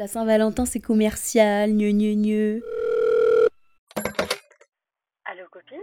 La 0.00 0.06
Saint-Valentin, 0.06 0.64
c'est 0.64 0.80
commercial, 0.80 1.72
gneu 1.72 1.90
gneu 1.90 2.14
gneu. 2.14 2.62
Allô, 5.26 5.44
copine? 5.52 5.76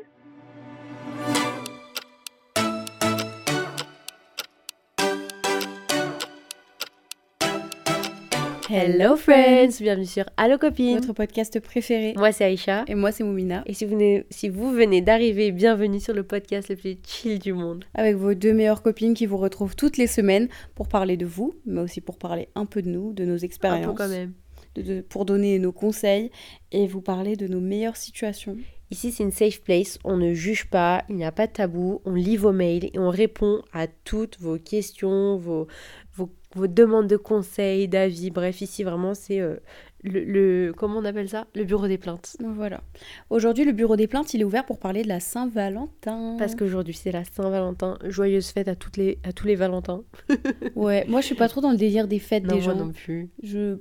Hello 8.70 9.16
friends, 9.16 9.80
bienvenue 9.80 10.06
sur 10.06 10.26
Allo 10.36 10.58
Copine. 10.58 10.98
Votre 10.98 11.14
podcast 11.14 11.58
préféré. 11.62 12.14
Moi 12.18 12.34
c'est 12.34 12.44
Aïcha. 12.44 12.84
Et 12.88 12.96
moi, 12.96 13.12
c'est 13.14 13.24
Moumina. 13.24 13.64
Et 13.66 13.74
si 13.74 13.86
vous 13.86 13.92
venez, 13.92 14.26
si 14.30 14.50
vous 14.50 14.72
venez 14.72 15.02
d'arriver, 15.02 15.52
bienvenue 15.54 16.02
sur 16.02 16.14
le 16.14 16.24
podcast 16.24 16.70
le 16.70 16.76
plus 16.76 16.98
chill 17.08 17.40
du 17.40 17.54
monde. 17.54 17.86
Avec 17.94 18.18
vos 18.18 18.34
deux 18.34 18.54
meilleures 18.54 18.82
copines 18.84 19.14
qui 19.14 19.26
vous 19.26 19.38
retrouvent 19.38 19.76
toutes 19.78 19.96
les 19.98 20.08
semaines 20.08 20.50
pour 20.76 20.90
parler 20.90 21.16
de 21.16 21.26
vous, 21.26 21.54
mais 21.66 21.80
aussi 21.82 22.02
pour 22.02 22.18
parler 22.18 22.50
un 22.56 22.66
peu 22.66 22.82
de 22.82 22.90
nous, 22.90 23.14
de 23.14 23.24
nos 23.24 23.36
Un 23.36 23.46
expériences. 23.46 23.86
peu 23.86 23.94
quand 23.94 24.10
même. 24.10 24.34
de- 24.76 24.82
de- 24.82 25.02
pour 25.02 25.26
donner 25.26 25.58
nos 25.60 25.72
conseils 25.72 26.30
et 26.74 26.88
vous 26.88 27.02
parler 27.02 27.36
de 27.38 27.48
nos 27.48 27.62
meilleures 27.62 27.96
situations. 27.98 28.58
Ici 28.90 29.12
c'est 29.12 29.24
une 29.24 29.32
safe 29.32 29.62
place, 29.62 30.00
on 30.06 30.16
ne 30.18 30.34
juge 30.34 30.70
pas, 30.70 31.04
il 31.10 31.16
n'y 31.18 31.26
a 31.26 31.32
pas 31.34 31.48
de 31.48 31.52
tabou, 31.52 32.02
on 32.06 32.14
lit 32.14 32.38
vos 32.38 32.54
mails 32.54 32.86
et 32.94 33.00
on 33.00 33.10
répond 33.10 33.62
à 33.74 33.88
toutes 33.88 34.40
vos 34.40 34.58
questions, 34.58 35.36
vos, 35.36 35.68
vos, 36.16 36.30
vos 36.56 36.68
demandes 36.68 37.08
de 37.08 37.18
conseils, 37.18 37.90
d'avis. 37.90 38.32
Bref, 38.32 38.62
ici 38.62 38.84
vraiment 38.84 39.14
c'est 39.14 39.42
euh, 39.42 39.58
le, 40.04 40.24
le- 40.24 40.74
comment 40.78 41.00
on 41.00 41.06
appelle 41.06 41.28
ça? 41.28 41.48
Le 41.54 41.66
bureau 41.66 41.88
des 41.90 41.98
plaintes. 41.98 42.38
Voilà. 42.42 42.82
Aujourd'hui, 43.30 43.66
le 43.66 43.74
bureau 43.74 43.98
des 43.98 44.08
plaintes, 44.08 44.34
il 44.34 44.40
est 44.40 44.46
ouvert 44.46 44.66
pour 44.66 44.80
parler 44.80 45.04
de 45.04 45.10
la 45.10 45.20
Saint-Valentin. 45.20 46.38
Parce 46.40 46.56
qu'aujourd'hui 46.56 46.94
c'est 46.94 47.12
la 47.12 47.26
Saint-Valentin, 47.26 47.98
joyeuse 48.06 48.52
fête 48.52 48.70
à 48.70 48.76
toutes 48.76 48.96
les 48.96 49.20
à 49.26 49.34
tous 49.34 49.48
les 49.48 49.56
Valentins. 49.56 50.04
Ouais, 50.76 51.06
moi, 51.10 51.20
je 51.22 51.26
suis 51.26 51.36
pas 51.36 51.50
trop 51.50 51.60
dans 51.60 51.72
le 51.72 51.78
délire 51.78 52.08
des 52.08 52.20
fêtes 52.20 52.44
Non, 52.46 52.56
des 52.56 52.62
moi 52.62 52.74
gens. 52.74 52.86
non 52.86 52.92
plus. 52.94 53.30
Je... 53.44 53.78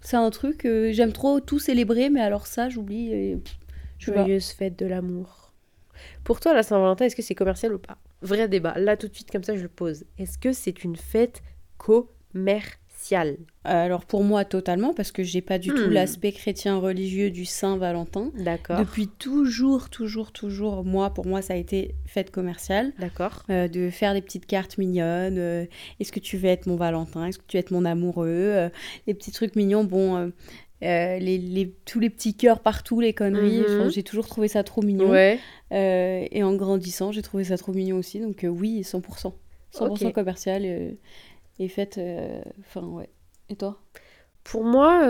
C'est 0.00 0.16
un 0.16 0.30
truc, 0.30 0.64
euh, 0.64 0.90
j'aime 0.92 1.12
trop 1.12 1.38
tout 1.38 1.60
célébrer, 1.60 2.10
mais 2.10 2.20
alors 2.22 2.48
ça, 2.48 2.68
j'oublie. 2.68 3.12
et-. 3.12 3.38
Joyeuse 4.04 4.48
fête 4.50 4.78
de 4.78 4.86
l'amour. 4.86 5.52
Pour 6.24 6.40
toi, 6.40 6.54
la 6.54 6.62
Saint-Valentin, 6.62 7.04
est-ce 7.06 7.16
que 7.16 7.22
c'est 7.22 7.34
commercial 7.34 7.72
ou 7.74 7.78
pas? 7.78 7.96
Vrai 8.22 8.48
débat. 8.48 8.74
Là, 8.78 8.96
tout 8.96 9.08
de 9.08 9.14
suite, 9.14 9.30
comme 9.30 9.44
ça, 9.44 9.56
je 9.56 9.62
le 9.62 9.68
pose. 9.68 10.04
Est-ce 10.18 10.38
que 10.38 10.52
c'est 10.52 10.84
une 10.84 10.96
fête 10.96 11.42
commerciale? 11.78 13.36
Alors 13.64 14.04
pour 14.06 14.22
moi, 14.24 14.44
totalement, 14.44 14.94
parce 14.94 15.10
que 15.12 15.22
j'ai 15.22 15.40
pas 15.40 15.58
du 15.58 15.70
tout 15.70 15.88
Hmm. 15.88 15.92
l'aspect 15.92 16.32
chrétien 16.32 16.78
religieux 16.78 17.30
du 17.30 17.44
Saint-Valentin. 17.44 18.30
D'accord. 18.38 18.78
Depuis 18.78 19.08
toujours, 19.08 19.90
toujours, 19.90 20.32
toujours, 20.32 20.84
moi, 20.84 21.10
pour 21.10 21.26
moi, 21.26 21.42
ça 21.42 21.54
a 21.54 21.56
été 21.56 21.94
fête 22.06 22.30
commerciale. 22.30 22.92
D'accord. 22.98 23.42
Euh, 23.50 23.66
de 23.68 23.90
faire 23.90 24.14
des 24.14 24.22
petites 24.22 24.46
cartes 24.46 24.78
mignonnes. 24.78 25.38
euh, 25.38 25.66
Est-ce 26.00 26.12
que 26.12 26.20
tu 26.20 26.36
veux 26.36 26.48
être 26.48 26.66
mon 26.66 26.76
Valentin? 26.76 27.26
Est-ce 27.26 27.38
que 27.38 27.44
tu 27.46 27.56
veux 27.56 27.60
être 27.60 27.70
mon 27.72 27.84
amoureux? 27.84 28.26
Euh, 28.28 28.68
Les 29.06 29.14
petits 29.14 29.32
trucs 29.32 29.56
mignons. 29.56 29.84
Bon, 29.84 30.32
euh, 30.82 31.18
les, 31.18 31.38
les- 31.38 31.70
tous 31.84 32.00
les 32.00 32.10
petits 32.10 32.34
cœurs 32.34 32.60
partout, 32.60 33.00
les 33.00 33.12
conneries. 33.12 33.60
Mhm. 33.60 33.64
Enfin, 33.64 33.88
j'ai 33.88 34.02
toujours 34.02 34.26
trouvé 34.26 34.48
ça 34.48 34.64
trop 34.64 34.82
mignon. 34.82 35.10
Ouais. 35.10 35.38
Euh, 35.72 36.26
et 36.30 36.42
en 36.42 36.54
grandissant, 36.54 37.12
j'ai 37.12 37.22
trouvé 37.22 37.44
ça 37.44 37.56
trop 37.56 37.72
mignon 37.72 37.98
aussi. 37.98 38.20
Donc 38.20 38.44
euh, 38.44 38.48
oui, 38.48 38.82
100%. 38.82 39.34
100% 39.72 40.08
Ok. 40.08 40.12
commercial 40.12 40.62
euh, 40.64 40.92
et 41.58 41.70
euh, 41.98 42.42
Enfin, 42.60 42.86
ouais. 42.86 43.08
Et 43.48 43.56
toi? 43.56 43.80
Pour 44.44 44.64
moi, 44.64 45.06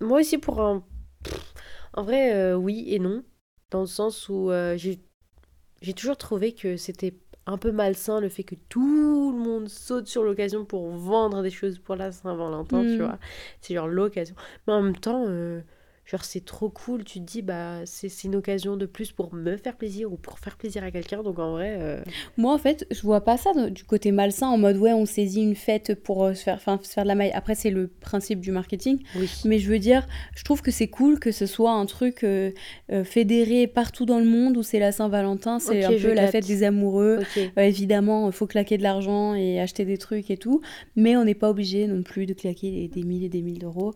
moi 0.00 0.20
aussi, 0.20 0.38
pour 0.38 0.60
un. 0.60 0.84
Pff, 1.22 1.54
En 1.94 2.02
vrai, 2.02 2.52
oui 2.54 2.84
et 2.88 2.98
non. 2.98 3.22
Dans 3.70 3.80
le 3.80 3.86
sens 3.86 4.28
où 4.28 4.50
j'ai 4.76 5.92
toujours 5.94 6.16
trouvé 6.16 6.52
que 6.52 6.76
c'était 6.76 7.14
un 7.46 7.58
peu 7.58 7.70
malsain 7.72 8.20
le 8.20 8.28
fait 8.28 8.42
que 8.42 8.54
tout 8.68 9.32
le 9.32 9.38
monde 9.38 9.68
saute 9.68 10.06
sur 10.08 10.24
l'occasion 10.24 10.64
pour 10.64 10.88
vendre 10.90 11.42
des 11.42 11.50
choses 11.50 11.78
pour 11.78 11.94
la 11.96 12.10
Saint-Valentin, 12.12 12.82
tu 12.82 12.96
Mm. 12.98 13.02
vois. 13.02 13.18
C'est 13.60 13.74
genre 13.74 13.86
l'occasion. 13.88 14.34
Mais 14.66 14.72
en 14.72 14.82
même 14.82 14.96
temps, 14.96 15.24
euh, 15.28 15.60
genre 16.06 16.24
c'est 16.24 16.44
trop 16.44 16.70
cool. 16.70 17.04
Tu 17.04 17.18
te 17.20 17.24
dis, 17.24 17.42
bah 17.42 17.80
c'est 17.84 18.08
c'est 18.08 18.28
une 18.28 18.36
occasion 18.36 18.76
de 18.76 18.86
plus 18.86 19.12
pour 19.12 19.34
me 19.34 19.56
faire 19.56 19.76
plaisir 19.76 20.12
ou 20.12 20.16
pour 20.16 20.38
faire 20.38 20.56
plaisir 20.56 20.82
à 20.84 20.90
quelqu'un. 20.90 21.22
Donc 21.22 21.38
en 21.38 21.52
vrai, 21.52 21.76
euh, 21.78 22.02
Moi, 22.36 22.52
en 22.54 22.58
fait, 22.58 22.86
je 22.90 23.02
vois 23.02 23.20
pas 23.22 23.36
ça 23.36 23.52
du 23.70 23.84
côté 23.84 24.12
malsain 24.12 24.46
en 24.48 24.56
mode 24.58 24.76
ouais, 24.76 24.92
on 24.92 25.04
saisit 25.06 25.42
une 25.42 25.54
fête 25.56 25.94
pour 26.02 26.24
euh, 26.24 26.34
se 26.34 26.44
faire, 26.44 26.60
se 26.60 26.92
faire 26.92 27.04
de 27.04 27.08
la 27.08 27.14
maille. 27.14 27.32
Après, 27.34 27.54
c'est 27.54 27.70
le 27.70 27.88
principe 27.88 28.40
du 28.40 28.52
marketing. 28.52 29.00
oui. 29.16 29.28
Mais 29.44 29.58
je 29.58 29.68
veux 29.68 29.78
dire, 29.78 30.06
je 30.34 30.44
trouve 30.44 30.62
que 30.62 30.70
c'est 30.70 30.88
cool 30.88 31.18
que 31.18 31.32
ce 31.32 31.46
soit 31.46 31.72
un 31.72 31.86
truc 31.86 32.22
euh, 32.24 32.52
euh, 32.92 33.04
fédéré 33.04 33.66
partout 33.66 34.06
dans 34.06 34.18
le 34.18 34.24
monde 34.24 34.56
où 34.56 34.62
c'est 34.62 34.78
la 34.78 34.92
Saint-Valentin, 34.92 35.58
c'est 35.58 35.84
un 35.84 35.90
peu 35.90 36.12
la 36.14 36.22
capte. 36.22 36.32
fête 36.32 36.46
des 36.46 36.62
amoureux. 36.62 37.20
Évidemment, 37.56 38.26
il 38.28 38.32
faut 38.32 38.46
claquer 38.46 38.78
de 38.78 38.82
l'argent 38.82 39.34
et 39.34 39.60
acheter 39.60 39.84
des 39.84 39.98
trucs 39.98 40.30
et 40.30 40.36
tout, 40.36 40.60
mais 40.94 41.16
on 41.16 41.24
n'est 41.24 41.34
pas 41.34 41.50
obligé 41.50 41.86
non 41.86 42.02
plus 42.02 42.26
de 42.26 42.34
claquer 42.34 42.70
des, 42.70 42.88
des 42.88 43.02
milliers 43.02 43.26
et 43.26 43.28
des 43.30 43.42
milliers 43.42 43.58
d'euros. 43.58 43.92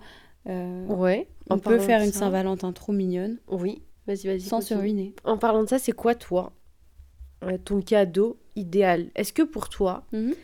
Euh, 0.49 0.87
Ouais. 0.87 1.29
on 1.51 1.55
en 1.55 1.59
peut 1.59 1.79
faire 1.79 2.01
une 2.03 2.13
Saint-Valentin 2.13 2.73
trop 2.73 2.93
mignonne 2.93 3.39
Oui. 3.49 3.83
Vas-y, 4.07 4.27
vas-y. 4.27 4.41
sans 4.41 4.61
se 4.61 4.75
ruiner. 4.75 5.15
En 5.25 5.37
parlant 5.39 5.63
de 5.63 5.69
ça, 5.69 5.79
c'est 5.79 5.93
quoi 5.93 6.15
toi 6.15 6.53
euh, 7.45 7.57
ton 7.59 7.81
cadeau 7.81 8.39
idéal? 8.57 9.11
Est-ce 9.15 9.33
que 9.33 9.43
pour 9.43 9.69
toi, 9.69 10.05
Mhm. 10.13 10.35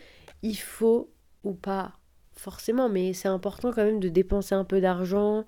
il 0.43 0.55
faut 0.57 1.09
ou 1.43 1.53
pas 1.53 1.93
forcément, 2.33 2.89
mais 2.89 3.13
c'est 3.13 3.27
important 3.27 3.71
quand 3.71 3.83
même 3.83 3.99
de 3.99 4.09
dépenser 4.09 4.53
un 4.55 4.63
peu 4.63 4.79
d'argent, 4.81 5.43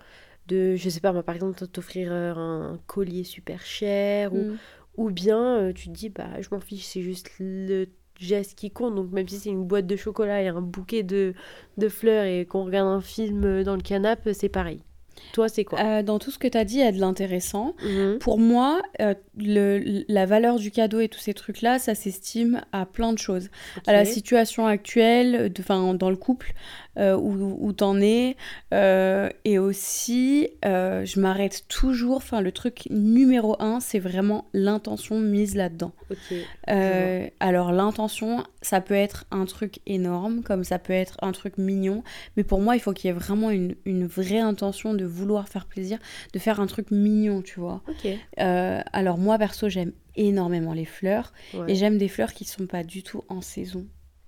de, 0.48 0.76
je 0.76 0.90
sais 0.90 1.00
pas, 1.00 1.12
moi 1.14 1.24
par 1.24 1.36
exemple, 1.36 1.66
t'offrir 1.68 2.12
euh, 2.12 2.34
un 2.36 2.80
collier 2.88 3.24
super 3.24 3.62
cher, 3.66 4.34
ou, 4.34 4.44
Mm. 4.44 4.58
ou 4.98 5.12
bien 5.12 5.72
tu 5.74 5.88
te 5.90 5.94
dis, 5.94 6.10
bah 6.10 6.42
je 6.42 6.50
m'en 6.52 6.60
fiche, 6.60 6.86
c'est 6.86 7.02
juste 7.04 7.30
le 7.40 7.88
geste 8.20 8.56
qui 8.56 8.70
compte, 8.72 8.96
donc 8.96 9.12
même 9.12 9.28
si 9.28 9.38
c'est 9.38 9.50
une 9.50 9.64
boîte 9.66 9.88
de 9.88 9.96
chocolat 9.96 10.42
et 10.42 10.48
un 10.48 10.62
bouquet 10.62 11.04
de, 11.04 11.34
de 11.78 11.90
fleurs 11.90 12.26
et 12.26 12.46
qu'on 12.46 12.66
regarde 12.66 12.88
un 12.88 13.02
film 13.02 13.44
euh, 13.46 13.64
dans 13.64 13.76
le 13.76 13.82
canapé, 13.82 14.34
c'est 14.34 14.50
pareil. 14.50 14.82
Toi, 15.34 15.50
c'est 15.50 15.66
quoi 15.66 15.80
Euh, 15.82 16.02
dans 16.02 16.18
tout 16.18 16.32
ce 16.32 16.40
que 16.40 16.48
tu 16.48 16.58
as 16.58 16.64
dit, 16.64 16.76
il 16.76 16.80
y 16.80 16.84
a 16.84 16.94
de 16.94 16.98
l'intéressant. 17.00 17.76
Mhm. 17.84 18.20
Pour 18.20 18.40
moi, 18.40 18.82
euh, 19.02 19.14
le- 19.38 20.06
la 20.08 20.26
valeur 20.26 20.56
du 20.60 20.72
cadeau 20.72 21.02
et 21.02 21.10
tous 21.10 21.20
ces 21.20 21.34
trucs-là, 21.34 21.78
ça 21.78 21.94
s'estime 21.94 22.62
à 22.72 22.86
plein 22.86 23.12
de 23.12 23.18
choses. 23.18 23.50
À 23.86 23.92
la 23.92 24.06
situation 24.06 24.66
actuelle, 24.66 25.52
de- 25.52 25.94
dans 25.98 26.10
le 26.10 26.16
couple 26.16 26.54
euh, 27.00 27.16
où, 27.16 27.58
où 27.66 27.72
t'en 27.74 28.00
es, 28.02 28.36
euh, 28.74 29.30
et 29.46 29.58
aussi, 29.58 30.50
euh, 30.66 31.06
je 31.06 31.20
m'arrête 31.20 31.66
toujours. 31.70 32.18
Enfin, 32.18 32.42
le 32.42 32.52
truc 32.52 32.88
numéro 32.92 33.56
un, 33.62 33.80
c'est 33.80 34.00
vraiment 34.00 34.46
l'intention 34.54 35.20
mise 35.20 35.56
là-dedans. 35.56 35.94
Alors 37.40 37.72
l'intention, 37.72 38.44
ça 38.62 38.82
peut 38.82 38.94
être 38.94 39.26
un 39.32 39.46
truc 39.46 39.80
énorme, 39.86 40.44
comme 40.44 40.64
ça 40.64 40.80
peut 40.80 40.94
être 40.94 41.18
un 41.22 41.32
truc 41.32 41.58
mignon, 41.58 42.04
mais 42.38 42.44
pour 42.44 42.62
moi, 42.62 42.76
il 42.76 42.80
faut 42.80 42.94
qu'il 42.94 43.08
y 43.08 43.12
ait 43.12 43.18
vraiment 43.18 43.50
une, 43.50 43.76
une 43.86 44.06
vraie 44.06 44.40
intention 44.40 44.94
de 44.94 45.06
vouloir 45.06 45.48
faire 45.50 45.66
plaisir, 45.66 46.00
de 46.34 46.40
faire 46.40 46.60
un 46.60 46.68
truc 46.68 46.92
mignon, 46.92 47.42
tu 47.42 47.60
vois. 47.60 47.82
Alors 48.38 49.18
moi, 49.18 49.38
perso, 49.38 49.70
j'aime 49.70 49.94
énormément 50.16 50.74
les 50.74 50.86
fleurs, 50.86 51.32
Ouais. 51.54 51.72
et 51.72 51.76
j'aime 51.76 51.98
des 51.98 52.08
fleurs 52.10 52.34
qui 52.34 52.44
sont 52.46 52.68
pas 52.68 52.84
du 52.84 53.04
tout 53.04 53.24
en 53.30 53.42
saison. 53.42 53.86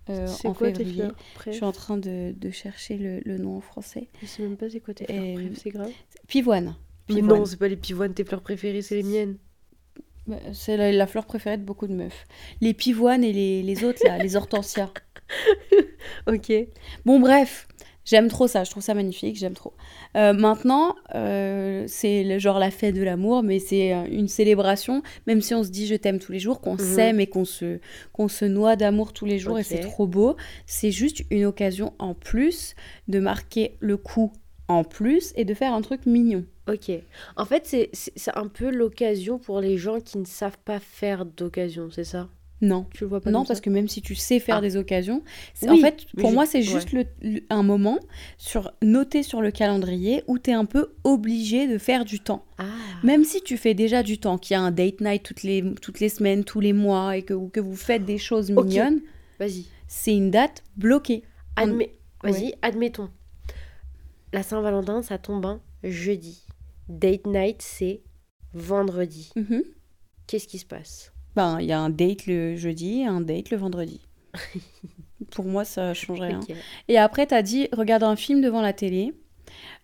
Euh, 0.09 0.27
en 0.45 0.53
quoi 0.53 0.71
tes 0.71 0.79
février. 0.83 1.03
fleurs 1.03 1.15
Je 1.47 1.51
suis 1.51 1.63
en 1.63 1.71
train 1.71 1.97
de, 1.97 2.33
de 2.35 2.49
chercher 2.51 2.97
le, 2.97 3.19
le 3.25 3.37
nom 3.37 3.57
en 3.57 3.61
français. 3.61 4.07
Je 4.21 4.25
sais 4.27 4.41
même 4.43 4.57
pas 4.57 4.69
c'est 4.69 4.79
quoi 4.79 4.93
tes 4.93 5.03
Et- 5.13 5.35
fleurs 5.35 5.51
c'est 5.55 5.69
grave. 5.69 5.91
Pivoine. 6.27 6.75
Mais 7.09 7.15
Pivoine. 7.15 7.39
non, 7.39 7.45
c'est 7.45 7.57
pas 7.57 7.67
les 7.67 7.77
pivoines, 7.77 8.13
tes 8.13 8.23
fleurs 8.23 8.41
préférées, 8.41 8.81
c'est 8.81 8.95
les 8.95 9.03
miennes. 9.03 9.37
Bah, 10.27 10.37
C'est 10.53 10.77
la, 10.77 10.91
la 10.91 11.07
fleur 11.07 11.25
préférée 11.25 11.57
de 11.57 11.63
beaucoup 11.63 11.87
de 11.87 11.93
meufs. 11.93 12.25
Les 12.61 12.73
pivoines 12.73 13.23
et 13.23 13.33
les, 13.33 13.63
les 13.63 13.83
autres, 13.83 14.01
là, 14.05 14.17
les 14.17 14.35
hortensias. 14.35 14.91
Ok. 16.27 16.51
Bon, 17.05 17.19
bref, 17.19 17.67
j'aime 18.05 18.27
trop 18.27 18.47
ça, 18.47 18.63
je 18.63 18.71
trouve 18.71 18.83
ça 18.83 18.93
magnifique, 18.93 19.37
j'aime 19.37 19.53
trop. 19.53 19.73
Euh, 20.15 20.33
maintenant, 20.33 20.95
euh, 21.15 21.85
c'est 21.87 22.39
genre 22.39 22.59
la 22.59 22.71
fête 22.71 22.95
de 22.95 23.03
l'amour, 23.03 23.43
mais 23.43 23.59
c'est 23.59 23.93
euh, 23.93 24.05
une 24.09 24.27
célébration, 24.27 25.01
même 25.27 25.41
si 25.41 25.53
on 25.53 25.63
se 25.63 25.69
dit 25.69 25.87
je 25.87 25.95
t'aime 25.95 26.19
tous 26.19 26.31
les 26.31 26.39
jours, 26.39 26.61
qu'on 26.61 26.73
Mhm. 26.73 26.79
s'aime 26.79 27.19
et 27.19 27.27
qu'on 27.27 27.45
se, 27.45 27.79
qu'on 28.13 28.27
se 28.27 28.45
noie 28.45 28.75
d'amour 28.75 29.13
tous 29.13 29.25
les 29.25 29.39
jours, 29.39 29.59
et 29.59 29.63
c'est 29.63 29.79
trop 29.79 30.07
beau. 30.07 30.35
C'est 30.65 30.91
juste 30.91 31.23
une 31.29 31.45
occasion 31.45 31.93
en 31.99 32.13
plus 32.13 32.75
de 33.07 33.19
marquer 33.19 33.77
le 33.79 33.97
coup 33.97 34.31
en 34.67 34.83
plus 34.85 35.33
et 35.35 35.43
de 35.43 35.53
faire 35.53 35.73
un 35.73 35.81
truc 35.81 36.05
mignon. 36.05 36.45
Ok. 36.69 36.91
En 37.35 37.45
fait, 37.45 37.65
c'est 37.93 38.37
un 38.37 38.47
peu 38.47 38.69
l'occasion 38.69 39.37
pour 39.37 39.59
les 39.59 39.77
gens 39.77 39.99
qui 39.99 40.17
ne 40.17 40.25
savent 40.25 40.59
pas 40.63 40.79
faire 40.79 41.25
d'occasion, 41.25 41.89
c'est 41.91 42.05
ça? 42.05 42.29
Non. 42.61 42.85
Tu 42.93 43.03
le 43.03 43.09
vois 43.09 43.21
pas 43.21 43.31
Non, 43.31 43.43
parce 43.43 43.59
ça 43.59 43.63
que 43.63 43.69
même 43.71 43.87
si 43.87 44.01
tu 44.03 44.13
sais 44.13 44.39
faire 44.39 44.57
Ah. 44.57 44.61
des 44.61 44.77
occasions, 44.77 45.23
Oui, 45.63 45.69
en 45.69 45.77
fait, 45.77 46.05
pour 46.17 46.29
je- 46.29 46.35
moi, 46.35 46.45
c'est 46.45 46.59
ouais. 46.59 46.63
juste 46.63 46.91
le- 46.91 47.05
le- 47.23 47.41
un 47.49 47.63
moment 47.63 47.97
sur, 48.37 48.71
noté 48.83 49.23
sur 49.23 49.41
le 49.41 49.49
calendrier 49.51 50.23
où 50.27 50.37
tu 50.37 50.51
es 50.51 50.53
un 50.53 50.65
peu 50.65 50.93
obligé 51.03 51.67
de 51.67 51.77
faire 51.79 52.05
du 52.05 52.19
temps. 52.19 52.45
Ah. 52.59 52.65
Même 53.03 53.23
si 53.23 53.41
tu 53.41 53.57
fais 53.57 53.73
déjà 53.73 54.03
du 54.03 54.19
temps, 54.19 54.37
qu'il 54.37 54.53
y 54.53 54.57
a 54.57 54.61
un 54.61 54.69
date 54.71 55.01
night 55.01 55.23
toutes 55.23 55.41
les, 55.43 55.63
toutes 55.81 55.99
les 55.99 56.09
semaines, 56.09 56.43
tous 56.43 56.59
les 56.59 56.73
mois, 56.73 57.17
et 57.17 57.23
que, 57.23 57.33
ou 57.33 57.47
que 57.49 57.59
vous 57.59 57.75
faites 57.75 58.05
des 58.05 58.19
choses 58.19 58.51
mignonnes, 58.51 59.01
Vas-y. 59.39 59.65
c'est 59.87 60.13
une 60.13 60.29
date 60.29 60.63
bloquée. 60.77 61.23
Vas-y, 62.23 62.53
admettons. 62.61 63.09
La 64.33 64.43
Saint-Valentin, 64.43 65.01
ça 65.01 65.17
tombe 65.17 65.45
un 65.45 65.59
jeudi. 65.83 66.43
Date 66.87 67.25
night, 67.25 67.61
c'est 67.61 68.01
vendredi. 68.53 69.31
Mhm. 69.35 69.63
Qu'est-ce 70.27 70.47
qui 70.47 70.59
se 70.59 70.65
passe? 70.65 71.11
Ben, 71.35 71.59
il 71.59 71.65
y 71.67 71.71
a 71.71 71.79
un 71.79 71.89
date 71.89 72.25
le 72.27 72.55
jeudi 72.55 73.01
et 73.01 73.05
un 73.05 73.21
date 73.21 73.49
le 73.51 73.57
vendredi. 73.57 74.01
Pour 75.31 75.45
moi, 75.45 75.63
ça 75.65 75.93
change 75.93 76.19
rien. 76.19 76.39
Ok. 76.41 76.55
Et 76.87 76.97
après, 76.97 77.27
tu 77.27 77.33
as 77.33 77.41
dit, 77.41 77.67
regarde 77.71 78.03
un 78.03 78.15
film 78.15 78.41
devant 78.41 78.61
la 78.61 78.73
télé. 78.73 79.13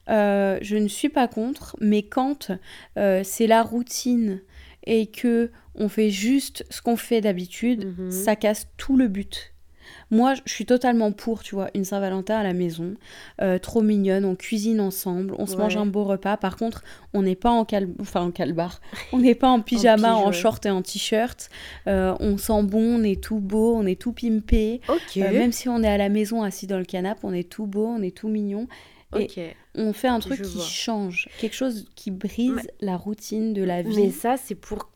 euh, 0.10 0.58
je 0.62 0.78
ne 0.78 0.88
suis 0.88 1.10
pas 1.10 1.28
contre, 1.28 1.76
mais 1.82 2.04
quand 2.04 2.52
euh, 2.98 3.22
c'est 3.24 3.48
la 3.48 3.62
routine 3.62 4.42
et 4.86 5.08
que 5.08 5.52
on 5.76 5.90
fait 5.90 6.10
juste 6.10 6.66
ce 6.70 6.82
qu'on 6.82 6.96
fait 6.98 7.20
d'habitude, 7.22 7.94
Mhm. 7.98 8.12
ça 8.12 8.36
casse 8.36 8.68
tout 8.78 8.96
le 8.98 9.08
but. 9.10 9.54
Moi, 10.10 10.36
je 10.46 10.52
suis 10.52 10.66
totalement 10.66 11.12
pour, 11.12 11.44
tu 11.44 11.54
vois, 11.56 11.70
une 11.76 11.84
Saint-Valentin 11.84 12.38
à 12.38 12.44
la 12.44 12.54
maison, 12.54 12.96
euh, 13.42 13.60
trop 13.60 13.82
mignonne, 13.82 14.24
on 14.24 14.36
cuisine 14.36 14.80
ensemble, 14.80 15.36
on 15.38 15.46
se 15.46 15.58
mange 15.58 15.76
un 15.76 15.86
beau 15.86 16.06
repas. 16.06 16.38
Par 16.38 16.56
contre, 16.56 16.84
on 17.14 17.24
n'est 17.24 17.36
pas 17.36 17.50
en 17.52 17.66
cal... 17.66 17.90
enfin 18.00 18.22
en 18.22 18.32
calbar, 18.32 18.80
on 19.12 19.20
n'est 19.20 19.36
pas 19.36 19.50
en 19.50 19.60
pyjama, 19.62 20.14
pige, 20.16 20.26
en 20.28 20.32
short 20.32 20.66
et 20.66 20.70
en 20.70 20.82
t-shirt. 20.82 21.50
Euh, 21.88 22.16
on 22.22 22.38
sent 22.38 22.64
bon, 22.64 23.00
on 23.00 23.04
est 23.04 23.22
tout 23.22 23.40
beau, 23.40 23.76
on 23.76 23.86
est 23.86 24.00
tout 24.00 24.14
pimpé. 24.14 24.80
Ok. 24.88 25.18
Euh, 25.18 25.32
même 25.32 25.52
si 25.52 25.68
on 25.68 25.84
est 25.84 25.88
à 25.90 25.98
la 25.98 26.10
maison 26.10 26.42
assis 26.44 26.68
dans 26.68 26.78
le 26.80 26.86
canapé, 26.86 27.20
on 27.24 27.34
est 27.34 27.50
tout 27.50 27.66
beau, 27.68 27.86
on 27.88 28.02
est 28.02 28.16
tout 28.16 28.30
mignon. 28.30 28.68
et- 29.18 29.24
ok. 29.26 29.40
On 29.80 29.94
fait 29.94 30.08
un 30.08 30.20
truc 30.20 30.40
Je 30.40 30.44
qui 30.44 30.56
vois. 30.56 30.66
change, 30.66 31.30
quelque 31.40 31.54
chose 31.56 31.86
qui 31.96 32.10
brise 32.12 32.54
Mais- 32.56 32.64
la 32.82 32.98
routine 32.98 33.54
de 33.54 33.62
la 33.64 33.84
vie. 33.84 33.96
Mais 33.96 34.10
ça, 34.12 34.36
c'est 34.38 34.56
pour. 34.56 34.90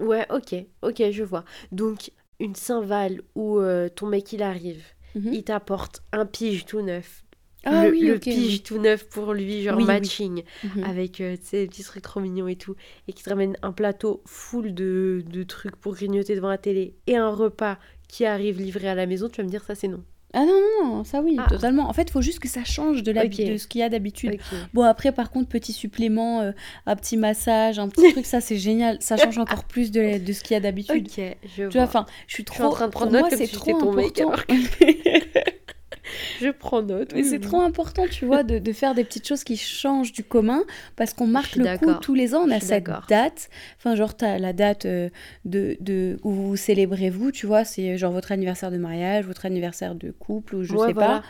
Ouais, 0.00 0.26
ok, 0.30 0.54
ok, 0.82 1.02
je 1.10 1.24
vois. 1.24 1.44
Donc, 1.72 2.10
une 2.40 2.54
Saint-Val 2.54 3.22
où 3.34 3.58
euh, 3.58 3.88
ton 3.88 4.06
mec 4.06 4.32
il 4.32 4.42
arrive, 4.42 4.82
Mhm. 5.14 5.32
il 5.32 5.44
t'apporte 5.44 6.02
un 6.12 6.26
pige 6.26 6.64
tout 6.66 6.82
neuf. 6.82 7.24
Ah 7.64 7.86
le 7.86 7.90
oui, 7.90 8.00
le 8.02 8.18
pige 8.18 8.36
oui. 8.52 8.60
tout 8.60 8.78
neuf 8.78 9.08
pour 9.08 9.34
lui, 9.34 9.62
genre 9.62 9.76
Oui, 9.76 9.84
matching, 9.84 10.44
Mhm. 10.64 10.84
avec 10.84 11.20
euh, 11.20 11.36
des 11.52 11.66
petits 11.66 11.82
trucs 11.82 12.02
trop 12.02 12.20
mignons 12.20 12.46
et 12.46 12.56
tout, 12.56 12.76
et 13.08 13.12
qui 13.12 13.24
te 13.24 13.30
ramène 13.30 13.56
un 13.62 13.72
plateau 13.72 14.22
full 14.26 14.74
de, 14.74 15.24
de 15.26 15.42
trucs 15.42 15.74
pour 15.76 15.94
grignoter 15.94 16.36
devant 16.36 16.48
la 16.48 16.58
télé, 16.58 16.94
et 17.08 17.16
un 17.16 17.30
repas 17.30 17.78
qui 18.06 18.24
arrive 18.24 18.58
livré 18.60 18.88
à 18.88 18.94
la 18.94 19.06
maison, 19.06 19.28
tu 19.28 19.38
vas 19.40 19.44
me 19.44 19.50
dire 19.50 19.64
ça 19.64 19.74
c'est 19.74 19.88
non. 19.88 20.04
Ah 20.34 20.40
non, 20.40 20.60
non, 20.82 20.96
non, 20.96 21.04
ça 21.04 21.22
oui, 21.22 21.36
Ah. 21.38 21.46
totalement. 21.48 21.88
En 21.88 21.92
fait, 21.94 22.02
il 22.02 22.10
faut 22.12 22.20
juste 22.20 22.38
que 22.38 22.48
ça 22.48 22.62
change 22.62 23.02
de, 23.02 23.12
l'habi- 23.12 23.44
Ok. 23.44 23.50
de 23.52 23.56
ce 23.56 23.66
qu'il 23.66 23.80
y 23.80 23.84
a 23.84 23.88
d'habitude. 23.88 24.38
Bon, 24.74 24.82
après, 24.82 25.10
par 25.10 25.30
contre, 25.30 25.48
petit 25.48 25.72
supplément, 25.72 26.40
euh, 26.42 26.52
un 26.86 26.96
petit 26.96 27.16
massage, 27.16 27.78
un 27.78 27.88
petit 27.88 28.12
truc, 28.22 28.26
ça 28.26 28.40
c'est 28.42 28.58
génial. 28.58 28.98
Ça 29.00 29.16
change 29.16 29.38
encore 29.38 29.64
plus 29.64 29.90
de, 29.90 30.00
la- 30.02 30.18
de 30.18 30.32
ce 30.34 30.42
qu'il 30.42 30.52
y 30.54 30.56
a 30.56 30.60
d'habitude. 30.60 31.08
Ok, 31.08 31.24
je 31.56 31.64
Tu 31.68 31.78
vois, 31.78 31.82
enfin, 31.84 32.04
je 32.26 32.34
suis 32.34 32.42
Je 32.42 32.46
trop. 32.46 32.54
suis 32.56 32.62
en 32.64 32.70
train 32.70 32.86
de 32.86 32.92
prendre 32.92 33.12
note 33.12 33.20
moi, 33.22 33.30
comme 33.30 33.38
c'est 33.38 33.46
si 33.46 33.54
trop 33.54 33.74
important. 33.74 34.32
Je 36.40 36.48
prends 36.50 36.82
note. 36.82 37.12
Mais 37.14 37.22
oui, 37.22 37.28
c'est 37.28 37.36
oui. 37.36 37.40
trop 37.40 37.60
important, 37.60 38.04
tu 38.10 38.24
vois, 38.26 38.42
de, 38.42 38.58
de 38.58 38.72
faire 38.72 38.94
des 38.94 39.04
petites 39.04 39.26
choses 39.26 39.44
qui 39.44 39.56
changent 39.56 40.12
du 40.12 40.24
commun 40.24 40.64
parce 40.96 41.12
qu'on 41.14 41.26
marque 41.26 41.56
le 41.56 41.76
coup 41.78 41.94
tous 42.00 42.14
les 42.14 42.34
ans. 42.34 42.42
On 42.46 42.50
a 42.50 42.60
cette 42.60 42.88
date. 43.08 43.48
Enfin, 43.78 43.94
genre, 43.94 44.16
t'as 44.16 44.38
la 44.38 44.52
date 44.52 44.86
euh, 44.86 45.10
de, 45.44 45.76
de, 45.80 46.18
où 46.22 46.30
vous 46.30 46.56
célébrez 46.56 47.10
vous, 47.10 47.30
tu 47.32 47.46
vois, 47.46 47.64
c'est 47.64 47.98
genre 47.98 48.12
votre 48.12 48.32
anniversaire 48.32 48.70
de 48.70 48.78
mariage, 48.78 49.24
votre 49.24 49.46
anniversaire 49.46 49.94
de 49.94 50.10
couple 50.10 50.56
ou 50.56 50.62
je 50.64 50.74
Ouais, 50.74 50.88
sais 50.88 50.92
voilà. 50.92 51.08
pas. 51.20 51.22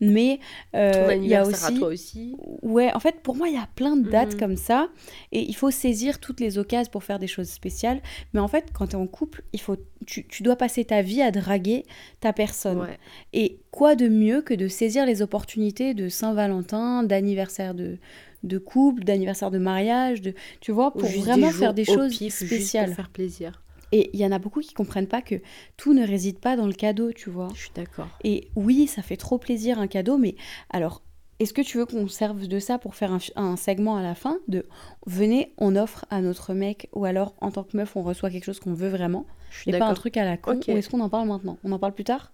Mais 0.00 0.40
euh, 0.74 1.14
il 1.14 1.26
y 1.26 1.34
a 1.34 1.44
aussi. 1.46 1.64
à 1.64 1.70
toi 1.78 1.88
aussi. 1.88 2.34
Ouais, 2.62 2.90
en 2.94 3.00
fait, 3.00 3.16
pour 3.22 3.36
moi, 3.36 3.48
il 3.48 3.54
y 3.54 3.58
a 3.58 3.68
plein 3.74 3.96
de 3.96 4.08
dates 4.08 4.32
Mhm. 4.34 4.40
comme 4.40 4.56
ça, 4.56 4.88
et 5.32 5.40
il 5.42 5.54
faut 5.54 5.70
saisir 5.70 6.18
toutes 6.20 6.40
les 6.40 6.56
occasions 6.56 6.90
pour 6.90 7.04
faire 7.04 7.18
des 7.18 7.26
choses 7.26 7.48
spéciales. 7.50 8.00
Mais 8.32 8.40
en 8.40 8.48
fait, 8.48 8.66
quand 8.72 8.86
tu 8.88 8.92
es 8.92 8.96
en 8.96 9.06
couple, 9.06 9.42
il 9.52 9.60
faut, 9.60 9.76
tu, 10.06 10.26
tu 10.26 10.42
dois 10.42 10.56
passer 10.56 10.84
ta 10.86 11.02
vie 11.02 11.20
à 11.20 11.30
draguer 11.30 11.84
ta 12.20 12.32
personne. 12.32 12.78
Ouais. 12.80 12.98
Et 13.34 13.58
quoi 13.70 13.94
de 13.94 14.08
mieux 14.08 14.40
que 14.40 14.54
de 14.54 14.68
saisir 14.68 15.04
les 15.04 15.20
opportunités 15.22 15.92
de 15.92 16.08
Saint-Valentin, 16.08 17.02
d'anniversaire 17.02 17.74
de, 17.74 17.98
de 18.42 18.56
couple, 18.58 19.04
d'anniversaire 19.04 19.50
de 19.50 19.58
mariage, 19.58 20.22
de, 20.22 20.32
tu 20.60 20.72
vois, 20.72 20.88
Ou 20.96 21.00
pour 21.00 21.08
vraiment 21.10 21.50
faire 21.50 21.74
des 21.74 21.84
choses 21.84 22.16
pif, 22.16 22.38
juste 22.38 22.46
spéciales. 22.46 22.86
pour 22.86 22.96
faire 22.96 23.10
plaisir. 23.10 23.62
Et 23.92 24.10
il 24.12 24.20
y 24.20 24.26
en 24.26 24.32
a 24.32 24.38
beaucoup 24.38 24.60
qui 24.60 24.74
comprennent 24.74 25.08
pas 25.08 25.22
que 25.22 25.36
tout 25.76 25.94
ne 25.94 26.06
réside 26.06 26.38
pas 26.38 26.56
dans 26.56 26.66
le 26.66 26.72
cadeau, 26.72 27.12
tu 27.12 27.30
vois. 27.30 27.48
Je 27.54 27.60
suis 27.60 27.72
d'accord. 27.74 28.08
Et 28.24 28.48
oui, 28.54 28.86
ça 28.86 29.02
fait 29.02 29.16
trop 29.16 29.38
plaisir 29.38 29.78
un 29.78 29.86
cadeau, 29.86 30.16
mais 30.16 30.36
alors, 30.70 31.02
est-ce 31.40 31.52
que 31.54 31.62
tu 31.62 31.78
veux 31.78 31.86
qu'on 31.86 32.06
serve 32.06 32.46
de 32.46 32.58
ça 32.58 32.78
pour 32.78 32.94
faire 32.94 33.18
un, 33.36 33.56
segment 33.56 33.96
à 33.96 34.02
la 34.02 34.14
fin 34.14 34.38
de 34.46 34.66
venez, 35.06 35.54
on 35.56 35.74
offre 35.74 36.04
à 36.10 36.20
notre 36.20 36.52
mec, 36.52 36.88
ou 36.92 37.04
alors 37.04 37.34
en 37.40 37.50
tant 37.50 37.64
que 37.64 37.76
meuf, 37.76 37.96
on 37.96 38.02
reçoit 38.02 38.30
quelque 38.30 38.44
chose 38.44 38.60
qu'on 38.60 38.74
veut 38.74 38.90
vraiment, 38.90 39.26
Je 39.50 39.60
suis 39.60 39.70
et 39.70 39.78
pas 39.78 39.86
un 39.86 39.94
truc 39.94 40.16
à 40.18 40.24
la 40.24 40.36
con, 40.36 40.60
ou 40.68 40.76
est-ce 40.76 40.90
qu'on 40.90 41.00
en 41.00 41.08
parle 41.08 41.28
maintenant? 41.28 41.58
On 41.64 41.72
en 41.72 41.78
parle 41.78 41.94
plus 41.94 42.04
tard? 42.04 42.32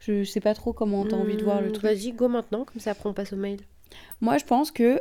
Je 0.00 0.24
sais 0.24 0.40
pas 0.40 0.52
trop 0.54 0.72
comment 0.72 1.06
t'as 1.06 1.16
envie 1.16 1.36
de 1.36 1.44
voir 1.44 1.60
le 1.60 1.68
Hmm, 1.68 1.72
truc. 1.72 1.84
Vas-y, 1.84 2.12
go 2.12 2.28
maintenant, 2.28 2.64
comme 2.64 2.80
ça 2.80 2.90
après 2.90 3.08
on 3.08 3.14
passe 3.14 3.32
au 3.32 3.36
mail. 3.36 3.60
Moi, 4.20 4.36
je 4.38 4.44
pense 4.44 4.70
que 4.70 5.00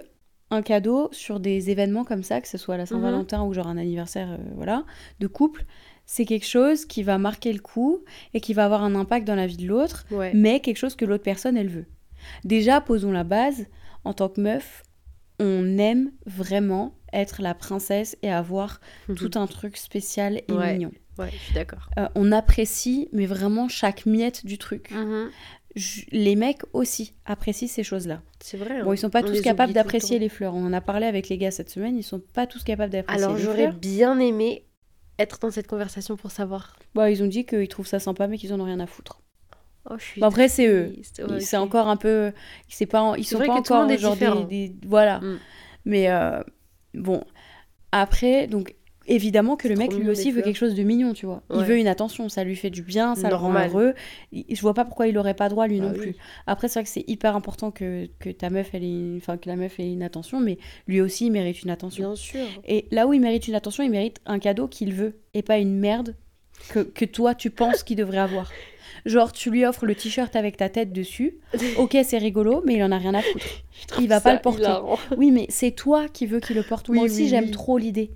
un 0.53 0.61
cadeau 0.61 1.09
sur 1.11 1.39
des 1.39 1.69
événements 1.69 2.03
comme 2.05 2.23
ça, 2.23 2.39
que 2.41 2.47
ce 2.47 2.57
soit 2.57 2.77
la 2.77 2.83
Mhm. 2.83 2.87
Saint-Valentin 2.87 3.43
ou 3.43 3.53
genre 3.53 3.67
un 3.67 3.77
anniversaire, 3.77 4.31
euh, 4.31 4.37
voilà, 4.55 4.85
de 5.19 5.27
couple, 5.27 5.65
c'est 6.05 6.25
quelque 6.25 6.45
chose 6.47 6.85
qui 6.85 7.03
va 7.03 7.17
marquer 7.17 7.51
le 7.53 7.59
coup 7.59 8.03
et 8.33 8.41
qui 8.41 8.53
va 8.53 8.65
avoir 8.65 8.83
un 8.83 8.95
impact 8.95 9.25
dans 9.27 9.35
la 9.35 9.47
vie 9.47 9.57
de 9.57 9.67
l'autre, 9.67 10.05
Ouais. 10.11 10.31
mais 10.33 10.59
quelque 10.59 10.77
chose 10.77 10.95
que 10.95 11.05
l'autre 11.05 11.23
personne, 11.23 11.57
elle 11.57 11.69
veut. 11.69 11.85
Déjà, 12.45 12.79
posons 12.81 13.11
la 13.11 13.23
base. 13.23 13.65
En 14.05 14.13
tant 14.13 14.27
que 14.29 14.41
meuf, 14.41 14.83
on 15.39 15.77
aime 15.77 16.11
vraiment 16.25 16.93
être 17.13 17.41
la 17.41 17.53
princesse 17.53 18.17
et 18.21 18.29
avoir 18.31 18.79
tout 19.15 19.31
un 19.35 19.47
truc 19.47 19.77
spécial 19.77 20.41
et 20.47 20.51
Ouais. 20.53 20.73
mignon. 20.73 20.91
Ouais, 21.17 21.29
je 21.31 21.37
suis 21.37 21.53
d'accord. 21.53 21.89
Euh, 21.99 22.07
on 22.15 22.31
apprécie, 22.31 23.07
mais 23.13 23.25
vraiment 23.27 23.67
chaque 23.69 24.05
miette 24.05 24.45
du 24.45 24.57
truc. 24.57 24.89
Mhm. 24.91 25.29
Je- 25.75 26.01
Les 26.11 26.35
mecs 26.35 26.61
aussi 26.73 27.13
apprécient 27.25 27.67
ces 27.67 27.83
choses-là. 27.83 28.21
C'est 28.39 28.57
vrai. 28.57 28.83
Bon, 28.83 28.91
hein. 28.91 28.93
ils 28.93 28.97
sont 28.97 29.09
pas 29.09 29.19
On 29.21 29.25
tous 29.27 29.31
les 29.33 29.41
capables 29.41 29.69
le 29.71 29.73
d'apprécier 29.73 30.19
les 30.19 30.29
fleurs. 30.29 30.53
On 30.55 30.65
en 30.65 30.73
a 30.73 30.81
parlé 30.81 31.05
avec 31.07 31.29
les 31.29 31.37
gars 31.37 31.51
cette 31.51 31.69
semaine. 31.69 31.97
Ils 31.97 32.03
sont 32.03 32.19
pas 32.19 32.45
tous 32.47 32.63
capables 32.63 32.91
d'apprécier 32.91 33.23
Alors 33.23 33.35
les 33.37 33.43
j'aurais 33.43 33.55
fleurs. 33.63 33.73
bien 33.73 34.19
aimé 34.19 34.65
être 35.19 35.39
dans 35.39 35.51
cette 35.51 35.67
conversation 35.67 36.15
pour 36.15 36.31
savoir. 36.31 36.75
Bah, 36.95 37.09
ils 37.09 37.23
ont 37.23 37.27
dit 37.27 37.45
qu'ils 37.45 37.67
trouvent 37.67 37.87
ça 37.87 37.99
sympa, 37.99 38.27
mais 38.27 38.37
qu'ils 38.37 38.53
en 38.53 38.59
ont 38.59 38.65
rien 38.65 38.79
à 38.79 38.87
foutre. 38.87 39.21
Oh, 39.89 39.95
je 39.97 40.03
suis 40.03 40.23
après, 40.23 40.47
c'est 40.47 40.67
eux. 40.67 40.93
Ouais, 41.27 41.39
C'est 41.39 41.57
encore 41.57 41.87
un 41.87 41.97
peu. 41.97 42.31
C'est 42.69 42.85
pas. 42.85 43.15
Ils 43.17 43.23
sont 43.25 43.37
vrai 43.37 43.47
pas 43.47 43.55
que 43.55 43.59
encore 43.59 43.89
genre 43.99 44.15
des- 44.47 44.75
Voilà. 44.85 45.19
Mm. 45.19 45.39
Mais 45.85 46.09
euh, 46.09 46.41
bon. 46.93 47.23
Après, 47.91 48.47
donc. 48.47 48.75
Évidemment 49.05 49.57
que 49.57 49.67
le 49.67 49.75
mec 49.75 49.93
lui 49.93 50.09
aussi 50.09 50.27
veut 50.27 50.35
fleurs. 50.35 50.45
quelque 50.45 50.55
chose 50.57 50.75
de 50.75 50.83
mignon, 50.83 51.13
tu 51.13 51.25
vois. 51.25 51.43
Il 51.53 51.63
veut 51.63 51.77
une 51.77 51.87
attention, 51.87 52.29
ça 52.29 52.43
lui 52.43 52.55
fait 52.55 52.69
du 52.69 52.81
bien, 52.83 53.15
ça 53.15 53.29
le 53.29 53.35
rend 53.35 53.53
heureux. 53.53 53.93
Je 54.31 54.61
vois 54.61 54.73
pas 54.73 54.85
pourquoi 54.85 55.07
il 55.07 55.17
aurait 55.17 55.33
pas 55.33 55.49
droit 55.49 55.67
lui 55.67 55.79
Bah 55.79 55.87
non 55.87 55.91
oui. 55.93 55.99
plus. 55.99 56.15
Après, 56.47 56.67
c'est 56.69 56.79
vrai 56.79 56.83
que 56.85 56.89
c'est 56.89 57.03
hyper 57.09 57.35
important 57.35 57.69
que, 57.71 58.07
que 58.19 58.29
ta 58.29 58.49
meuf, 58.49 58.69
elle 58.73 58.83
ait, 58.85 59.17
enfin 59.17 59.37
que 59.37 59.49
la 59.49 59.55
meuf 59.57 59.79
ait 59.79 59.91
une 59.91 60.03
attention, 60.03 60.39
mais 60.39 60.57
lui 60.87 61.01
aussi 61.01 61.25
il 61.25 61.31
mérite 61.31 61.63
une 61.63 61.69
attention. 61.69 62.07
Bien 62.09 62.15
sûr. 62.15 62.45
Et 62.65 62.85
là 62.91 63.05
où 63.07 63.13
il 63.13 63.19
mérite 63.19 63.47
une 63.47 63.55
attention, 63.55 63.83
il 63.83 63.89
mérite 63.91 64.21
un 64.25 64.39
cadeau 64.39 64.67
qu'il 64.67 64.93
veut 64.93 65.15
et 65.33 65.41
pas 65.41 65.57
une 65.57 65.77
merde 65.77 66.15
que, 66.69 66.79
que 66.79 67.03
toi 67.03 67.35
tu 67.35 67.49
penses 67.49 67.83
qu'il 67.83 67.97
devrait 67.97 68.19
avoir. 68.19 68.49
Genre, 69.05 69.33
tu 69.33 69.49
lui 69.51 69.65
offres 69.65 69.85
le 69.85 69.95
t-shirt 69.95 70.33
avec 70.37 70.55
ta 70.55 70.69
tête 70.69 70.93
dessus. 70.93 71.35
Ok, 71.77 71.97
c'est 72.05 72.17
rigolo, 72.19 72.61
mais 72.65 72.75
il 72.75 72.83
en 72.83 72.91
a 72.91 72.97
rien 72.97 73.13
à 73.15 73.21
foutre. 73.21 73.45
Il 73.99 74.07
va 74.07 74.21
pas 74.21 74.33
le 74.33 74.39
porter. 74.39 74.61
hilarant. 74.61 74.97
Oui, 75.17 75.29
mais 75.31 75.45
c'est 75.49 75.71
toi 75.71 76.07
qui 76.07 76.25
veux 76.25 76.39
qu'il 76.39 76.55
le 76.55 76.63
porte. 76.63 76.87
Oui, 76.87 76.95
moi 76.97 77.05
aussi, 77.05 77.23
oui, 77.23 77.27
j'aime 77.27 77.45
oui. 77.45 77.51
trop 77.51 77.77
l'idée. 77.77 78.11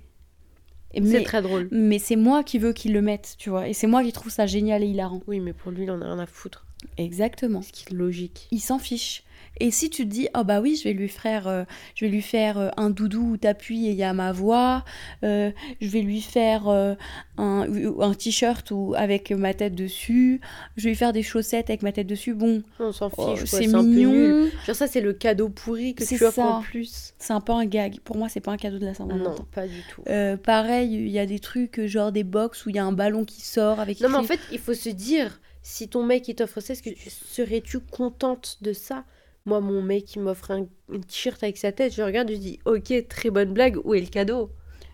C'est 1.06 1.24
très 1.24 1.42
drôle. 1.42 1.68
mais 1.70 1.98
c'est 1.98 2.16
moi 2.16 2.42
qui 2.42 2.58
veux 2.58 2.72
qu'il 2.72 2.92
le 2.92 3.02
mette, 3.02 3.34
tu 3.38 3.50
vois. 3.50 3.68
Et 3.68 3.72
c'est 3.72 3.86
moi 3.86 4.02
qui 4.02 4.12
trouve 4.12 4.32
ça 4.32 4.46
génial 4.46 4.82
et 4.82 4.86
hilarant. 4.86 5.22
Oui, 5.26 5.40
mais 5.40 5.52
pour 5.52 5.70
lui, 5.70 5.84
il 5.84 5.90
en 5.90 6.00
a 6.00 6.04
rien 6.04 6.18
à 6.18 6.26
foutre. 6.26 6.66
Exactement. 6.96 7.62
Ce 7.62 7.72
qui 7.72 7.84
est 7.90 7.94
logique. 7.94 8.48
Il 8.50 8.60
s'en 8.60 8.78
fiche. 8.78 9.24
Et 9.60 9.70
si 9.70 9.90
tu 9.90 10.04
te 10.04 10.08
dis, 10.08 10.28
oh 10.38 10.44
bah 10.44 10.60
oui, 10.60 10.76
je 10.76 10.84
vais 10.84 10.94
lui 10.94 11.08
faire, 11.08 11.48
euh, 11.48 11.64
je 11.94 12.04
vais 12.04 12.10
lui 12.10 12.22
faire 12.22 12.58
euh, 12.58 12.68
un 12.76 12.90
doudou 12.90 13.32
où 13.32 13.36
t'appuies 13.36 13.86
et 13.88 13.90
il 13.90 13.96
y 13.96 14.04
a 14.04 14.12
ma 14.12 14.32
voix, 14.32 14.84
euh, 15.24 15.50
je 15.80 15.88
vais 15.88 16.00
lui 16.02 16.20
faire 16.20 16.68
euh, 16.68 16.94
un, 17.38 17.66
un 18.00 18.14
t-shirt 18.14 18.72
avec 18.96 19.30
ma 19.32 19.54
tête 19.54 19.74
dessus, 19.74 20.40
je 20.76 20.84
vais 20.84 20.90
lui 20.90 20.96
faire 20.96 21.12
des 21.12 21.22
chaussettes 21.22 21.70
avec 21.70 21.82
ma 21.82 21.92
tête 21.92 22.06
dessus, 22.06 22.34
bon, 22.34 22.62
On 22.78 22.92
s'en 22.92 23.10
fiche, 23.10 23.40
oh, 23.42 23.46
c'est 23.46 23.66
mignon, 23.66 24.48
Genre 24.66 24.76
ça, 24.76 24.86
c'est 24.86 25.00
le 25.00 25.12
cadeau 25.12 25.48
pourri 25.48 25.94
que 25.94 26.04
tu 26.04 26.22
offres 26.24 26.38
en 26.40 26.60
plus. 26.62 27.14
c'est 27.18 27.32
un 27.32 27.40
peu 27.40 27.52
un 27.52 27.66
gag. 27.66 27.98
Pour 28.00 28.16
moi, 28.16 28.28
c'est 28.28 28.40
pas 28.40 28.52
un 28.52 28.56
cadeau 28.56 28.78
de 28.78 28.84
la 28.84 28.92
Non, 28.92 28.96
Saint-Valentin. 28.96 29.46
pas 29.54 29.66
du 29.66 29.82
tout. 29.92 30.02
Pareil, 30.42 30.94
il 30.94 31.08
y 31.08 31.18
a 31.18 31.26
des 31.26 31.38
trucs 31.40 31.84
genre 31.86 32.12
des 32.12 32.24
box 32.24 32.64
où 32.66 32.70
il 32.70 32.76
y 32.76 32.78
a 32.78 32.84
un 32.84 32.92
ballon 32.92 33.24
qui 33.24 33.40
sort 33.40 33.80
avec 33.80 34.00
Non, 34.00 34.08
mais 34.08 34.16
en 34.18 34.22
fait, 34.22 34.40
il 34.52 34.58
faut 34.58 34.74
se 34.74 34.88
dire, 34.88 35.40
si 35.62 35.88
ton 35.88 36.02
mec 36.04 36.28
il 36.28 36.34
t'offre 36.34 36.60
ça, 36.60 36.72
est-ce 36.72 36.82
que 36.82 36.90
tu 36.90 37.10
serais-tu 37.10 37.80
contente 37.80 38.58
de 38.62 38.72
ça? 38.72 39.04
Moi, 39.46 39.60
mon 39.60 39.82
mec 39.82 40.14
il 40.14 40.20
m'offre 40.22 40.50
un, 40.50 40.66
un 40.92 41.00
t-shirt 41.00 41.42
avec 41.42 41.56
sa 41.56 41.72
tête, 41.72 41.94
je 41.94 42.02
regarde, 42.02 42.30
je 42.30 42.36
dis, 42.36 42.58
ok, 42.66 42.92
très 43.08 43.30
bonne 43.30 43.52
blague, 43.52 43.78
où 43.84 43.94
est 43.94 44.00
le 44.00 44.06
cadeau? 44.06 44.50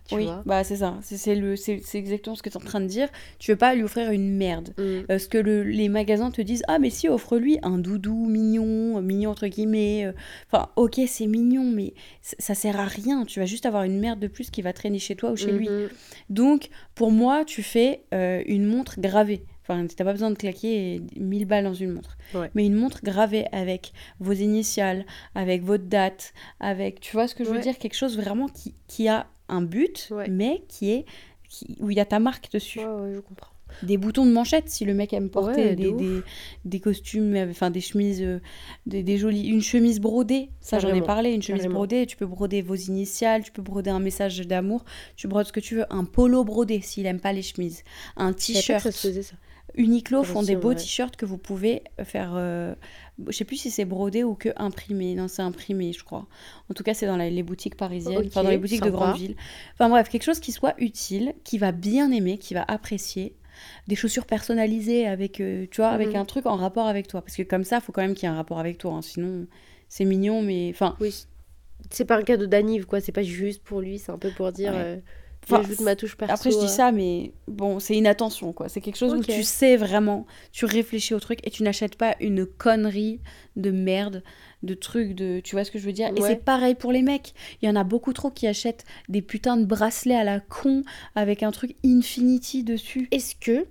Tu 0.07 0.15
oui, 0.17 0.25
vois? 0.25 0.43
bah 0.45 0.65
c'est 0.65 0.77
ça, 0.77 0.99
c'est 1.03 1.17
c'est 1.17 1.35
le, 1.35 1.57
c'est 1.57 1.81
exactement 1.95 2.37
ce 2.37 2.43
que 2.43 2.51
tu 2.51 2.59
es 2.59 2.61
en 2.61 2.65
train 2.65 2.81
de 2.83 2.87
dire. 2.87 3.09
Tu 3.39 3.51
veux 3.53 3.57
pas 3.57 3.75
lui 3.75 3.83
offrir 3.83 4.11
une 4.11 4.37
merde. 4.37 4.75
Mm. 4.77 5.01
Euh, 5.11 5.19
ce 5.19 5.29
que 5.29 5.39
le- 5.39 5.63
les 5.63 5.89
magasins 5.89 6.31
te 6.31 6.43
disent, 6.43 6.63
ah 6.69 6.79
mais 6.79 6.91
si, 6.91 7.09
offre-lui 7.09 7.59
un 7.63 7.79
doudou 7.79 8.27
mignon, 8.27 8.99
euh, 8.99 9.01
mignon 9.01 9.31
entre 9.31 9.47
guillemets. 9.47 10.05
euh. 10.05 10.13
Enfin, 10.53 10.69
ok, 10.77 11.01
c'est 11.09 11.27
mignon, 11.27 11.65
mais 11.65 11.95
ça 12.21 12.55
sert 12.55 12.79
à 12.79 12.85
rien. 12.85 13.25
Tu 13.25 13.41
vas 13.41 13.47
juste 13.47 13.65
avoir 13.65 13.85
une 13.85 13.99
merde 13.99 14.21
de 14.21 14.27
plus 14.29 14.51
qui 14.51 14.61
va 14.61 14.75
traîner 14.75 14.99
chez 14.99 15.17
toi 15.17 15.31
ou 15.33 15.37
chez 15.37 15.53
lui. 15.53 15.71
Mhm. 15.71 15.89
Donc, 16.29 16.69
pour 16.95 17.11
moi, 17.11 17.45
tu 17.47 17.63
fais 17.63 18.03
euh, 18.13 18.43
une 18.47 18.67
montre 18.67 19.01
gravée. 19.01 19.47
Enfin, 19.67 19.87
t'as 19.87 20.05
pas 20.05 20.13
besoin 20.13 20.31
de 20.31 20.37
claquer 20.37 21.01
1000 21.17 21.47
balles 21.47 21.65
dans 21.65 21.73
une 21.75 21.93
montre. 21.93 22.19
Ouais. 22.35 22.51
Mais 22.55 22.67
une 22.67 22.75
montre 22.75 23.01
gravée 23.03 23.47
avec 23.51 23.93
vos 24.21 24.33
initiales, 24.35 25.07
avec 25.35 25.63
votre 25.65 25.85
date, 25.85 26.35
avec, 26.61 27.01
tu 27.01 27.13
vois 27.13 27.29
ce 27.29 27.35
que 27.35 27.45
je 27.45 27.49
veux 27.49 27.57
Ouais. 27.57 27.63
dire? 27.63 27.79
Quelque 27.79 27.97
chose 27.97 28.17
vraiment 28.17 28.49
qui, 28.49 28.75
qui 28.89 29.09
a 29.09 29.27
un 29.49 29.63
but, 29.63 30.09
Ouais. 30.11 30.29
mais 30.29 30.63
qui 30.69 30.91
est 30.93 31.05
qui- 31.49 31.77
où 31.81 31.91
il 31.91 31.97
y 31.97 32.01
a 32.01 32.05
ta 32.05 32.19
marque 32.19 32.51
dessus. 32.53 32.81
Je 32.81 33.21
comprends. 33.21 33.49
Des 33.83 33.97
boutons 33.97 34.25
de 34.25 34.31
manchette, 34.31 34.69
si 34.69 34.85
le 34.85 34.95
mec 34.95 35.13
aime 35.13 35.31
porter 35.31 35.75
des, 35.75 35.89
ouf. 35.89 35.97
des, 36.01 36.21
des 36.65 36.79
costumes, 36.81 37.35
enfin 37.51 37.71
des 37.71 37.81
chemises, 37.81 38.23
euh, 38.23 38.39
des, 38.87 39.03
des 39.03 39.17
jolies. 39.19 39.49
Une 39.49 39.63
chemise 39.63 39.99
brodée, 40.01 40.51
ça 40.61 40.79
j'en 40.79 40.95
ai 40.95 41.01
parlé, 41.03 41.33
une 41.33 41.43
chemise 41.43 41.63
carrément. 41.63 41.75
brodée, 41.81 42.07
tu 42.07 42.17
peux 42.17 42.27
broder 42.27 42.63
vos 42.63 42.77
initiales, 42.77 43.43
tu 43.43 43.51
peux 43.51 43.63
broder 43.63 43.91
un 43.91 43.99
message 43.99 44.41
d'amour, 44.47 44.85
tu 45.17 45.27
brodes 45.27 45.47
ce 45.47 45.53
que 45.53 45.59
tu 45.61 45.75
veux. 45.77 45.87
Un 45.93 46.05
polo 46.05 46.45
brodé, 46.45 46.81
s'il 46.83 47.07
aime 47.07 47.19
pas 47.21 47.33
les 47.33 47.43
chemises. 47.43 47.83
Un 48.17 48.33
t-shirt. 48.33 48.87
Uniqlo 49.77 50.23
font 50.23 50.43
des 50.43 50.57
beaux 50.57 50.69
ouais. 50.69 50.75
t-shirts 50.77 51.17
que 51.17 51.27
vous 51.27 51.39
pouvez 51.39 51.83
faire. 52.05 52.33
euh, 52.35 52.75
je 53.29 53.33
sais 53.33 53.45
plus 53.45 53.57
si 53.57 53.71
c'est 53.71 53.85
brodé 53.85 54.23
ou 54.25 54.35
que 54.35 54.49
imprimé. 54.57 55.15
Non, 55.15 55.29
c'est 55.29 55.43
imprimé, 55.43 55.93
je 55.93 56.05
crois. 56.05 56.27
En 56.71 56.75
tout 56.75 56.83
cas, 56.83 56.95
c'est 56.95 57.07
dans 57.07 57.17
la- 57.17 57.31
les 57.31 57.43
boutiques 57.43 57.77
parisiennes, 57.77 58.25
enfin 58.27 58.43
dans 58.45 58.51
les 58.51 58.59
boutiques 58.59 58.83
de 58.83 58.91
grandes 58.91 59.17
villes. 59.17 59.37
Enfin 59.75 59.89
bref, 59.89 60.09
quelque 60.09 60.23
chose 60.25 60.41
qui 60.41 60.53
soit 60.53 60.75
utile, 60.79 61.35
qui 61.45 61.59
va 61.59 61.73
bien 61.73 62.11
aimer, 62.13 62.39
qui 62.39 62.55
va 62.55 62.65
apprécier. 62.67 63.37
Des 63.87 63.95
chaussures 63.95 64.27
personnalisées 64.27 65.07
avec, 65.07 65.41
euh, 65.41 65.67
tu 65.71 65.81
vois, 65.81 65.91
avec 65.91 66.09
Mhm. 66.09 66.17
un 66.17 66.25
truc 66.25 66.47
en 66.47 66.57
rapport 66.57 66.87
avec 66.89 67.07
toi. 67.07 67.23
Parce 67.23 67.37
que 67.37 67.43
comme 67.43 67.63
ça, 67.65 67.77
il 67.77 67.83
faut 67.83 67.93
quand 67.93 68.03
même 68.03 68.15
qu'il 68.15 68.25
y 68.29 68.31
ait 68.31 68.35
un 68.35 68.37
rapport 68.37 68.59
avec 68.59 68.79
toi. 68.79 68.93
hein. 68.95 69.03
Sinon, 69.03 69.47
c'est 69.89 70.05
mignon, 70.05 70.43
mais 70.43 70.71
enfin, 70.71 70.97
Oui. 71.01 71.27
C'est 71.91 72.05
pas 72.07 72.17
un 72.17 72.23
cadeau 72.23 72.47
d'anniv, 72.47 72.87
quoi. 72.87 73.01
C'est 73.01 73.13
pas 73.13 73.23
juste 73.23 73.63
pour 73.63 73.81
lui, 73.83 73.99
c'est 73.99 74.11
un 74.11 74.19
peu 74.19 74.31
pour 74.31 74.51
dire. 74.53 74.73
Ouais. 74.73 74.79
euh, 74.81 74.97
Enfin, 75.45 75.63
J'ajoute 75.63 75.81
ma 75.81 75.97
touche 75.97 76.17
perso. 76.17 76.33
Après, 76.35 76.51
je 76.51 76.59
dis 76.59 76.65
euh. 76.65 76.69
ça, 76.69 76.93
mais 76.93 77.33
bon, 77.47 77.79
c'est 77.79 77.97
une 77.97 78.07
attention, 78.07 78.53
quoi. 78.53 78.69
C'est 78.69 78.81
quelque 78.81 78.97
chose 78.97 79.15
où 79.15 79.23
tu 79.23 79.43
sais 79.43 79.77
vraiment, 79.77 80.27
tu 80.53 80.65
réfléchis 80.65 81.15
au 81.15 81.21
truc 81.21 81.41
et 81.47 81.51
tu 81.51 81.63
n'achètes 81.63 81.97
pas 81.97 82.17
une 82.21 82.47
connerie 82.47 83.21
de 83.57 83.71
merde, 83.71 84.23
de 84.63 84.75
trucs 84.75 85.15
de. 85.15 85.41
Tu 85.41 85.55
vois 85.55 85.65
ce 85.65 85.71
que 85.71 85.79
je 85.79 85.85
veux 85.87 85.93
dire? 85.93 86.11
Et 86.17 86.21
c'est 86.21 86.45
pareil 86.45 86.75
pour 86.75 86.93
les 86.93 87.03
mecs. 87.03 87.35
Il 87.63 87.67
y 87.67 87.71
en 87.71 87.77
a 87.77 87.85
beaucoup 87.85 88.13
trop 88.13 88.31
qui 88.31 88.47
achètent 88.47 88.85
des 89.09 89.23
putains 89.23 89.57
de 89.57 89.65
bracelets 89.65 90.17
à 90.17 90.25
la 90.25 90.41
con 90.41 90.83
avec 91.15 91.43
un 91.43 91.51
truc 91.51 91.77
Infinity 91.85 92.65
dessus. 92.65 93.09
Est-ce 93.11 93.35
que. 93.37 93.67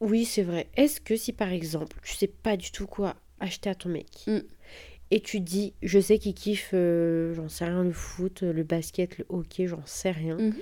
Oui, 0.00 0.24
c'est 0.24 0.42
vrai. 0.42 0.68
Est-ce 0.76 1.00
que 1.00 1.16
si 1.16 1.32
par 1.32 1.50
exemple, 1.50 1.96
tu 2.02 2.14
sais 2.14 2.26
pas 2.26 2.56
du 2.56 2.70
tout 2.70 2.86
quoi 2.86 3.14
acheter 3.40 3.70
à 3.70 3.74
ton 3.74 3.88
mec 3.88 4.06
Mm. 4.26 4.38
et 5.10 5.20
tu 5.20 5.40
dis, 5.40 5.74
je 5.82 5.98
sais 6.00 6.18
qu'il 6.18 6.34
kiffe, 6.34 6.70
euh, 6.74 7.34
j'en 7.34 7.48
sais 7.48 7.64
rien, 7.64 7.84
le 7.84 7.92
foot, 7.92 8.42
le 8.42 8.62
basket, 8.64 9.18
le 9.18 9.26
hockey, 9.28 9.66
j'en 9.66 9.82
sais 9.86 10.10
rien. 10.10 10.36
Mhm. 10.36 10.54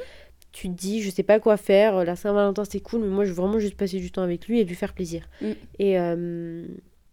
Tu 0.52 0.68
te 0.68 0.74
dis, 0.74 1.00
je 1.02 1.10
sais 1.10 1.22
pas 1.22 1.40
quoi 1.40 1.56
faire, 1.56 1.96
euh, 1.96 2.04
la 2.04 2.14
Saint-Valentin 2.14 2.64
c'est 2.64 2.80
cool, 2.80 3.00
mais 3.00 3.08
moi 3.08 3.24
je 3.24 3.30
veux 3.30 3.36
vraiment 3.36 3.58
juste 3.58 3.76
passer 3.76 3.98
du 3.98 4.10
temps 4.10 4.22
avec 4.22 4.46
lui 4.48 4.60
et 4.60 4.64
lui 4.64 4.74
faire 4.74 4.92
plaisir. 4.92 5.26
Mm. 5.40 5.46
Et 5.78 5.98
euh, 5.98 6.66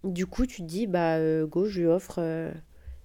du 0.04 0.26
coup, 0.26 0.46
tu 0.46 0.58
te 0.62 0.68
dis, 0.68 0.88
bah 0.88 1.16
euh, 1.16 1.46
go, 1.48 1.66
je 1.66 1.80
lui 1.80 1.88
offre 1.88 2.16
euh, 2.20 2.52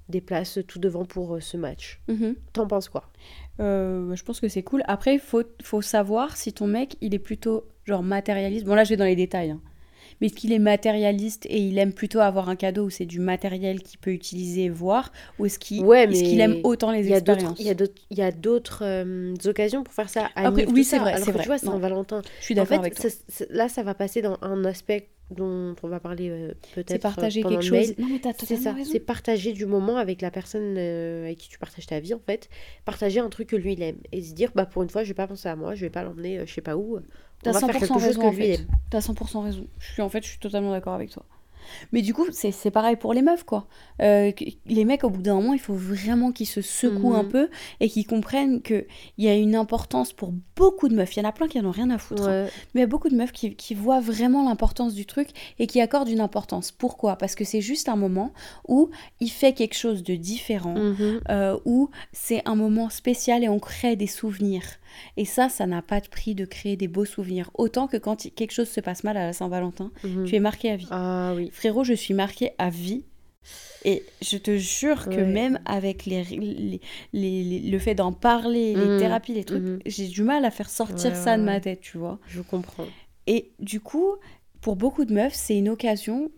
des 0.09 0.21
places 0.21 0.59
tout 0.67 0.79
devant 0.81 1.05
pour 1.05 1.39
ce 1.41 1.57
match. 1.57 2.01
Mhm. 2.09 2.35
T'en 2.53 2.67
penses 2.67 2.89
quoi? 2.89 3.11
Je 3.59 4.23
pense 4.25 4.41
que 4.41 4.49
c'est 4.49 4.63
cool. 4.65 4.83
Après, 4.87 5.15
il 5.15 5.21
faut, 5.21 5.45
faut 5.63 5.83
savoir 5.83 6.37
si 6.37 6.53
ton 6.53 6.67
mec, 6.67 6.97
il 7.01 7.15
est 7.15 7.21
plutôt 7.21 7.69
genre 7.85 8.03
matérialiste. 8.03 8.67
Bon, 8.67 8.75
là, 8.75 8.83
je 8.85 8.91
vais 8.91 8.97
dans 8.97 9.05
les 9.05 9.17
détails. 9.17 9.51
hein. 9.51 9.61
Mais 10.21 10.27
est-ce 10.29 10.35
qu'il 10.35 10.53
est 10.53 10.59
matérialiste 10.59 11.47
et 11.47 11.59
il 11.59 11.79
aime 11.79 11.93
plutôt 11.93 12.21
avoir 12.21 12.49
un 12.49 12.57
cadeau 12.57 12.85
où 12.85 12.91
c'est 12.91 13.07
du 13.07 13.21
matériel 13.21 13.83
qu'il 13.83 13.99
peut 13.99 14.13
utiliser 14.13 14.65
et 14.65 14.71
voir 14.71 15.13
Ou 15.39 15.47
est-ce 15.47 15.59
qu'il 15.59 15.85
Ouais, 15.85 16.09
aime 16.41 16.57
autant 16.65 16.91
les 16.91 17.09
y 17.09 17.13
expériences? 17.13 17.59
il 17.61 17.67
y 18.17 18.23
a 18.23 18.31
d'autres, 18.33 18.83
euh, 18.85 19.35
occasions 19.45 19.85
pour 19.85 19.95
faire 19.95 20.09
ça. 20.09 20.27
Après, 20.35 20.63
Anniv, 20.63 20.69
oui, 20.73 20.85
c'est 20.85 20.99
vrai, 20.99 21.13
Alors 21.13 21.25
c'est 21.25 21.33
vrai. 21.33 21.43
tu 21.43 21.49
vois, 21.49 21.59
c'est 21.59 21.67
Non. 21.67 21.75
un 21.75 21.79
Valentin. 21.79 22.23
Je 22.41 22.45
suis 22.45 22.55
En 22.55 22.57
d'accord 22.63 22.69
fait, 22.69 22.81
avec 22.87 22.95
toi. 22.95 23.11
ça- 23.29 23.45
là, 23.51 23.69
ça 23.69 23.83
va 23.83 23.95
passer 23.95 24.23
dans 24.23 24.39
un 24.43 24.65
aspect 24.65 25.09
dont 25.31 25.75
on 25.83 25.89
va 25.89 26.01
parler 26.01 26.29
euh, 26.29 26.53
peut-être 26.75 26.91
C'est 26.91 26.99
partager 26.99 27.41
pendant 27.43 27.57
quelque 27.59 27.67
chose. 27.69 27.95
Non, 27.99 28.09
mais 28.11 28.19
t'as 28.19 28.33
C'est 28.39 28.57
ça, 28.57 28.75
c'est 28.85 29.01
partager 29.01 29.53
du 29.53 29.65
moment 29.67 29.97
avec 29.97 30.21
la 30.21 30.31
personne 30.31 30.75
euh, 30.77 31.25
avec 31.25 31.39
qui 31.39 31.49
tu 31.49 31.59
partages 31.59 31.87
ta 31.87 31.99
vie 31.99 32.13
en 32.15 32.21
fait. 32.21 32.49
Partager 32.85 33.21
un 33.21 33.31
truc 33.31 33.49
que 33.49 33.57
lui 33.57 33.73
il 33.73 33.83
aime 33.83 33.97
et 34.13 34.23
se 34.23 34.35
dire 34.35 34.53
bah 34.55 34.67
pour 34.67 34.83
une 34.83 34.91
fois 34.91 35.03
je 35.03 35.09
vais 35.09 35.15
pas 35.15 35.27
penser 35.27 35.49
à 35.49 35.57
moi, 35.57 35.75
je 35.75 35.81
vais 35.81 35.91
pas 35.91 36.03
l'emmener 36.05 36.39
euh, 36.41 36.47
je 36.47 36.53
sais 36.53 36.61
pas 36.61 36.77
où. 36.77 36.99
T'as 37.45 37.53
va 37.53 37.61
faire 37.61 37.69
100% 37.69 37.73
quelque 37.73 37.87
chose 37.87 38.03
raison, 38.03 38.27
en 38.27 38.33
fait. 38.33 38.67
T'as 38.91 38.99
100% 38.99 39.45
raison. 39.45 39.67
Je 39.79 39.93
suis, 39.93 40.03
en 40.03 40.09
fait, 40.09 40.23
je 40.25 40.31
suis 40.31 40.39
totalement 40.39 40.71
d'accord 40.71 40.95
avec 40.95 41.11
toi. 41.11 41.25
Mais 41.93 42.03
du 42.03 42.15
coup, 42.15 42.27
c'est 42.33 42.71
pareil 42.71 42.97
pour 42.97 43.13
les 43.15 43.23
meufs, 43.23 43.45
quoi. 43.45 43.67
Euh, 44.03 44.33
les 44.67 44.85
mecs, 44.85 45.05
au 45.05 45.11
bout 45.11 45.23
d'un 45.23 45.35
moment, 45.35 45.53
il 45.53 45.61
faut 45.61 45.75
vraiment 45.75 46.33
qu'ils 46.33 46.47
se 46.47 46.61
secouent 46.63 47.11
Mhm. 47.13 47.15
un 47.17 47.25
peu 47.25 47.49
et 47.81 47.89
qu'ils 47.89 48.07
comprennent 48.07 48.61
qu'il 48.63 48.87
y 49.19 49.29
a 49.29 49.35
une 49.35 49.55
importance 49.55 50.13
pour 50.13 50.33
beaucoup 50.57 50.89
de 50.89 50.95
meufs. 50.95 51.17
Il 51.17 51.21
y 51.21 51.23
en 51.27 51.29
a 51.29 51.33
plein 51.33 51.49
qui 51.49 51.59
en 51.61 51.65
ont 51.65 51.71
rien 51.71 51.91
à 51.91 51.99
foutre. 51.99 52.29
hein. 52.29 52.47
Mais 52.75 52.81
il 52.81 52.83
y 52.83 52.85
a 52.85 52.89
beaucoup 52.89 53.09
de 53.09 53.17
meufs 53.17 53.33
qui, 53.33 53.55
qui 53.55 53.75
voient 53.75 54.01
vraiment 54.01 54.49
l'importance 54.49 54.95
du 54.95 55.07
truc 55.07 55.29
et 55.59 55.67
qui 55.67 55.81
accordent 55.81 56.09
une 56.09 56.21
importance. 56.21 56.73
Pourquoi? 56.73 57.17
Parce 57.17 57.35
que 57.35 57.45
c'est 57.45 57.61
juste 57.61 57.89
un 57.89 57.97
moment 57.97 58.33
où 58.69 58.91
il 59.21 59.31
fait 59.31 59.53
quelque 59.53 59.75
chose 59.77 60.03
de 60.03 60.15
différent, 60.17 60.75
Mhm. 60.75 61.21
euh, 61.31 61.59
où 61.65 61.91
c'est 62.13 62.43
un 62.47 62.55
moment 62.55 62.91
spécial 62.91 63.45
et 63.45 63.49
on 63.49 63.59
crée 63.59 63.97
des 63.97 64.07
souvenirs. 64.07 64.65
Et 65.17 65.25
ça, 65.25 65.49
ça 65.49 65.67
n'a 65.67 65.83
pas 65.83 66.01
de 66.01 66.07
prix 66.09 66.35
de 66.37 66.45
créer 66.45 66.77
des 66.77 66.87
beaux 66.87 67.05
souvenirs. 67.05 67.51
Autant 67.55 67.89
que 67.89 67.97
quand 67.97 68.29
quelque 68.37 68.53
chose 68.53 68.69
se 68.69 68.81
passe 68.81 69.03
mal 69.03 69.17
à 69.17 69.27
la 69.27 69.33
Saint-Valentin, 69.33 69.91
Mhm. 70.05 70.25
tu 70.25 70.37
es 70.37 70.41
marqué 70.41 70.71
à 70.71 70.77
vie. 70.77 70.87
Ah 70.91 71.33
oui. 71.35 71.51
Frérot, 71.65 71.83
je 71.83 71.95
suis 71.95 72.13
marquée 72.13 72.51
à 72.59 72.69
vie. 72.69 73.05
Et 73.87 74.03
je 74.21 74.37
te 74.37 74.59
jure 74.59 75.09
que 75.09 75.21
même 75.23 75.59
avec 75.65 76.05
les, 76.05 76.23
les- 76.25 76.81
les- 77.15 77.43
les- 77.43 77.61
le 77.71 77.79
fait 77.79 77.95
d'en 77.95 78.13
parler, 78.13 78.75
les 78.75 78.87
Mhm. 78.89 78.99
thérapies, 78.99 79.33
les 79.33 79.45
trucs, 79.45 79.63
Mhm. 79.63 79.79
j'ai 79.87 80.09
du 80.09 80.23
mal 80.25 80.45
à 80.45 80.51
faire 80.51 80.69
sortir 80.69 81.13
Ouais, 81.13 81.17
ça 81.17 81.39
de 81.39 81.43
ma 81.43 81.61
tête, 81.61 81.81
tu 81.81 81.97
vois. 81.97 82.19
Je 82.29 82.43
comprends. 82.43 82.85
Et 83.27 83.53
du 83.61 83.81
coup, 83.81 84.17
pour 84.61 84.77
beaucoup 84.77 85.07
de 85.07 85.15
meufs, 85.15 85.33
c'est 85.33 85.57
une 85.57 85.71
occasion 85.71 86.31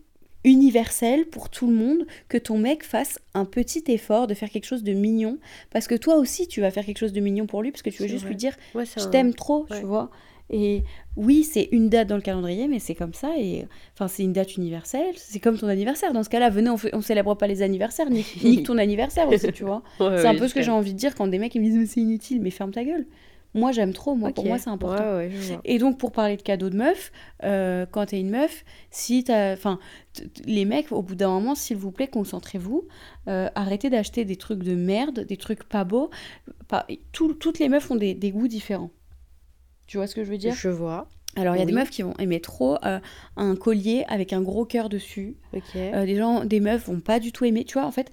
universelle 0.45 1.25
pour 1.25 1.49
tout 1.49 1.67
le 1.67 1.75
monde 1.75 2.07
que 2.29 2.37
ton 2.37 2.57
mec 2.57 2.85
fasse 2.85 3.19
un 3.33 3.43
petit 3.43 3.83
effort 3.87 4.27
de 4.27 4.33
faire 4.33 4.49
quelque 4.49 4.65
chose 4.65 4.83
de 4.83 4.93
mignon. 4.93 5.39
Parce 5.71 5.87
que 5.87 5.95
toi 5.95 6.15
aussi, 6.15 6.47
tu 6.47 6.61
vas 6.61 6.71
faire 6.71 6.85
quelque 6.85 6.99
chose 6.99 7.11
de 7.11 7.19
mignon 7.19 7.47
pour 7.47 7.61
lui, 7.63 7.71
parce 7.71 7.81
que 7.81 7.89
tu 7.89 8.01
veux 8.01 8.07
juste 8.07 8.21
vrai. 8.21 8.29
lui 8.29 8.37
dire 8.37 8.55
je 8.75 9.05
t'aime 9.09 9.33
trop, 9.33 9.65
tu 9.69 9.85
vois. 9.85 10.09
Et 10.49 10.83
oui, 11.17 11.43
c'est 11.43 11.67
une 11.71 11.89
date 11.89 12.07
dans 12.07 12.15
le 12.15 12.21
calendrier, 12.21 12.67
mais 12.67 12.79
c'est 12.79 12.95
comme 12.95 13.13
ça. 13.13 13.31
Et 13.37 13.65
enfin, 13.93 14.07
c'est 14.07 14.23
une 14.23 14.33
date 14.33 14.55
universelle. 14.55 15.13
C'est 15.17 15.39
comme 15.39 15.57
ton 15.57 15.67
anniversaire. 15.67 16.13
Dans 16.13 16.23
ce 16.23 16.29
cas-là, 16.29 16.49
venez, 16.49 16.69
on, 16.69 16.77
on 16.93 17.01
célèbre 17.01 17.35
pas 17.35 17.47
les 17.47 17.61
anniversaires, 17.61 18.09
ni, 18.09 18.25
ni 18.43 18.63
ton 18.63 18.77
anniversaire 18.77 19.27
aussi, 19.27 19.51
tu 19.51 19.63
vois. 19.65 19.83
Ouais, 19.99 20.17
c'est 20.19 20.27
un 20.27 20.33
oui, 20.33 20.39
peu 20.39 20.47
ce 20.47 20.53
que 20.53 20.61
j'ai 20.61 20.71
envie 20.71 20.93
de 20.93 20.97
dire 20.97 21.15
quand 21.15 21.27
des 21.27 21.37
mecs 21.39 21.53
ils 21.55 21.59
me 21.61 21.65
disent 21.65 21.77
mais 21.77 21.85
c'est 21.85 21.99
inutile, 22.01 22.41
mais 22.41 22.49
ferme 22.49 22.71
ta 22.71 22.83
gueule. 22.83 23.05
Moi, 23.53 23.71
j'aime 23.71 23.93
trop. 23.93 24.13
Moi, 24.13 24.31
pour 24.33 24.45
moi, 24.45 24.57
c'est 24.59 24.69
important. 24.69 25.03
Ouais, 25.17 25.29
ouais. 25.29 25.59
Et 25.65 25.79
donc, 25.79 25.97
pour 25.97 26.11
parler 26.11 26.37
de 26.37 26.41
cadeaux 26.43 26.69
de 26.69 26.75
meuf, 26.75 27.11
euh, 27.43 27.85
quand 27.89 28.05
t'es 28.05 28.19
une 28.19 28.29
meuf, 28.29 28.63
si 28.91 29.23
t'as. 29.23 29.53
Enfin, 29.53 29.79
les 30.45 30.65
mecs, 30.65 30.91
au 30.91 31.01
bout 31.01 31.15
d'un 31.15 31.29
moment, 31.29 31.55
s'il 31.55 31.77
vous 31.77 31.91
plaît, 31.91 32.07
concentrez-vous. 32.07 32.87
Euh, 33.27 33.49
arrêtez 33.55 33.89
d'acheter 33.89 34.25
des 34.25 34.35
trucs 34.35 34.63
de 34.63 34.75
merde, 34.75 35.21
des 35.21 35.37
trucs 35.37 35.63
pas 35.63 35.85
beaux. 35.85 36.09
Pas... 36.67 36.85
tout- 37.13 37.33
toutes 37.33 37.57
les 37.59 37.69
meufs 37.69 37.89
ont 37.89 37.95
des, 37.95 38.13
des 38.13 38.31
goûts 38.31 38.47
différents. 38.49 38.91
Tu 39.87 39.97
vois 39.97 40.07
ce 40.07 40.15
que 40.15 40.23
je 40.23 40.29
veux 40.29 40.37
dire 40.37 40.53
Je 40.53 40.69
vois. 40.69 41.07
Alors, 41.35 41.55
il 41.55 41.59
y 41.59 41.61
a 41.61 41.65
des 41.65 41.73
oui. 41.73 41.79
meufs 41.79 41.89
qui 41.91 42.01
vont 42.01 42.13
aimer 42.17 42.39
trop 42.41 42.77
euh, 42.83 42.99
un 43.35 43.55
collier 43.55 44.05
avec 44.07 44.33
un 44.33 44.41
gros 44.41 44.65
cœur 44.65 44.89
dessus. 44.89 45.37
Ok. 45.53 45.63
Euh, 45.75 46.05
des 46.05 46.15
gens, 46.15 46.45
des 46.45 46.59
meufs 46.59 46.87
vont 46.87 46.99
pas 46.99 47.19
du 47.19 47.31
tout 47.31 47.45
aimer. 47.45 47.63
Tu 47.63 47.73
vois, 47.73 47.85
en 47.85 47.91
fait, 47.91 48.11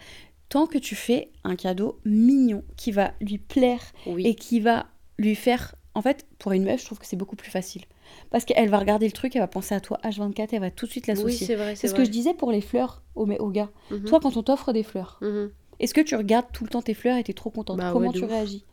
tant 0.51 0.67
que 0.67 0.77
tu 0.79 0.95
fais 0.95 1.31
un 1.43 1.57
cadeau 1.57 1.99
mignon 2.05 2.63
qui 2.77 2.93
va 2.93 3.13
lui 3.21 3.39
plaire 3.39 3.81
oui. 4.07 4.27
et 4.27 4.35
qui 4.35 4.61
va 4.61 4.87
lui 5.19 5.35
faire. 5.35 5.75
En 5.95 6.03
fait, 6.03 6.27
pour 6.39 6.53
une 6.53 6.65
meuf, 6.65 6.81
je 6.81 6.87
trouve 6.87 6.99
que 6.99 7.07
c'est 7.07 7.17
beaucoup 7.17 7.37
plus 7.37 7.51
facile. 7.51 7.83
Parce 8.31 8.45
qu'elle 8.45 8.69
va 8.69 8.79
regarder 8.79 9.07
le 9.07 9.13
truc, 9.13 9.35
elle 9.37 9.41
va 9.43 9.47
penser 9.49 9.75
à 9.75 9.81
toi 9.81 9.99
H24, 10.05 10.49
elle 10.53 10.61
va 10.61 10.71
tout 10.71 10.85
de 10.87 10.91
suite 10.91 11.05
oui, 11.09 11.15
l'associer. 11.15 11.47
c'est 11.47 11.55
vrai. 11.55 11.75
c'est 11.77 11.87
ce 11.89 11.93
vrai. 11.95 12.03
que 12.03 12.07
je 12.07 12.11
disais 12.11 12.35
pour 12.35 12.53
les 12.53 12.61
fleurs 12.61 13.03
aux, 13.15 13.27
aux 13.27 13.51
gars. 13.51 13.71
Mhm. 13.91 14.05
Toi, 14.05 14.21
quand 14.21 14.37
on 14.37 14.43
t'offre 14.43 14.73
des 14.73 14.83
fleurs, 14.83 15.19
Mhm. 15.23 15.51
est-ce 15.81 15.95
que 15.95 16.01
tu 16.03 16.15
regardes 16.15 16.47
tout 16.53 16.65
le 16.65 16.71
temps 16.71 16.83
tes 16.83 16.95
fleurs 16.95 17.17
et 17.17 17.25
t'es 17.25 17.33
trop 17.33 17.51
contente? 17.51 17.79
Bah 17.79 17.91
Comment 17.93 18.13
tu 18.13 18.23
ouf. 18.25 18.31
réagis? 18.31 18.65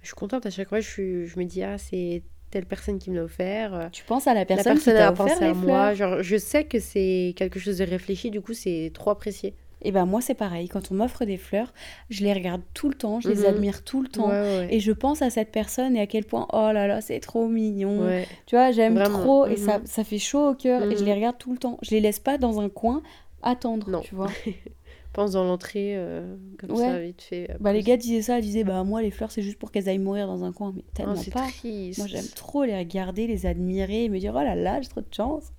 Je 0.00 0.06
suis 0.08 0.14
contente 0.16 0.46
à 0.46 0.50
chaque 0.50 0.68
fois. 0.68 0.80
Je, 0.80 0.88
suis... 0.88 1.26
je 1.26 1.38
me 1.38 1.44
dis, 1.44 1.62
ah, 1.62 1.76
c'est 1.78 2.22
telle 2.50 2.66
personne 2.66 2.98
qui 2.98 3.10
me 3.10 3.16
l'a 3.16 3.24
offert. 3.24 3.74
euh, 3.74 3.88
Tu 3.92 4.04
penses 4.04 4.26
à 4.26 4.34
la 4.34 4.40
La 4.40 4.46
personne, 4.46 4.74
personne 4.74 4.94
qui 4.94 5.00
a 5.00 5.12
offert 5.12 5.26
pensé 5.26 5.40
les 5.44 5.50
à 5.50 5.54
fleurs. 5.54 5.56
moi. 5.66 5.94
Genre, 5.94 6.22
je 6.22 6.36
sais 6.36 6.64
que 6.64 6.78
c'est 6.80 7.34
quelque 7.36 7.58
chose 7.60 7.78
de 7.78 7.84
réfléchi, 7.84 8.30
du 8.30 8.40
coup, 8.40 8.52
c'est 8.54 8.90
trop 8.94 9.10
apprécié. 9.10 9.54
Et 9.82 9.92
ben 9.92 10.04
moi, 10.04 10.20
c'est 10.20 10.34
pareil. 10.34 10.68
Quand 10.68 10.92
on 10.92 10.94
m'offre 10.96 11.24
des 11.24 11.38
fleurs, 11.38 11.72
je 12.10 12.22
les 12.22 12.34
regarde 12.34 12.60
tout 12.74 12.88
le 12.90 12.94
temps, 12.94 13.18
je 13.20 13.30
les 13.30 13.36
Mhm. 13.40 13.46
admire 13.46 13.82
tout 13.82 14.02
le 14.02 14.08
temps. 14.08 14.28
Ouais, 14.28 14.34
ouais. 14.42 14.68
Et 14.70 14.78
je 14.80 14.92
pense 14.92 15.22
à 15.22 15.30
cette 15.30 15.50
personne 15.52 15.96
et 15.96 16.00
à 16.00 16.06
quel 16.06 16.24
point, 16.24 16.46
oh 16.52 16.70
là 16.70 16.86
là, 16.86 17.00
c'est 17.00 17.18
trop 17.20 17.48
mignon. 17.48 18.04
ouais. 18.04 18.26
Tu 18.44 18.56
vois, 18.56 18.72
j'aime 18.72 18.98
trop 19.02 19.46
et 19.46 19.52
Mhm. 19.52 19.56
ça, 19.56 19.80
ça 19.86 20.04
fait 20.04 20.18
chaud 20.18 20.50
au 20.50 20.54
cœur 20.54 20.82
et 20.82 20.96
je 20.96 21.00
Mhm. 21.00 21.06
les 21.06 21.14
regarde 21.14 21.38
tout 21.38 21.52
le 21.52 21.58
temps. 21.58 21.78
Je 21.80 21.92
les 21.92 22.00
laisse 22.00 22.18
pas 22.18 22.36
dans 22.36 22.60
un 22.60 22.68
coin 22.68 23.02
attendre, 23.42 23.88
Non. 23.88 24.00
tu 24.02 24.14
vois. 24.14 24.26
Pense 25.12 25.32
dans 25.32 25.42
l'entrée, 25.44 25.96
euh, 25.96 26.36
comme 26.58 26.70
Ouais. 26.70 26.76
ça, 26.78 27.00
vite 27.00 27.22
fait. 27.22 27.56
Bah, 27.58 27.72
les 27.72 27.82
gars 27.82 27.96
disaient 27.96 28.22
ça, 28.22 28.38
ils 28.38 28.42
disaient 28.42 28.62
bah 28.64 28.84
moi 28.84 29.02
les 29.02 29.10
fleurs 29.10 29.32
c'est 29.32 29.42
juste 29.42 29.58
pour 29.58 29.72
qu'elles 29.72 29.88
aillent 29.88 29.98
mourir 29.98 30.28
dans 30.28 30.44
un 30.44 30.52
coin, 30.52 30.72
mais 30.74 30.84
tellement 30.94 31.14
Oh, 31.16 31.30
pas. 31.32 31.48
triste. 31.48 31.98
Moi 31.98 32.06
j'aime 32.06 32.28
trop 32.36 32.62
les 32.64 32.76
regarder, 32.78 33.26
les 33.26 33.44
admirer 33.46 34.04
et 34.04 34.08
me 34.08 34.18
dire 34.20 34.32
oh 34.36 34.42
là 34.42 34.54
là 34.54 34.80
j'ai 34.80 34.88
trop 34.88 35.00
de 35.00 35.12
chance. 35.12 35.52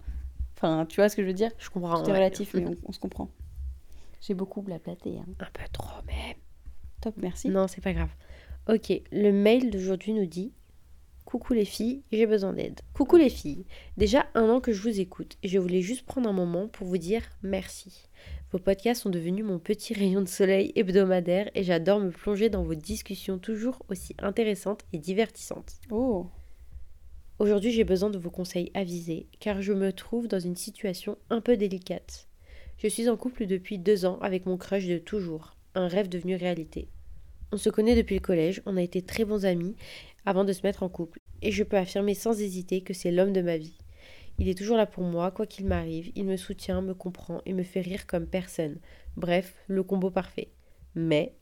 Enfin 0.56 0.86
tu 0.88 0.96
vois 1.02 1.10
ce 1.10 1.16
que 1.18 1.22
je 1.22 1.28
veux 1.28 1.34
dire? 1.34 1.52
Je 1.58 1.70
comprends. 1.70 2.02
Est 2.04 2.08
ouais. 2.08 2.14
relatif 2.18 2.54
mais 2.54 2.66
on, 2.68 2.76
on 2.86 2.92
se 2.94 3.00
comprend. 3.00 3.30
J'ai 4.22 4.36
beaucoup 4.36 4.62
blablaté. 4.62 5.18
Hein. 5.20 5.26
Un 5.40 5.50
peu 5.52 5.64
trop, 5.74 6.02
mais. 6.08 6.38
Top 7.02 7.16
merci. 7.18 7.50
Non, 7.50 7.68
c'est 7.68 7.82
pas 7.82 7.94
grave. 7.94 8.10
Ok, 8.70 8.94
le 9.12 9.32
mail 9.32 9.70
d'aujourd'hui 9.72 10.14
nous 10.14 10.28
dit 10.28 10.54
Coucou 11.26 11.54
les 11.54 11.66
filles, 11.66 12.04
j'ai 12.12 12.26
besoin 12.26 12.54
d'aide. 12.54 12.82
Coucou 12.94 13.16
les 13.18 13.30
filles, 13.30 13.66
déjà 13.98 14.26
un 14.36 14.50
an 14.50 14.60
que 14.60 14.72
je 14.72 14.82
vous 14.82 15.00
écoute 15.00 15.38
et 15.44 15.48
je 15.48 15.58
voulais 15.60 15.82
juste 15.82 16.06
prendre 16.06 16.30
un 16.30 16.34
moment 16.34 16.68
pour 16.68 16.88
vous 16.88 16.98
dire 16.98 17.22
merci. 17.42 18.08
Vos 18.52 18.60
podcasts 18.60 19.04
sont 19.04 19.10
devenus 19.10 19.46
mon 19.46 19.60
petit 19.60 19.94
rayon 19.94 20.20
de 20.20 20.28
soleil 20.28 20.74
hebdomadaire 20.76 21.50
et 21.56 21.64
j'adore 21.64 22.02
me 22.02 22.12
plonger 22.12 22.50
dans 22.50 22.64
vos 22.64 22.76
discussions 22.76 23.38
toujours 23.38 23.82
aussi 23.88 24.14
intéressantes 24.20 24.82
et 24.92 24.98
divertissantes. 24.98 25.76
Oh 25.90 26.28
Aujourd'hui, 27.40 27.72
j'ai 27.72 27.86
besoin 27.86 28.10
de 28.10 28.18
vos 28.18 28.30
conseils 28.30 28.70
avisés, 28.74 29.28
car 29.40 29.62
je 29.62 29.72
me 29.72 29.94
trouve 29.94 30.28
dans 30.28 30.42
une 30.42 30.58
situation 30.58 31.18
un 31.30 31.40
peu 31.40 31.56
délicate. 31.56 32.28
Je 32.78 32.88
suis 32.88 33.08
en 33.08 33.16
couple 33.16 33.46
depuis 33.46 33.78
deux 33.78 34.06
ans 34.06 34.20
avec 34.20 34.46
mon 34.46 34.58
crush 34.58 34.86
de 34.86 34.98
toujours, 34.98 35.56
un 35.74 35.88
rêve 35.88 36.10
devenu 36.10 36.36
réalité. 36.36 36.90
On 37.54 37.58
se 37.58 37.70
connaît 37.70 37.96
depuis 37.96 38.16
le 38.16 38.22
collège, 38.22 38.62
on 38.66 38.76
a 38.76 38.82
été 38.82 39.02
très 39.02 39.24
bons 39.24 39.46
amis 39.46 39.78
avant 40.26 40.44
de 40.44 40.52
se 40.52 40.64
mettre 40.64 40.84
en 40.84 40.90
couple, 40.90 41.22
et 41.42 41.54
je 41.54 41.64
peux 41.64 41.78
affirmer 41.78 42.16
sans 42.16 42.42
hésiter 42.42 42.82
que 42.82 42.94
c'est 42.94 43.12
l'homme 43.12 43.34
de 43.34 43.42
ma 43.42 43.56
vie. 43.56 43.78
Il 44.42 44.50
est 44.50 44.58
toujours 44.58 44.76
là 44.76 44.88
pour 44.88 45.04
moi, 45.04 45.30
quoi 45.30 45.46
qu'il 45.46 45.68
m'arrive, 45.68 46.12
il 46.16 46.26
me 46.26 46.36
soutient, 46.36 46.82
me 46.82 46.96
comprend 46.96 47.44
et 47.46 47.54
me 47.54 47.62
fait 47.62 47.82
rire 47.82 48.08
comme 48.08 48.26
personne. 48.26 48.80
Bref, 49.16 49.54
le 49.68 49.84
combo 49.84 50.10
parfait. 50.10 50.50
Mais, 50.96 51.36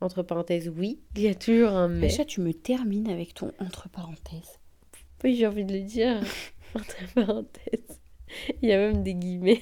entre 0.00 0.22
parenthèses, 0.22 0.72
oui, 0.74 1.02
il 1.16 1.24
y 1.24 1.28
a 1.28 1.34
toujours 1.34 1.72
un 1.72 1.88
mais. 1.88 2.08
Déjà, 2.08 2.24
tu 2.24 2.40
me 2.40 2.54
termines 2.54 3.10
avec 3.10 3.34
ton 3.34 3.52
entre 3.58 3.90
parenthèses. 3.90 4.58
Oui, 5.22 5.36
j'ai 5.36 5.46
envie 5.46 5.66
de 5.66 5.74
le 5.74 5.82
dire. 5.82 6.18
entre 6.74 6.96
parenthèses. 7.14 8.00
Il 8.62 8.70
y 8.70 8.72
a 8.72 8.78
même 8.78 9.02
des 9.02 9.14
guillemets 9.14 9.60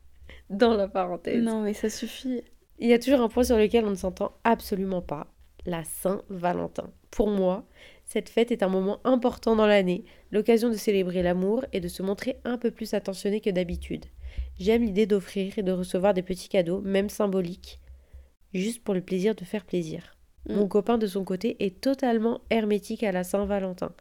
dans 0.50 0.74
la 0.74 0.88
parenthèse. 0.88 1.40
Non, 1.40 1.62
mais 1.62 1.74
ça 1.74 1.90
suffit. 1.90 2.42
Il 2.80 2.88
y 2.88 2.92
a 2.92 2.98
toujours 2.98 3.20
un 3.20 3.28
point 3.28 3.44
sur 3.44 3.56
lequel 3.56 3.84
on 3.84 3.90
ne 3.90 3.94
s'entend 3.94 4.32
absolument 4.42 5.00
pas. 5.00 5.32
La 5.64 5.84
Saint-Valentin. 5.84 6.90
Pour 7.12 7.28
moi, 7.28 7.68
cette 8.12 8.28
fête 8.28 8.52
est 8.52 8.62
un 8.62 8.68
moment 8.68 9.00
important 9.04 9.56
dans 9.56 9.66
l'année, 9.66 10.04
l'occasion 10.32 10.68
de 10.68 10.74
célébrer 10.74 11.22
l'amour 11.22 11.64
et 11.72 11.80
de 11.80 11.88
se 11.88 12.02
montrer 12.02 12.36
un 12.44 12.58
peu 12.58 12.70
plus 12.70 12.92
attentionné 12.92 13.40
que 13.40 13.48
d'habitude. 13.48 14.04
J'aime 14.60 14.82
l'idée 14.82 15.06
d'offrir 15.06 15.54
et 15.56 15.62
de 15.62 15.72
recevoir 15.72 16.12
des 16.12 16.20
petits 16.20 16.50
cadeaux, 16.50 16.82
même 16.82 17.08
symboliques, 17.08 17.80
juste 18.52 18.84
pour 18.84 18.92
le 18.92 19.00
plaisir 19.00 19.34
de 19.34 19.46
faire 19.46 19.64
plaisir. 19.64 20.18
Mm. 20.46 20.56
Mon 20.56 20.68
copain, 20.68 20.98
de 20.98 21.06
son 21.06 21.24
côté, 21.24 21.56
est 21.64 21.80
totalement 21.80 22.42
hermétique 22.50 23.02
à 23.02 23.12
la 23.12 23.24
Saint-Valentin. 23.24 23.94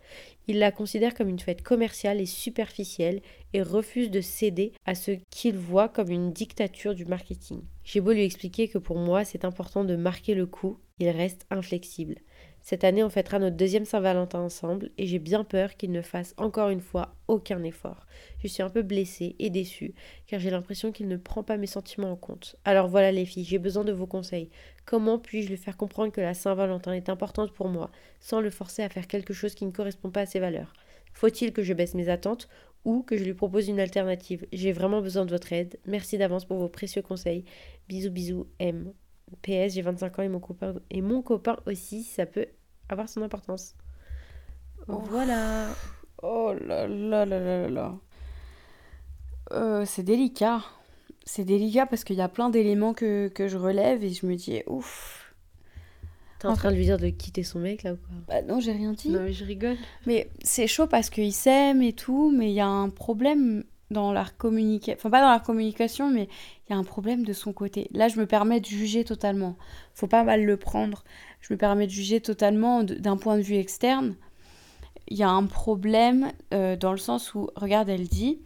Il 0.50 0.60
la 0.60 0.74
considère 0.74 1.14
comme 1.14 1.30
une 1.30 1.40
fête 1.40 1.62
commerciale 1.62 2.20
et 2.20 2.26
superficielle 2.26 3.22
et 3.54 3.62
refuse 3.62 4.12
de 4.12 4.20
céder 4.20 4.74
à 4.86 4.94
ce 4.94 5.12
qu'il 5.30 5.56
voit 5.56 5.88
comme 5.88 6.12
une 6.12 6.34
dictature 6.34 6.96
du 6.96 7.06
marketing. 7.06 7.62
J'ai 7.86 8.02
beau 8.02 8.12
lui 8.12 8.26
expliquer 8.26 8.68
que 8.68 8.78
pour 8.78 8.98
moi 8.98 9.24
c'est 9.24 9.46
important 9.46 9.86
de 9.86 9.96
marquer 9.96 10.34
le 10.34 10.48
coup, 10.48 10.80
il 11.00 11.10
reste 11.12 11.46
inflexible. 11.50 12.16
Cette 12.62 12.84
année, 12.84 13.04
on 13.04 13.10
fêtera 13.10 13.40
notre 13.40 13.58
deuxième 13.58 13.86
Saint-Valentin 13.86 14.40
ensemble 14.40 14.92
et 15.00 15.08
j'ai 15.08 15.18
bien 15.18 15.44
peur 15.44 15.76
qu'il 15.76 15.92
ne 15.92 16.04
fasse 16.04 16.36
encore 16.38 16.70
une 16.70 16.80
fois 16.80 17.16
aucun 17.28 17.64
effort. 17.64 18.06
Je 18.44 18.48
suis 18.48 18.62
un 18.62 18.70
peu 18.70 18.84
blessée 18.84 19.36
et 19.40 19.50
déçue 19.50 19.96
car 20.28 20.40
j'ai 20.40 20.52
l'impression 20.52 20.92
qu'il 20.92 21.08
ne 21.08 21.18
prend 21.18 21.42
pas 21.42 21.58
mes 21.58 21.66
sentiments 21.66 22.12
en 22.12 22.16
compte. 22.16 22.56
Alors 22.64 22.88
voilà 22.88 23.12
les 23.12 23.26
filles, 23.26 23.46
j'ai 23.46 23.58
besoin 23.58 23.84
de 23.84 23.92
vos 23.92 24.06
conseils. 24.06 24.50
Comment 24.86 25.18
puis-je 25.18 25.50
lui 25.50 25.58
faire 25.58 25.76
comprendre 25.76 26.12
que 26.12 26.22
la 26.22 26.36
Saint-Valentin 26.36 26.94
est 26.94 27.10
importante 27.10 27.52
pour 27.52 27.68
moi 27.68 27.90
sans 28.20 28.42
le 28.42 28.52
forcer 28.52 28.84
à 28.84 28.90
faire 28.90 29.08
quelque 29.08 29.34
chose 29.34 29.56
qui 29.56 29.66
ne 29.66 29.72
correspond 29.72 30.12
pas 30.12 30.22
à 30.22 30.26
ses 30.28 30.40
valeurs? 30.40 30.74
Faut-il 31.14 31.54
que 31.54 31.64
je 31.64 31.74
baisse 31.74 31.96
mes 31.96 32.10
attentes 32.10 32.48
ou 32.86 33.02
que 33.02 33.18
je 33.18 33.24
lui 33.24 33.34
propose 33.34 33.70
une 33.70 33.80
alternative? 33.80 34.46
J'ai 34.54 34.72
vraiment 34.72 35.02
besoin 35.02 35.26
de 35.26 35.32
votre 35.32 35.52
aide. 35.52 35.80
Merci 35.88 36.20
d'avance 36.20 36.46
pour 36.46 36.58
vos 36.58 36.70
précieux 36.70 37.02
conseils. 37.02 37.44
Bisous 37.88 38.12
bisous 38.12 38.48
M. 38.60 38.94
PS, 39.42 39.74
j'ai 39.74 39.82
25 39.82 40.20
ans 40.20 40.22
et 40.24 40.30
mon 40.30 40.40
copain, 40.40 40.76
et 40.90 41.02
mon 41.02 41.22
copain 41.22 41.58
aussi, 41.66 42.04
ça 42.04 42.26
peut 42.26 42.48
avoir 42.90 43.10
son 43.10 43.22
importance. 43.22 43.76
Voilà. 44.88 45.68
Oh 46.22 46.54
là 46.54 46.88
là 46.88 47.26
là 47.26 47.40
là 47.40 47.62
là 47.62 47.70
là. 47.70 47.96
Euh, 49.54 49.86
c'est 49.86 50.04
délicat. 50.04 50.62
C'est 51.24 51.44
délicat 51.46 51.86
parce 51.86 52.04
qu'il 52.04 52.16
y 52.16 52.22
a 52.22 52.30
plein 52.30 52.50
d'éléments 52.50 52.94
que, 52.94 53.28
que 53.30 53.48
je 53.48 53.58
relève 53.58 54.04
et 54.04 54.12
je 54.12 54.26
me 54.26 54.36
dis, 54.36 54.62
ouf. 54.68 55.34
T'es 56.40 56.48
en 56.48 56.56
train 56.56 56.72
de 56.72 56.76
lui 56.76 56.86
dire 56.86 56.98
de 56.98 57.10
quitter 57.10 57.44
son 57.44 57.60
mec 57.60 57.84
là 57.84 57.94
ou 57.94 57.98
quoi? 57.98 58.16
Bah 58.28 58.42
non, 58.42 58.60
j'ai 58.60 58.72
rien 58.72 58.94
dit. 58.94 59.10
Non, 59.10 59.22
mais 59.22 59.34
je 59.34 59.46
rigole. 59.46 59.78
Mais 60.08 60.32
c'est 60.44 60.66
chaud 60.66 60.88
parce 60.88 61.12
qu'ils 61.12 61.34
s'aiment 61.34 61.84
et 61.84 61.94
tout, 61.94 62.34
mais 62.36 62.50
il 62.50 62.56
y 62.56 62.60
a 62.60 62.68
un 62.68 62.90
problème 62.90 63.64
dans 63.92 64.14
leur 64.14 64.38
communication. 64.38 64.96
Enfin, 64.98 65.10
pas 65.10 65.22
dans 65.22 65.30
leur 65.30 65.44
communication, 65.44 66.10
mais 66.10 66.28
il 66.68 66.72
y 66.72 66.76
a 66.76 66.78
un 66.78 66.84
problème 66.84 67.24
de 67.24 67.34
son 67.34 67.54
côté. 67.54 67.88
Là, 67.94 68.08
je 68.08 68.20
me 68.20 68.26
permets 68.26 68.60
de 68.60 68.66
juger 68.66 69.04
totalement. 69.04 69.58
Faut 69.94 70.08
pas 70.08 70.24
mal 70.24 70.44
le 70.44 70.58
prendre. 70.58 71.04
Je 71.42 71.54
me 71.54 71.58
permets 71.58 71.86
de 71.86 71.92
juger 71.92 72.22
totalement 72.22 72.84
d'un 72.84 73.18
point 73.18 73.38
de 73.38 73.44
vue 73.44 73.58
externe. 73.58 74.16
Il 75.08 75.18
y 75.18 75.24
a 75.24 75.30
un 75.30 75.46
problème 75.46 76.32
euh, 76.54 76.78
dans 76.78 76.92
le 76.92 76.98
sens 76.98 77.36
où, 77.36 77.50
regarde, 77.56 77.90
elle 77.90 78.08
dit 78.08 78.40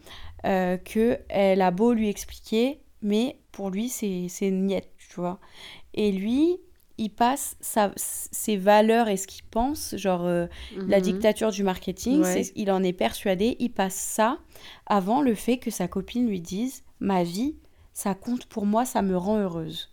euh, 0.44 0.76
que 0.76 1.18
elle 1.28 1.62
a 1.62 1.70
beau 1.70 1.92
lui 1.92 2.08
expliquer, 2.08 2.80
mais 3.02 3.38
pour 3.52 3.70
lui, 3.70 3.88
c'est 3.88 4.26
c'est 4.28 4.50
niette, 4.50 4.90
tu 4.98 5.20
vois. 5.20 5.38
Et 5.94 6.10
lui, 6.10 6.58
il 6.98 7.10
passe 7.10 7.56
sa- 7.60 7.92
ses 7.96 8.56
valeurs 8.56 9.08
et 9.08 9.16
ce 9.16 9.26
qu'il 9.26 9.44
pense, 9.44 9.94
genre 9.96 10.24
euh, 10.24 10.46
la 10.88 10.96
Mhm. 10.98 11.02
dictature 11.02 11.50
du 11.50 11.62
marketing, 11.62 12.22
Ouais. 12.22 12.42
il 12.54 12.70
en 12.70 12.82
est 12.82 12.92
persuadé, 12.92 13.56
il 13.58 13.70
passe 13.70 13.94
ça 13.96 14.38
avant 14.86 15.20
le 15.22 15.34
fait 15.34 15.58
que 15.58 15.70
sa 15.70 15.88
copine 15.88 16.28
lui 16.28 16.40
dise 16.40 16.84
ma 17.00 17.22
vie, 17.22 17.56
ça 17.92 18.14
compte 18.14 18.46
pour 18.46 18.64
moi, 18.66 18.84
ça 18.84 19.02
me 19.02 19.16
rend 19.16 19.38
heureuse. 19.38 19.92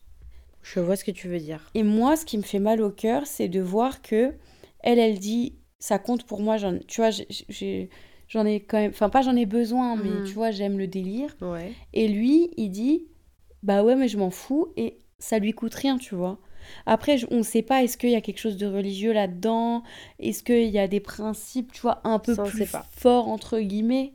Je 0.62 0.80
vois 0.80 0.96
ce 0.96 1.04
que 1.04 1.12
tu 1.12 1.28
veux 1.28 1.40
dire. 1.40 1.70
Et 1.74 1.84
moi, 1.84 2.16
ce 2.16 2.26
qui 2.26 2.38
me 2.38 2.44
fait 2.44 2.60
mal 2.60 2.82
au 2.82 2.90
cœur, 2.90 3.28
c'est 3.28 3.50
de 3.50 3.60
voir 3.60 4.02
que 4.02 4.34
elle, 4.80 5.00
elle 5.00 5.20
dit 5.20 5.56
ça 5.80 6.00
compte 6.00 6.24
pour 6.24 6.40
moi, 6.42 6.56
tu 6.88 7.02
vois, 7.02 7.10
j'ai- 7.12 7.90
j'en 8.30 8.46
ai 8.46 8.62
quand 8.62 8.78
même, 8.78 8.92
enfin 8.92 9.10
pas 9.10 9.22
j'en 9.22 9.36
ai 9.36 9.46
besoin, 9.46 9.98
mais 9.98 10.10
Mhm. 10.20 10.24
tu 10.24 10.34
vois, 10.34 10.52
j'aime 10.52 10.78
le 10.78 10.88
délire. 10.88 11.36
Ouais. 11.42 11.74
Et 11.92 12.08
lui, 12.08 12.50
il 12.56 12.70
dit 12.70 13.08
bah 13.64 13.84
ouais, 13.84 13.96
mais 13.96 14.08
je 14.08 14.18
m'en 14.18 14.30
fous 14.30 14.70
et 14.78 15.00
ça 15.20 15.40
lui 15.40 15.52
coûte 15.54 15.74
rien, 15.74 15.98
tu 15.98 16.16
vois. 16.16 16.38
Après, 16.86 17.18
on 17.32 17.38
ne 17.38 17.44
sait 17.44 17.62
pas, 17.62 17.84
est-ce 17.84 17.98
qu'il 17.98 18.10
y 18.12 18.16
a 18.16 18.22
quelque 18.22 18.40
chose 18.40 18.58
de 18.58 18.66
religieux 18.68 19.14
là-dedans? 19.14 19.84
Est-ce 20.20 20.44
qu'il 20.44 20.70
y 20.70 20.80
a 20.80 20.88
des 20.88 21.00
principes, 21.00 21.72
tu 21.72 21.82
vois, 21.82 22.02
un 22.04 22.20
peu 22.20 22.36
Ça, 22.36 22.44
plus 22.44 22.66
forts, 22.98 23.28
entre 23.30 23.60
guillemets? 23.60 24.14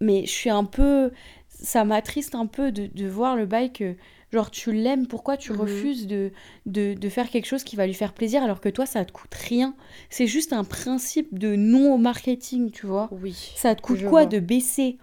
Mais 0.00 0.26
je 0.26 0.30
suis 0.30 0.50
un 0.50 0.64
peu... 0.64 1.12
Ça 1.48 1.84
m'attriste 1.84 2.34
un 2.36 2.46
peu 2.46 2.70
de, 2.70 2.86
de 2.86 3.08
voir 3.08 3.34
le 3.34 3.44
bail 3.44 3.72
que, 3.72 3.96
genre, 4.32 4.50
tu 4.52 4.70
l'aimes, 4.72 5.08
pourquoi 5.08 5.36
tu 5.36 5.52
Mhm. 5.52 5.58
refuses 5.60 6.06
de, 6.06 6.30
de, 6.66 6.94
de 6.94 7.08
faire 7.08 7.30
quelque 7.30 7.46
chose 7.46 7.64
qui 7.64 7.74
va 7.74 7.84
lui 7.86 7.94
faire 7.94 8.12
plaisir 8.12 8.44
alors 8.44 8.60
que 8.60 8.68
toi, 8.68 8.86
ça 8.86 9.04
te 9.04 9.10
coûte 9.10 9.34
rien? 9.34 9.74
C'est 10.08 10.28
juste 10.28 10.52
un 10.52 10.62
principe 10.62 11.36
de 11.36 11.56
non 11.56 11.94
au 11.94 11.98
marketing, 11.98 12.70
tu 12.70 12.86
vois? 12.86 13.08
Oui. 13.10 13.52
ça 13.56 13.74
te 13.74 13.82
coûte 13.82 14.04
quoi 14.04 14.20
vois. 14.20 14.26
de 14.26 14.38
baisser? 14.38 14.98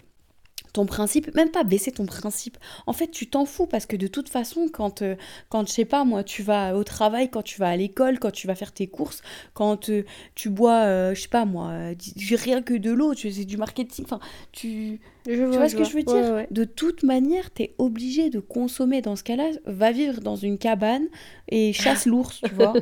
Ton 0.76 0.86
principe 0.86 1.34
Même 1.36 1.50
pas 1.50 1.64
baisser 1.64 1.92
ton 1.92 2.06
principe. 2.06 2.58
En 2.86 2.94
fait, 2.94 3.08
tu 3.08 3.28
t'en 3.28 3.46
fous 3.46 3.66
parce 3.66 3.86
que 3.86 3.96
de 3.96 4.08
toute 4.08 4.28
façon, 4.28 4.68
quand, 4.72 5.02
euh, 5.02 5.16
quand 5.50 5.66
je 5.66 5.72
sais 5.72 5.86
pas, 5.86 6.04
moi, 6.04 6.24
tu 6.24 6.44
vas 6.44 6.76
au 6.76 6.84
travail, 6.84 7.30
quand 7.30 7.42
tu 7.42 7.60
vas 7.60 7.70
à 7.70 7.78
l'école, 7.78 8.20
quand 8.20 8.32
tu 8.32 8.46
vas 8.46 8.56
faire 8.56 8.74
tes 8.74 8.88
courses, 8.88 9.22
quand 9.54 9.90
euh, 9.90 10.04
tu 10.36 10.50
bois, 10.50 10.84
euh, 10.84 11.16
je 11.16 11.22
sais 11.22 11.28
pas 11.30 11.46
moi, 11.46 11.72
rien 12.32 12.62
que 12.62 12.74
de 12.74 12.92
l'eau, 12.92 13.16
tu 13.16 13.32
c'est 13.32 13.46
du 13.46 13.56
marketing. 13.56 14.04
Enfin, 14.04 14.20
tu, 14.52 15.00
Je 15.26 15.32
tu 15.32 15.58
vois 15.58 15.70
ce 15.70 15.76
que 15.78 15.86
je 15.86 15.94
veux 15.94 16.04
dire? 16.04 16.16
Ouais, 16.16 16.32
ouais. 16.32 16.48
De 16.52 16.66
toute 16.66 17.04
manière, 17.04 17.54
tu 17.54 17.64
es 17.64 17.76
obligé 17.78 18.30
de 18.30 18.40
consommer. 18.40 19.02
Dans 19.02 19.16
ce 19.16 19.24
cas-là, 19.24 19.52
va 19.66 19.94
vivre 19.94 20.20
dans 20.20 20.36
une 20.36 20.58
cabane 20.58 21.08
et 21.48 21.72
chasse 21.72 22.06
l'ours, 22.06 22.42
tu 22.42 22.54
vois. 22.54 22.74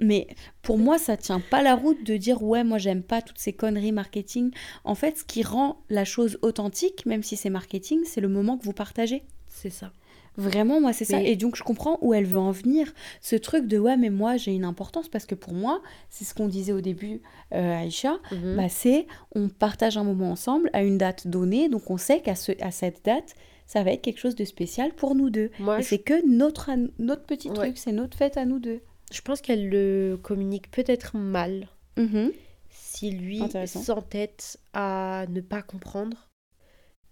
Mais 0.00 0.26
pour 0.62 0.78
moi, 0.78 0.98
ça 0.98 1.16
tient 1.16 1.40
pas 1.40 1.62
la 1.62 1.74
route 1.74 2.04
de 2.04 2.16
dire 2.16 2.42
ouais, 2.42 2.64
moi 2.64 2.78
j'aime 2.78 3.02
pas 3.02 3.20
toutes 3.22 3.38
ces 3.38 3.52
conneries 3.52 3.92
marketing. 3.92 4.50
En 4.84 4.94
fait, 4.94 5.18
ce 5.18 5.24
qui 5.24 5.42
rend 5.42 5.78
la 5.90 6.04
chose 6.04 6.38
authentique, 6.42 7.04
même 7.06 7.22
si 7.22 7.36
c'est 7.36 7.50
marketing, 7.50 8.00
c'est 8.04 8.20
le 8.20 8.28
moment 8.28 8.56
que 8.58 8.64
vous 8.64 8.72
partagez. 8.72 9.24
C'est 9.48 9.70
ça. 9.70 9.90
Vraiment, 10.36 10.80
moi, 10.80 10.92
c'est 10.92 11.04
ça. 11.04 11.20
Et 11.20 11.34
donc, 11.34 11.56
je 11.56 11.64
comprends 11.64 11.98
où 12.00 12.14
elle 12.14 12.24
veut 12.26 12.38
en 12.38 12.52
venir. 12.52 12.92
Ce 13.20 13.34
truc 13.34 13.66
de 13.66 13.76
ouais, 13.76 13.96
mais 13.96 14.08
moi, 14.10 14.36
j'ai 14.36 14.52
une 14.54 14.64
importance 14.64 15.08
parce 15.08 15.26
que 15.26 15.34
pour 15.34 15.52
moi, 15.52 15.82
c'est 16.10 16.24
ce 16.24 16.32
qu'on 16.32 16.46
disait 16.46 16.72
au 16.72 16.80
début, 16.80 17.22
euh, 17.54 17.76
Aïcha, 17.76 18.18
Mhm. 18.30 18.54
bah, 18.56 18.68
c'est 18.68 19.08
on 19.34 19.48
partage 19.48 19.96
un 19.98 20.04
moment 20.04 20.30
ensemble 20.30 20.70
à 20.74 20.84
une 20.84 20.96
date 20.96 21.26
donnée. 21.26 21.68
Donc, 21.68 21.90
on 21.90 21.96
sait 21.96 22.20
qu'à 22.20 22.36
ce, 22.36 22.52
à 22.62 22.70
cette 22.70 23.04
date, 23.04 23.34
ça 23.66 23.82
va 23.82 23.90
être 23.90 24.00
quelque 24.02 24.20
chose 24.20 24.36
de 24.36 24.44
spécial 24.44 24.92
pour 24.94 25.16
nous 25.16 25.28
deux. 25.28 25.50
Moi, 25.58 25.80
Et 25.80 25.82
je, 25.82 25.88
c'est 25.88 25.98
que 25.98 26.24
notre, 26.24 26.70
notre 27.00 27.24
petit 27.24 27.48
Ouais. 27.48 27.54
truc, 27.56 27.76
c'est 27.78 27.90
notre 27.90 28.16
fête 28.16 28.36
à 28.36 28.44
nous 28.44 28.60
deux. 28.60 28.80
Je 29.12 29.20
pense 29.22 29.40
qu'elle 29.40 29.68
le 29.68 30.16
communique 30.22 30.70
peut-être 30.70 31.16
mal 31.16 31.68
Mhm. 31.96 32.32
si 32.70 33.10
lui 33.10 33.40
s'entête 33.66 34.58
à 34.72 35.24
ne 35.28 35.40
pas 35.40 35.62
comprendre. 35.62 36.28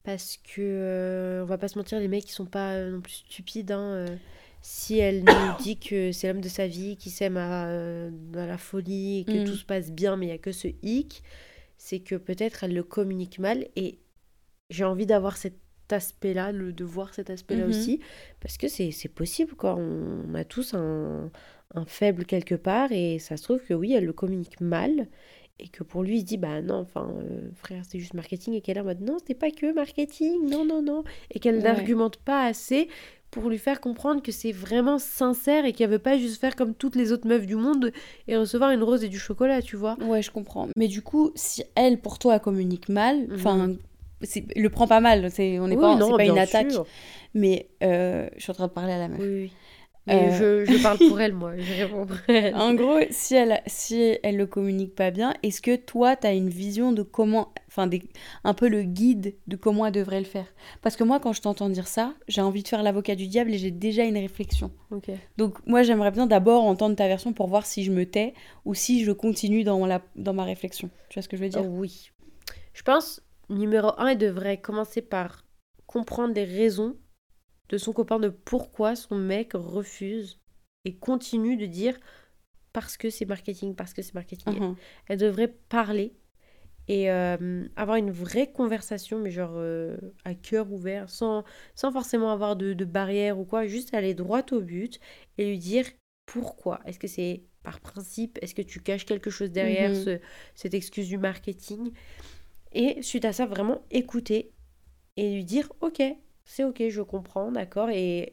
Parce 0.05 0.37
que, 0.37 0.61
euh, 0.61 1.43
on 1.43 1.47
va 1.47 1.59
pas 1.59 1.67
se 1.69 1.77
mentir, 1.79 1.99
les 1.99 2.07
mecs, 2.07 2.29
ils 2.29 2.33
sont 2.33 2.47
pas 2.47 2.75
euh, 2.75 2.91
non 2.93 3.01
plus 3.01 3.13
stupides. 3.15 3.73
hein, 3.73 3.81
euh. 4.09 4.17
si 4.63 4.99
elle 4.99 5.25
nous 5.25 5.51
dit 5.65 5.79
que 5.79 6.13
c'est 6.13 6.29
l'homme 6.29 6.41
de 6.41 6.49
sa 6.49 6.67
vie, 6.69 6.97
qui 6.97 7.11
s'aime 7.11 7.37
à, 7.37 7.67
euh, 7.69 8.11
à 8.35 8.47
la 8.47 8.59
folie, 8.59 9.21
et 9.21 9.25
que 9.25 9.39
Mm. 9.39 9.45
tout 9.45 9.57
se 9.57 9.65
passe 9.65 9.91
bien, 9.91 10.17
mais 10.17 10.27
il 10.27 10.29
y 10.29 10.33
a 10.33 10.39
que 10.39 10.53
ce 10.53 10.69
hic, 10.83 11.23
c'est 11.77 12.01
que 12.01 12.15
peut-être 12.15 12.63
elle 12.65 12.75
le 12.75 12.85
communique 12.85 13.39
mal. 13.41 13.67
Et 13.75 13.99
j'ai 14.71 14.85
envie 14.85 15.07
d'avoir 15.07 15.37
cet 15.37 15.55
aspect-là, 15.91 16.53
le- 16.53 16.73
de 16.73 16.85
voir 16.85 17.13
cet 17.15 17.31
aspect-là 17.31 17.65
Mhm. 17.65 17.71
aussi, 17.71 18.01
parce 18.41 18.59
que 18.59 18.69
c'est 18.69 18.93
c'est 18.93 19.09
possible, 19.09 19.55
quoi. 19.57 19.75
On, 19.77 20.23
on 20.29 20.35
a 20.35 20.45
tous 20.45 20.75
un, 20.75 21.31
un 21.75 21.85
faible 21.85 22.25
quelque 22.25 22.55
part, 22.55 22.93
et 22.93 23.19
ça 23.19 23.37
se 23.37 23.43
trouve 23.43 23.61
que 23.61 23.75
oui, 23.75 23.93
elle 23.93 24.05
le 24.05 24.13
communique 24.13 24.61
mal, 24.61 25.09
et 25.59 25.69
que 25.69 25.83
pour 25.83 26.03
lui, 26.03 26.17
il 26.17 26.21
se 26.21 26.25
dit, 26.27 26.37
bah 26.37 26.61
non, 26.63 26.77
enfin, 26.81 27.09
euh, 27.19 27.49
frère, 27.55 27.83
c'est 27.89 27.99
juste 27.99 28.15
marketing, 28.15 28.55
et 28.55 28.61
qu'elle 28.61 28.77
est 28.77 28.81
en 28.81 28.85
mode, 28.85 29.01
non, 29.01 29.19
c'était 29.19 29.35
pas 29.35 29.51
que 29.51 29.73
marketing, 29.73 30.49
non, 30.49 30.65
non, 30.65 30.83
non, 30.83 31.05
et 31.31 31.39
qu'elle 31.41 31.57
Ouais. 31.57 31.63
n'argumente 31.63 32.17
pas 32.19 32.45
assez 32.45 32.89
pour 33.31 33.51
lui 33.51 33.59
faire 33.59 33.81
comprendre 33.81 34.23
que 34.23 34.33
c'est 34.33 34.53
vraiment 34.53 34.99
sincère 34.99 35.65
et 35.67 35.73
qu'elle 35.73 35.91
veut 35.91 35.99
pas 35.99 36.17
juste 36.17 36.41
faire 36.41 36.57
comme 36.57 36.75
toutes 36.75 36.97
les 36.97 37.13
autres 37.13 37.27
meufs 37.27 37.45
du 37.47 37.57
monde 37.57 37.93
et 38.29 38.37
recevoir 38.37 38.71
une 38.71 38.83
rose 38.83 39.05
et 39.05 39.09
du 39.09 39.19
chocolat, 39.19 39.61
tu 39.61 39.77
vois. 39.77 39.97
Ouais, 40.01 40.23
je 40.23 40.31
comprends. 40.31 40.69
Mais 40.77 40.89
du 40.89 41.03
coup, 41.03 41.33
si 41.35 41.63
elle, 41.75 42.01
pour 42.01 42.19
toi, 42.19 42.39
communique 42.39 42.89
mal, 42.89 43.27
Mhm. 43.27 43.35
enfin, 43.35 43.75
c'est- 44.23 44.47
le 44.57 44.71
prend 44.71 44.87
pas 44.87 45.01
mal, 45.01 45.31
c'est, 45.31 45.59
on 45.59 45.69
n'est 45.69 45.75
Oui, 45.77 45.83
pas, 45.83 45.97
non, 45.97 46.07
c'est 46.13 46.17
pas 46.17 46.25
une 46.25 46.39
attaque. 46.39 46.71
sûr. 46.73 46.87
Mais 47.35 47.69
euh, 47.83 48.29
je 48.37 48.43
suis 48.43 48.51
en 48.53 48.55
train 48.55 48.69
de 48.69 48.73
parler 48.73 48.93
à 48.93 48.99
la 48.99 49.09
meuf. 49.09 49.19
Oui, 49.21 49.27
oui. 49.29 49.53
Mais 50.07 50.31
Euh. 50.41 50.65
je, 50.67 50.73
je 50.73 50.83
parle 50.83 50.99
pour 50.99 51.21
elle, 51.21 51.33
moi. 51.33 51.57
Je 51.57 51.73
réponds 51.83 52.07
pour 52.07 52.17
elle. 52.29 52.55
En 52.55 52.75
gros, 52.75 53.01
si 53.11 53.35
elle, 53.35 53.61
si 53.67 54.19
elle 54.23 54.37
le 54.37 54.47
communique 54.47 54.95
pas 54.95 55.11
bien, 55.11 55.35
est-ce 55.43 55.61
que 55.61 55.75
toi, 55.77 56.15
tu 56.17 56.27
as 56.27 56.33
une 56.33 56.49
vision 56.49 56.93
de 56.93 57.03
comment, 57.03 57.53
enfin, 57.69 57.87
des- 57.89 58.03
un 58.45 58.55
peu 58.55 58.69
le 58.69 58.83
guide 58.83 59.35
de 59.49 59.57
comment 59.57 59.85
elle 59.87 59.93
devrait 59.93 60.21
le 60.21 60.27
faire? 60.27 60.47
Parce 60.83 60.95
que 60.97 61.03
moi, 61.05 61.19
quand 61.19 61.33
je 61.33 61.41
t'entends 61.43 61.69
dire 61.69 61.89
ça, 61.89 62.15
j'ai 62.29 62.41
envie 62.41 62.63
de 62.63 62.69
faire 62.69 62.83
l'avocat 62.85 63.17
du 63.17 63.27
diable 63.27 63.53
et 63.53 63.59
j'ai 63.59 63.73
déjà 63.73 64.05
une 64.05 64.17
réflexion. 64.19 64.71
Donc, 65.37 65.57
moi, 65.67 65.83
j'aimerais 65.83 66.13
bien 66.13 66.27
d'abord 66.27 66.65
entendre 66.65 66.95
ta 66.95 67.09
version 67.09 67.33
pour 67.33 67.49
voir 67.49 67.67
si 67.67 67.83
je 67.83 67.91
me 67.91 68.07
tais 68.07 68.33
ou 68.65 68.75
si 68.75 69.05
je 69.05 69.11
continue 69.13 69.65
dans, 69.65 69.85
la, 69.87 70.03
dans 70.15 70.35
ma 70.35 70.45
réflexion. 70.45 70.89
Tu 71.09 71.15
vois 71.19 71.23
ce 71.23 71.29
que 71.29 71.37
je 71.37 71.43
veux 71.43 71.51
Oh, 71.57 71.61
dire 71.63 71.71
oui. 71.71 72.11
Je 72.75 72.83
pense, 72.83 73.23
numéro 73.49 73.91
un, 73.99 74.09
elle 74.09 74.19
devrait 74.19 74.59
commencer 74.61 75.03
par 75.03 75.45
comprendre 75.87 76.35
les 76.35 76.45
raisons 76.45 76.95
de 77.69 77.79
son 77.79 77.93
copain 77.93 78.19
de 78.21 78.29
pourquoi 78.29 78.97
son 78.97 79.17
mec 79.17 79.53
refuse 79.55 80.41
et 80.85 80.95
continue 80.97 81.57
de 81.57 81.67
dire 81.67 81.99
parce 82.73 82.97
que 82.97 83.11
c'est 83.11 83.25
marketing, 83.25 83.75
parce 83.75 83.93
que 83.95 84.03
c'est 84.03 84.15
marketing. 84.15 84.59
Mhm. 84.61 84.77
Elle 85.09 85.19
devrait 85.19 85.49
parler 85.69 86.15
et 86.89 87.11
euh, 87.11 87.67
avoir 87.75 87.97
une 87.97 88.13
vraie 88.13 88.53
conversation, 88.53 89.19
mais 89.19 89.31
genre 89.31 89.55
euh, 89.57 89.97
à 90.25 90.35
cœur 90.35 90.71
ouvert, 90.73 91.11
sans, 91.11 91.43
sans 91.75 91.91
forcément 91.91 92.31
avoir 92.31 92.55
de, 92.55 92.75
de 92.75 92.85
barrière 92.85 93.39
ou 93.39 93.45
quoi, 93.45 93.67
juste 93.67 93.93
aller 93.95 94.15
droit 94.15 94.43
au 94.53 94.61
but 94.61 95.01
et 95.39 95.49
lui 95.49 95.59
dire 95.59 95.87
pourquoi. 96.27 96.81
Est-ce 96.85 96.99
que 97.01 97.09
c'est 97.09 97.43
par 97.65 97.81
principe? 97.81 98.39
Est-ce 98.43 98.55
que 98.55 98.63
tu 98.63 98.81
caches 98.81 99.05
quelque 99.07 99.31
chose 99.31 99.51
derrière 99.51 99.91
Mhm. 99.91 100.05
ce- 100.05 100.21
cette 100.55 100.75
excuse 100.75 101.09
du 101.09 101.19
marketing? 101.19 101.93
Et 102.73 103.03
suite 103.03 103.25
à 103.25 103.33
ça, 103.33 103.47
vraiment 103.47 103.83
écouter 103.91 104.53
et 105.17 105.35
lui 105.35 105.45
dire 105.45 105.73
ok, 105.81 106.03
c'est 106.47 106.65
ok, 106.65 106.83
je 106.89 107.03
comprends, 107.03 107.53
d'accord, 107.53 107.91
et 107.91 108.33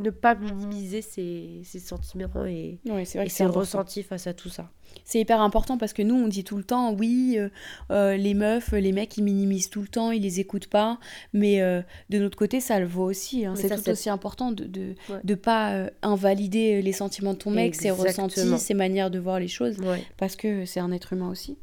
ne 0.00 0.10
pas 0.10 0.36
minimiser 0.36 1.02
ses, 1.02 1.60
ses 1.64 1.80
sentiments 1.80 2.44
et, 2.46 2.78
Ouais, 2.84 3.02
vrai 3.02 3.26
et 3.26 3.28
ses 3.28 3.46
ressentis 3.46 4.04
face 4.04 4.28
à 4.28 4.32
tout 4.34 4.48
ça. 4.48 4.70
C'est 5.04 5.18
hyper 5.18 5.40
important 5.40 5.76
parce 5.76 5.92
que 5.92 6.02
nous, 6.02 6.14
on 6.14 6.28
dit 6.28 6.44
tout 6.44 6.56
le 6.56 6.62
temps, 6.62 6.92
oui, 6.94 7.34
euh, 7.36 7.48
euh, 7.90 8.16
les 8.16 8.34
meufs, 8.34 8.70
les 8.70 8.92
mecs, 8.92 9.16
ils 9.16 9.24
minimisent 9.24 9.70
tout 9.70 9.82
le 9.82 9.88
temps, 9.88 10.12
ils 10.12 10.22
les 10.22 10.38
écoutent 10.38 10.68
pas. 10.68 11.00
Mais 11.32 11.60
euh, 11.60 11.82
de 12.10 12.18
notre 12.20 12.38
côté, 12.38 12.60
ça 12.60 12.78
le 12.78 12.86
vaut 12.86 13.06
aussi. 13.10 13.44
hein. 13.44 13.54
C'est 13.56 13.74
tout 13.74 13.90
aussi 13.90 14.08
important 14.08 14.52
de 14.52 14.64
de, 14.66 14.94
Ouais. 15.10 15.18
de 15.24 15.34
pas 15.34 15.72
euh, 15.72 15.90
invalider 16.02 16.80
les 16.80 16.92
sentiments 16.92 17.32
de 17.32 17.38
ton 17.38 17.50
mec, 17.50 17.74
ses 17.74 17.90
ressentis, 17.90 18.56
ses 18.58 18.74
manières 18.74 19.10
de 19.10 19.18
voir 19.18 19.40
les 19.40 19.48
choses. 19.48 19.78
Ouais. 19.80 20.04
Parce 20.16 20.36
que 20.36 20.64
c'est 20.64 20.78
un 20.80 20.92
être 20.92 21.12
humain 21.12 21.28
aussi. 21.30 21.58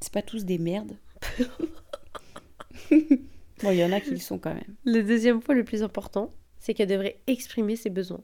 C'est 0.00 0.12
pas 0.12 0.22
tous 0.22 0.44
des 0.44 0.58
merdes. 0.58 0.96
bon, 3.62 3.70
il 3.70 3.78
y 3.78 3.84
en 3.84 3.92
a 3.92 4.00
qui 4.00 4.10
le 4.10 4.16
sont 4.16 4.38
quand 4.38 4.54
même. 4.54 4.74
Le 4.84 5.02
deuxième 5.02 5.40
point 5.40 5.54
le 5.54 5.64
plus 5.64 5.82
important, 5.82 6.34
c'est 6.58 6.74
qu'elle 6.74 6.88
devrait 6.88 7.20
exprimer 7.26 7.76
ses 7.76 7.90
besoins. 7.90 8.22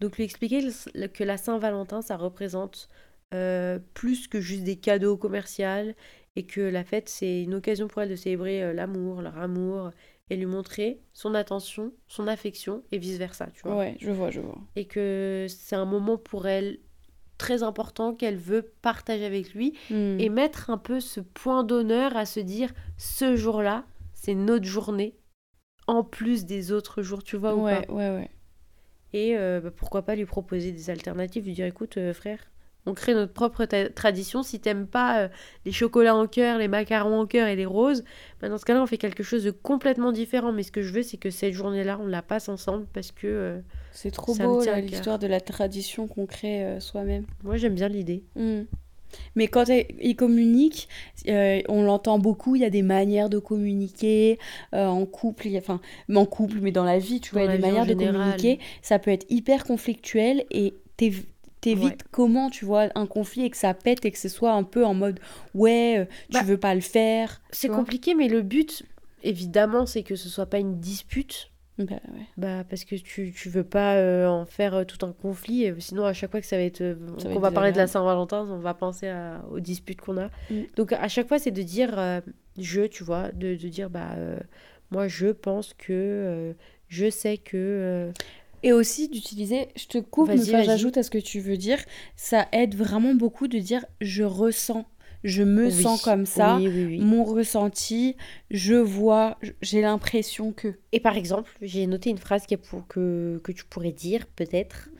Donc 0.00 0.16
lui 0.16 0.24
expliquer 0.24 0.66
que 1.12 1.24
la 1.24 1.36
Saint-Valentin, 1.36 2.02
ça 2.02 2.16
représente 2.16 2.88
euh, 3.32 3.78
plus 3.94 4.28
que 4.28 4.40
juste 4.40 4.64
des 4.64 4.76
cadeaux 4.76 5.16
commerciaux 5.16 5.92
et 6.36 6.44
que 6.46 6.60
la 6.60 6.84
fête, 6.84 7.08
c'est 7.08 7.42
une 7.42 7.54
occasion 7.54 7.86
pour 7.88 8.02
elle 8.02 8.08
de 8.10 8.16
célébrer 8.16 8.62
euh, 8.62 8.72
l'amour, 8.72 9.22
leur 9.22 9.38
amour 9.38 9.90
et 10.30 10.36
lui 10.36 10.46
montrer 10.46 11.00
son 11.12 11.34
attention, 11.34 11.92
son 12.08 12.26
affection 12.26 12.82
et 12.92 12.98
vice-versa, 12.98 13.48
tu 13.54 13.62
vois. 13.62 13.76
Ouais, 13.76 13.96
je 14.00 14.10
vois, 14.10 14.30
je 14.30 14.40
vois. 14.40 14.58
Et 14.74 14.86
que 14.86 15.46
c'est 15.48 15.76
un 15.76 15.84
moment 15.84 16.16
pour 16.16 16.46
elle 16.46 16.78
très 17.36 17.62
important 17.62 18.14
qu'elle 18.14 18.36
veut 18.36 18.72
partager 18.80 19.24
avec 19.26 19.54
lui 19.54 19.74
Hmm. 19.90 20.18
et 20.18 20.28
mettre 20.28 20.70
un 20.70 20.78
peu 20.78 21.00
ce 21.00 21.20
point 21.20 21.62
d'honneur 21.64 22.16
à 22.16 22.26
se 22.26 22.40
dire 22.40 22.72
ce 22.96 23.36
jour-là, 23.36 23.84
c'est 24.24 24.34
notre 24.34 24.64
journée 24.64 25.14
en 25.86 26.02
plus 26.02 26.46
des 26.46 26.72
autres 26.72 27.02
jours, 27.02 27.22
tu 27.22 27.36
vois 27.36 27.54
ou 27.54 27.64
ouais, 27.64 27.84
pas. 27.84 27.92
ouais, 27.92 28.10
ouais. 28.10 28.30
Et 29.12 29.36
euh, 29.36 29.60
bah, 29.60 29.70
pourquoi 29.74 30.02
pas 30.02 30.14
lui 30.16 30.24
proposer 30.24 30.72
des 30.72 30.88
alternatives, 30.90 31.44
lui 31.44 31.52
dire 31.52 31.66
écoute 31.66 31.98
euh, 31.98 32.14
frère, 32.14 32.38
on 32.86 32.94
crée 32.94 33.14
notre 33.14 33.32
propre 33.32 33.64
tradition. 33.90 34.42
Si 34.42 34.60
t'aimes 34.60 34.86
pas 34.86 35.20
euh, 35.20 35.28
les 35.66 35.72
chocolats 35.72 36.16
en 36.16 36.26
cœur, 36.26 36.58
les 36.58 36.68
macarons 36.68 37.20
en 37.20 37.26
cœur 37.26 37.48
et 37.48 37.54
les 37.54 37.66
roses, 37.66 38.02
bah, 38.40 38.48
dans 38.48 38.56
ce 38.56 38.64
cas-là 38.64 38.82
on 38.82 38.86
fait 38.86 38.98
quelque 38.98 39.22
chose 39.22 39.44
de 39.44 39.50
complètement 39.50 40.10
différent. 40.10 40.52
Mais 40.52 40.62
ce 40.62 40.72
que 40.72 40.80
je 40.80 40.92
veux 40.92 41.02
c'est 41.02 41.18
que 41.18 41.30
cette 41.30 41.52
journée-là 41.52 41.98
on 42.00 42.06
la 42.06 42.22
passe 42.22 42.48
ensemble 42.48 42.86
parce 42.94 43.12
que 43.12 43.62
C'est 43.92 44.10
trop 44.10 44.34
beau, 44.34 44.64
l'histoire 44.64 45.18
de 45.18 45.26
la 45.26 45.40
tradition 45.40 46.08
qu'on 46.08 46.26
crée 46.26 46.80
soi-même. 46.80 47.26
moi 47.42 47.56
j'aime 47.58 47.74
bien 47.74 47.88
l'idée. 47.88 48.24
Mm. 48.36 48.62
Mais 49.34 49.48
quand 49.48 49.64
il 49.68 50.16
communique, 50.16 50.88
euh, 51.28 51.60
on 51.68 51.82
l'entend 51.82 52.18
beaucoup, 52.18 52.56
il 52.56 52.62
y 52.62 52.64
a 52.64 52.70
des 52.70 52.82
manières 52.82 53.28
de 53.28 53.38
communiquer 53.38 54.38
euh, 54.74 54.86
en 54.86 55.06
couple, 55.06 55.48
y 55.48 55.56
a- 55.56 55.60
enfin, 55.60 55.80
en 56.14 56.26
couple, 56.26 56.58
mais 56.60 56.72
dans 56.72 56.84
la 56.84 56.98
vie, 56.98 57.20
tu 57.20 57.32
vois, 57.32 57.42
il 57.42 57.46
y 57.46 57.48
a 57.48 57.56
des 57.56 57.62
manières 57.62 57.86
de 57.86 57.94
communiquer. 57.94 58.58
Ça 58.82 58.98
peut 58.98 59.10
être 59.10 59.26
hyper 59.30 59.64
conflictuel 59.64 60.44
et 60.50 60.74
t'év- 60.98 61.24
t'évites 61.60 61.82
Ouais. 61.84 61.96
comment, 62.10 62.50
tu 62.50 62.64
vois, 62.64 62.88
un 62.94 63.06
conflit 63.06 63.44
et 63.46 63.50
que 63.50 63.56
ça 63.56 63.72
pète 63.74 64.04
et 64.04 64.10
que 64.10 64.18
ce 64.18 64.28
soit 64.28 64.52
un 64.52 64.64
peu 64.64 64.84
en 64.84 64.94
mode, 64.94 65.18
ouais, 65.54 65.98
euh, 66.00 66.04
tu 66.30 66.32
Bah, 66.34 66.42
veux 66.42 66.58
pas 66.58 66.74
le 66.74 66.80
faire. 66.82 67.40
C'est 67.50 67.68
compliqué 67.68 68.14
mais 68.14 68.28
le 68.28 68.42
but 68.42 68.82
évidemment 69.22 69.86
c'est 69.86 70.02
que 70.02 70.16
ce 70.16 70.28
soit 70.28 70.44
pas 70.46 70.58
une 70.58 70.78
dispute. 70.80 71.50
Bah, 71.76 71.96
ouais. 72.12 72.26
Bah 72.36 72.62
parce 72.68 72.84
que 72.84 72.94
tu, 72.94 73.32
tu 73.32 73.48
veux 73.48 73.64
pas 73.64 73.96
euh, 73.96 74.28
en 74.28 74.44
faire 74.46 74.74
euh, 74.74 74.84
tout 74.84 75.04
un 75.04 75.12
conflit, 75.12 75.72
sinon 75.80 76.04
à 76.04 76.12
chaque 76.12 76.30
fois 76.30 76.40
que 76.40 76.46
ça 76.46 76.56
va 76.56 76.62
être 76.62 76.80
euh, 76.82 76.94
Ça 77.18 77.28
qu'on 77.30 77.40
va 77.40 77.48
être 77.48 77.48
va 77.48 77.50
parler 77.50 77.72
de 77.72 77.76
la. 77.78 77.86
Saint-Valentin, 77.88 78.46
on 78.48 78.58
va 78.58 78.74
penser 78.74 79.08
à- 79.08 79.44
aux 79.50 79.58
disputes 79.60 80.00
qu'on 80.00 80.16
a. 80.18 80.30
Mm. 80.50 80.62
Donc 80.76 80.92
à 80.92 81.08
chaque 81.08 81.26
fois 81.26 81.38
c'est 81.40 81.50
de 81.50 81.62
dire 81.62 81.98
euh, 81.98 82.20
je, 82.58 82.82
tu 82.82 83.02
vois, 83.02 83.32
de, 83.32 83.56
de 83.56 83.68
dire 83.68 83.90
bah 83.90 84.12
euh, 84.16 84.38
moi 84.92 85.08
je 85.08 85.28
pense 85.28 85.74
que 85.74 85.92
euh, 85.92 86.52
je 86.88 87.10
sais 87.10 87.38
que 87.38 87.56
euh, 87.56 88.12
Et 88.62 88.72
aussi 88.72 89.08
d'utiliser, 89.08 89.68
je 89.76 89.86
te 89.86 89.98
coupe, 89.98 90.28
mais 90.28 90.62
j'ajoute 90.64 90.96
à 90.96 91.02
ce 91.02 91.10
que 91.10 91.18
tu 91.18 91.40
veux 91.40 91.56
dire, 91.56 91.78
ça 92.16 92.46
aide 92.52 92.74
vraiment 92.74 93.14
beaucoup 93.14 93.46
de 93.48 93.58
dire 93.58 93.84
je 94.00 94.22
ressens, 94.24 94.86
je 95.24 95.42
me 95.42 95.66
oui, 95.66 95.82
sens 95.82 96.02
comme 96.02 96.26
ça. 96.26 96.58
Oui, 96.58 96.68
oui, 96.68 96.84
oui. 96.84 96.98
mon 97.00 97.24
ressenti, 97.24 98.16
je 98.50 98.74
vois, 98.74 99.38
j'ai 99.62 99.80
l'impression 99.80 100.52
que. 100.52 100.74
Et 100.92 101.00
par 101.00 101.16
exemple, 101.16 101.50
j'ai 101.62 101.86
noté 101.86 102.10
une 102.10 102.18
phrase 102.18 102.44
qui 102.46 102.54
est 102.54 102.58
pour, 102.58 102.86
que, 102.86 103.40
que 103.42 103.50
tu 103.50 103.64
pourrais 103.64 103.90
dire 103.90 104.26
peut-être 104.26 104.90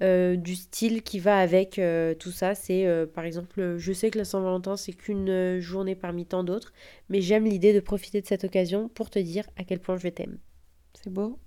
euh, 0.00 0.36
du 0.36 0.54
style 0.54 1.02
qui 1.02 1.18
va 1.18 1.38
avec 1.38 1.80
euh, 1.80 2.14
tout 2.14 2.30
ça. 2.30 2.54
C'est 2.54 2.86
euh, 2.86 3.06
par 3.06 3.24
exemple, 3.24 3.76
je 3.76 3.92
sais 3.92 4.10
que 4.10 4.18
la 4.18 4.24
Saint-Valentin 4.24 4.76
c'est 4.76 4.92
qu'une 4.92 5.58
journée 5.58 5.96
parmi 5.96 6.26
tant 6.26 6.44
d'autres, 6.44 6.72
mais 7.08 7.20
j'aime 7.20 7.44
l'idée 7.44 7.74
de 7.74 7.80
profiter 7.80 8.20
de 8.20 8.26
cette 8.26 8.44
occasion 8.44 8.88
pour 8.88 9.10
te 9.10 9.18
dire 9.18 9.44
à 9.56 9.64
quel 9.64 9.80
point 9.80 9.96
je 9.96 10.08
t'aime. 10.08 10.38
C'est 11.02 11.12
beau, 11.12 11.38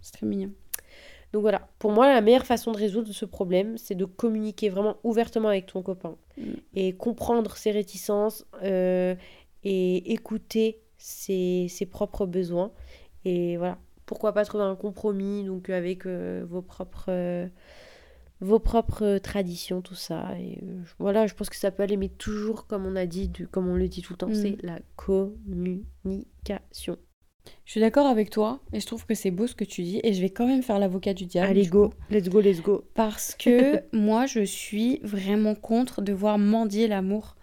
c'est 0.00 0.12
très 0.12 0.26
mignon. 0.26 0.52
Donc 1.32 1.42
voilà, 1.42 1.68
pour 1.78 1.92
moi, 1.92 2.12
la 2.12 2.20
meilleure 2.20 2.44
façon 2.46 2.72
de 2.72 2.76
résoudre 2.76 3.12
ce 3.12 3.24
problème, 3.24 3.78
c'est 3.78 3.94
de 3.94 4.04
communiquer 4.04 4.68
vraiment 4.68 4.96
ouvertement 5.04 5.48
avec 5.48 5.66
ton 5.66 5.82
copain 5.82 6.16
Mm. 6.36 6.42
et 6.74 6.92
comprendre 6.94 7.56
ses 7.56 7.70
réticences 7.70 8.44
euh, 8.62 9.14
et 9.64 10.12
écouter 10.12 10.80
ses, 10.98 11.66
ses 11.68 11.86
propres 11.86 12.26
besoins. 12.26 12.72
Et 13.24 13.56
voilà, 13.58 13.78
pourquoi 14.06 14.32
pas 14.32 14.44
trouver 14.44 14.64
un 14.64 14.74
compromis 14.76 15.44
donc 15.44 15.70
avec 15.70 16.06
euh, 16.06 16.44
vos 16.48 16.62
propres 16.62 17.06
euh, 17.08 17.46
vos 18.40 18.58
propres 18.58 19.18
traditions, 19.18 19.82
tout 19.82 19.94
ça. 19.94 20.30
Et 20.40 20.58
euh, 20.62 20.80
voilà, 20.98 21.26
je 21.26 21.34
pense 21.34 21.50
que 21.50 21.56
ça 21.56 21.70
peut 21.70 21.82
aller, 21.82 21.98
mais 21.98 22.08
toujours 22.08 22.66
comme 22.66 22.86
on 22.86 22.96
a 22.96 23.04
dit, 23.06 23.28
du- 23.28 23.46
comme 23.46 23.68
on 23.68 23.74
le 23.76 23.86
dit 23.86 24.00
tout 24.02 24.14
le 24.14 24.16
temps, 24.16 24.28
Mm. 24.28 24.34
c'est 24.34 24.56
la 24.62 24.78
communication. 24.96 26.96
Je 27.64 27.72
suis 27.72 27.80
d'accord 27.80 28.06
avec 28.06 28.30
toi 28.30 28.60
et 28.72 28.80
je 28.80 28.86
trouve 28.86 29.06
que 29.06 29.14
c'est 29.14 29.30
beau 29.30 29.46
ce 29.46 29.54
que 29.54 29.64
tu 29.64 29.82
dis 29.82 30.00
et 30.02 30.12
je 30.12 30.20
vais 30.20 30.30
quand 30.30 30.46
même 30.46 30.62
faire 30.62 30.78
l'avocat 30.78 31.14
du 31.14 31.26
diable. 31.26 31.50
Allez, 31.50 31.62
du 31.62 31.70
go, 31.70 31.88
coup, 31.88 31.94
let's 32.10 32.28
go, 32.28 32.40
let's 32.40 32.60
go. 32.60 32.84
parce 32.94 33.34
que 33.38 33.82
moi, 33.92 34.26
je 34.26 34.40
suis 34.44 35.00
vraiment 35.02 35.54
contre 35.54 36.02
de 36.02 36.12
voir 36.12 36.38
mendier 36.38 36.88
l'amour 36.88 37.36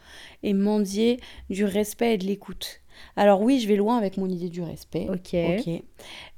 et 0.43 0.53
mendier 0.53 1.19
du 1.49 1.65
respect 1.65 2.15
et 2.15 2.17
de 2.17 2.25
l'écoute. 2.25 2.81
Alors 3.15 3.41
oui, 3.41 3.59
je 3.59 3.67
vais 3.67 3.75
loin 3.75 3.97
avec 3.97 4.17
mon 4.17 4.27
idée 4.27 4.49
du 4.49 4.61
respect. 4.61 5.07
Ok. 5.09 5.33
Ok. 5.33 5.83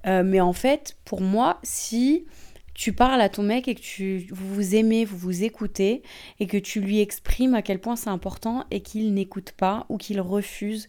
Euh, 0.07 0.23
mais 0.23 0.41
en 0.41 0.53
fait, 0.53 0.97
pour 1.05 1.21
moi, 1.21 1.59
si 1.63 2.25
tu 2.73 2.93
parles 2.93 3.19
à 3.19 3.27
ton 3.27 3.43
mec 3.43 3.67
et 3.67 3.75
que 3.75 3.81
tu, 3.81 4.27
vous 4.31 4.53
vous 4.53 4.75
aimez, 4.75 5.03
vous 5.03 5.17
vous 5.17 5.43
écoutez 5.43 6.01
et 6.39 6.47
que 6.47 6.57
tu 6.57 6.79
lui 6.79 7.01
exprimes 7.01 7.53
à 7.53 7.61
quel 7.61 7.79
point 7.79 7.97
c'est 7.97 8.09
important 8.09 8.63
et 8.71 8.79
qu'il 8.79 9.13
n'écoute 9.13 9.51
pas 9.51 9.85
ou 9.89 9.97
qu'il 9.97 10.21
refuse 10.21 10.87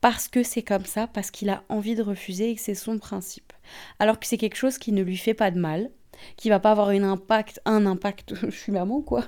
parce 0.00 0.28
que 0.28 0.42
c'est 0.42 0.62
comme 0.62 0.84
ça, 0.84 1.06
parce 1.08 1.30
qu'il 1.30 1.50
a 1.50 1.62
envie 1.68 1.94
de 1.94 2.02
refuser 2.02 2.50
et 2.50 2.54
que 2.54 2.60
c'est 2.60 2.74
son 2.74 2.98
principe. 2.98 3.52
Alors 3.98 4.18
que 4.20 4.26
c'est 4.26 4.38
quelque 4.38 4.56
chose 4.56 4.78
qui 4.78 4.92
ne 4.92 5.02
lui 5.02 5.16
fait 5.16 5.34
pas 5.34 5.50
de 5.50 5.58
mal, 5.58 5.90
qui 6.36 6.48
va 6.48 6.60
pas 6.60 6.70
avoir 6.72 6.90
une 6.90 7.04
impact, 7.04 7.60
un 7.64 7.86
impact, 7.86 8.34
je 8.44 8.50
suis 8.50 8.72
maman 8.72 9.02
quoi, 9.02 9.24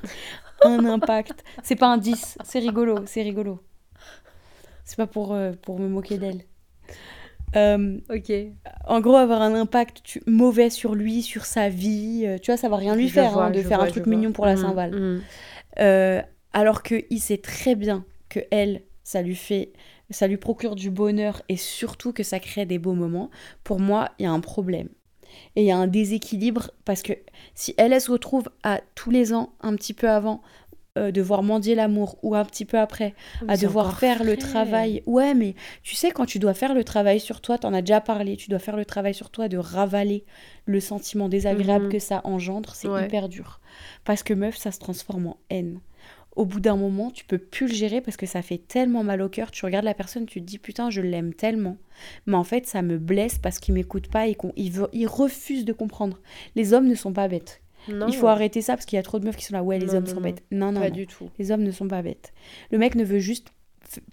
un 0.64 0.84
impact. 0.84 1.44
C'est 1.62 1.76
pas 1.76 1.88
un 1.88 1.98
10, 1.98 2.38
c'est 2.44 2.58
rigolo, 2.60 2.96
c'est 3.06 3.22
rigolo. 3.22 3.60
C'est 4.84 4.96
pas 4.96 5.06
pour, 5.06 5.32
euh, 5.32 5.52
pour 5.62 5.78
me 5.78 5.88
moquer 5.88 6.18
d'elle. 6.18 6.44
Euh, 7.56 7.98
Ok. 8.08 8.32
en 8.86 9.00
gros, 9.00 9.16
avoir 9.16 9.42
un 9.42 9.54
impact 9.54 10.02
tu- 10.04 10.22
mauvais 10.26 10.70
sur 10.70 10.94
lui, 10.94 11.22
sur 11.22 11.44
sa 11.46 11.68
vie. 11.68 12.22
euh, 12.24 12.38
tu 12.38 12.50
vois, 12.52 12.56
ça 12.56 12.68
va 12.68 12.76
rien 12.76 12.94
lui 12.94 13.08
Je 13.08 13.14
faire 13.14 13.32
vois, 13.32 13.44
hein, 13.46 13.50
de 13.50 13.60
faire 13.62 13.78
vois, 13.78 13.86
un 13.86 13.90
truc 13.90 14.04
vois. 14.04 14.14
mignon 14.16 14.32
pour 14.32 14.46
la 14.46 14.56
Saint-Val. 14.56 14.92
mhm. 14.92 15.22
Euh, 15.80 16.22
alors 16.52 16.82
qu'il 16.82 17.20
sait 17.20 17.38
très 17.38 17.74
bien 17.74 18.04
que 18.28 18.40
elle, 18.50 18.82
ça 19.02 19.22
lui 19.22 19.34
fait, 19.34 19.72
ça 20.10 20.26
lui 20.26 20.36
procure 20.36 20.74
du 20.76 20.90
bonheur 20.90 21.42
et 21.48 21.56
surtout 21.56 22.12
que 22.12 22.22
ça 22.22 22.40
crée 22.40 22.66
des 22.66 22.78
beaux 22.78 22.94
moments. 22.94 23.30
Pour 23.64 23.80
moi, 23.80 24.10
il 24.18 24.24
y 24.24 24.26
a 24.26 24.32
un 24.32 24.40
problème. 24.40 24.88
Et 25.56 25.62
il 25.62 25.66
y 25.66 25.70
a 25.70 25.76
un 25.76 25.86
déséquilibre 25.86 26.70
parce 26.84 27.02
que 27.02 27.12
si 27.54 27.74
elle, 27.76 27.92
elle 27.92 28.00
se 28.00 28.10
retrouve 28.10 28.50
à 28.64 28.80
tous 28.94 29.10
les 29.10 29.32
ans, 29.32 29.52
un 29.60 29.76
petit 29.76 29.94
peu 29.94 30.10
avant, 30.10 30.42
euh, 30.98 31.12
devoir 31.12 31.44
mendier 31.44 31.76
l'amour 31.76 32.18
ou 32.22 32.34
un 32.34 32.44
petit 32.44 32.64
peu 32.64 32.76
après, 32.76 33.14
Mais 33.42 33.52
à 33.52 33.56
devoir 33.56 33.96
faire 34.00 34.24
le 34.24 34.36
travail. 34.36 35.04
Ouais, 35.06 35.34
mais 35.34 35.54
tu 35.84 35.94
sais, 35.94 36.10
quand 36.10 36.26
tu 36.26 36.40
dois 36.40 36.52
faire 36.52 36.74
le 36.74 36.82
travail 36.82 37.20
sur 37.20 37.40
toi, 37.40 37.58
t'en 37.58 37.72
as 37.72 37.80
déjà 37.80 38.00
parlé, 38.00 38.36
tu 38.36 38.50
dois 38.50 38.58
faire 38.58 38.76
le 38.76 38.84
travail 38.84 39.14
sur 39.14 39.30
toi 39.30 39.48
de 39.48 39.56
ravaler 39.56 40.24
le 40.64 40.80
sentiment 40.80 41.28
désagréable 41.28 41.84
Mhm. 41.84 41.92
que 41.92 41.98
ça 42.00 42.20
engendre, 42.24 42.74
c'est 42.74 42.88
Ouais. 42.88 43.04
hyper 43.04 43.28
dur. 43.28 43.60
Parce 44.04 44.24
que 44.24 44.34
meuf, 44.34 44.56
ça 44.56 44.72
se 44.72 44.80
transforme 44.80 45.28
en 45.28 45.36
haine. 45.48 45.78
Au 46.36 46.46
bout 46.46 46.60
d'un 46.60 46.76
moment, 46.76 47.10
tu 47.10 47.24
peux 47.24 47.38
plus 47.38 47.66
le 47.66 47.74
gérer 47.74 48.00
parce 48.00 48.16
que 48.16 48.24
ça 48.26 48.40
fait 48.40 48.58
tellement 48.58 49.02
mal 49.02 49.20
au 49.20 49.28
cœur. 49.28 49.50
Tu 49.50 49.64
regardes 49.64 49.84
la 49.84 49.94
personne, 49.94 50.26
tu 50.26 50.40
te 50.40 50.46
dis 50.46 50.58
putain, 50.58 50.88
je 50.90 51.00
l'aime 51.00 51.34
tellement. 51.34 51.76
Mais 52.26 52.36
en 52.36 52.44
fait, 52.44 52.66
ça 52.66 52.82
me 52.82 52.98
blesse 52.98 53.38
parce 53.38 53.58
qu'il 53.58 53.74
m'écoute 53.74 54.08
pas 54.08 54.26
et 54.28 54.36
qu'il 54.36 55.06
refuse 55.08 55.64
de 55.64 55.72
comprendre. 55.72 56.18
Les 56.54 56.72
hommes 56.72 56.86
ne 56.86 56.94
sont 56.94 57.12
pas 57.12 57.26
bêtes. 57.28 57.60
Non, 57.88 58.06
Il 58.08 58.14
faut 58.14 58.28
arrêter 58.28 58.60
ça 58.62 58.74
parce 58.74 58.84
qu'il 58.86 58.96
y 58.96 59.00
a 59.00 59.02
trop 59.02 59.18
de 59.18 59.24
meufs 59.24 59.36
qui 59.36 59.44
sont 59.44 59.54
là. 59.54 59.62
Ouais, 59.62 59.78
les 59.78 59.86
Non, 59.86 59.94
hommes 59.96 60.04
non, 60.04 60.14
sont 60.14 60.20
bêtes. 60.20 60.42
Non, 60.50 60.70
non, 60.72 60.80
pas 60.80 60.88
non. 60.90 60.94
du 60.94 61.06
tout. 61.06 61.30
Les 61.38 61.50
hommes 61.50 61.62
ne 61.62 61.70
sont 61.72 61.88
pas 61.88 62.02
bêtes. 62.02 62.32
Le 62.70 62.78
mec 62.78 62.94
ne 62.94 63.04
veut 63.04 63.18
juste 63.18 63.48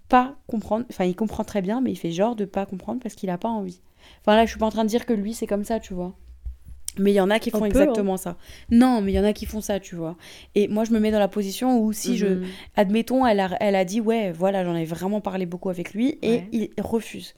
pas 0.10 0.38
comprendre. 0.48 0.86
Enfin, 0.90 1.06
il 1.06 1.16
comprend 1.16 1.44
très 1.44 1.62
bien, 1.62 1.82
mais 1.82 1.92
il 1.92 1.98
fait 1.98 2.12
genre 2.12 2.36
de 2.36 2.46
pas 2.46 2.66
comprendre 2.66 3.00
parce 3.02 3.14
qu'il 3.16 3.30
a 3.30 3.38
pas 3.38 3.50
envie. 3.50 3.82
Enfin 4.22 4.36
là, 4.36 4.46
je 4.46 4.52
suis 4.52 4.60
pas 4.60 4.66
en 4.66 4.72
train 4.72 4.86
de 4.86 4.90
dire 4.90 5.06
que 5.06 5.14
lui 5.14 5.34
c'est 5.34 5.48
comme 5.48 5.66
ça, 5.66 5.80
tu 5.80 5.94
vois. 5.94 6.16
Mais 7.00 7.12
il 7.12 7.16
y 7.16 7.22
en 7.22 7.30
a 7.30 7.38
qui 7.40 7.52
font 7.52 7.60
peu, 7.60 7.66
exactement 7.68 8.18
ça. 8.18 8.38
Non, 8.72 9.02
mais 9.02 9.12
il 9.12 9.16
y 9.16 9.20
en 9.20 9.24
a 9.24 9.34
qui 9.34 9.46
font 9.46 9.62
ça, 9.62 9.80
tu 9.80 9.96
vois. 9.96 10.18
Et 10.56 10.68
moi, 10.68 10.84
je 10.84 10.92
me 10.92 11.00
mets 11.00 11.12
dans 11.12 11.20
la 11.20 11.28
position 11.28 11.80
où 11.80 11.94
si 11.94 12.18
je, 12.18 12.26
Mhm. 12.28 12.46
admettons, 12.76 13.26
elle 13.28 13.40
a, 13.40 13.56
elle 13.60 13.76
a 13.76 13.86
dit 13.86 14.02
ouais, 14.02 14.32
voilà, 14.32 14.64
j'en 14.66 14.76
ai 14.76 14.86
vraiment 14.86 15.22
parlé 15.22 15.46
beaucoup 15.46 15.70
avec 15.70 15.94
lui 15.94 16.18
et 16.24 16.30
Ouais. 16.30 16.48
il 16.52 16.70
refuse. 16.80 17.36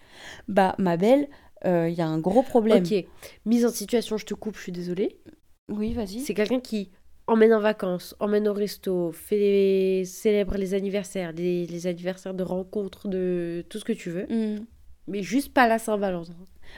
Bah, 0.48 0.76
ma 0.78 0.96
belle, 0.96 1.28
euh, 1.66 1.90
il 1.90 1.96
y 1.96 2.02
a 2.02 2.08
un 2.08 2.20
gros 2.20 2.42
problème. 2.42 2.84
Ok, 2.86 3.06
mise 3.46 3.66
en 3.66 3.70
situation, 3.70 4.16
je 4.18 4.26
te 4.26 4.34
coupe, 4.34 4.56
je 4.56 4.62
suis 4.62 4.72
désolée. 4.72 5.18
Oui, 5.68 5.94
vas-y. 5.94 6.22
C'est 6.22 6.34
quelqu'un 6.34 6.62
qui 6.62 6.90
emmène 7.28 7.54
en 7.54 7.60
vacances, 7.60 8.16
emmène 8.22 8.48
au 8.48 8.54
resto, 8.54 9.12
fait 9.12 10.04
célèbre 10.06 10.56
les 10.58 10.74
anniversaires, 10.74 11.34
les, 11.34 11.68
les 11.68 11.86
anniversaires 11.86 12.34
de 12.34 12.44
rencontres, 12.44 13.08
de 13.10 13.66
tout 13.70 13.78
ce 13.78 13.84
que 13.86 13.94
tu 13.94 14.10
veux, 14.10 14.26
Hmm. 14.30 14.64
mais 15.08 15.22
juste 15.22 15.54
pas 15.54 15.68
la 15.68 15.80
Saint-Valentin. 15.80 16.34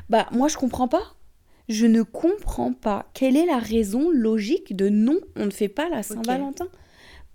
Bah, 0.09 0.27
moi, 0.31 0.47
je 0.47 0.57
comprends 0.57 0.87
pas. 0.87 1.15
Je 1.69 1.85
ne 1.85 2.01
comprends 2.03 2.73
pas. 2.73 3.09
Quelle 3.13 3.37
est 3.37 3.45
la 3.45 3.59
raison 3.59 4.09
logique 4.09 4.75
de 4.75 4.89
non, 4.89 5.17
on 5.35 5.45
ne 5.45 5.51
fait 5.51 5.67
pas 5.69 5.89
la 5.89 6.03
Saint-Valentin? 6.03 6.67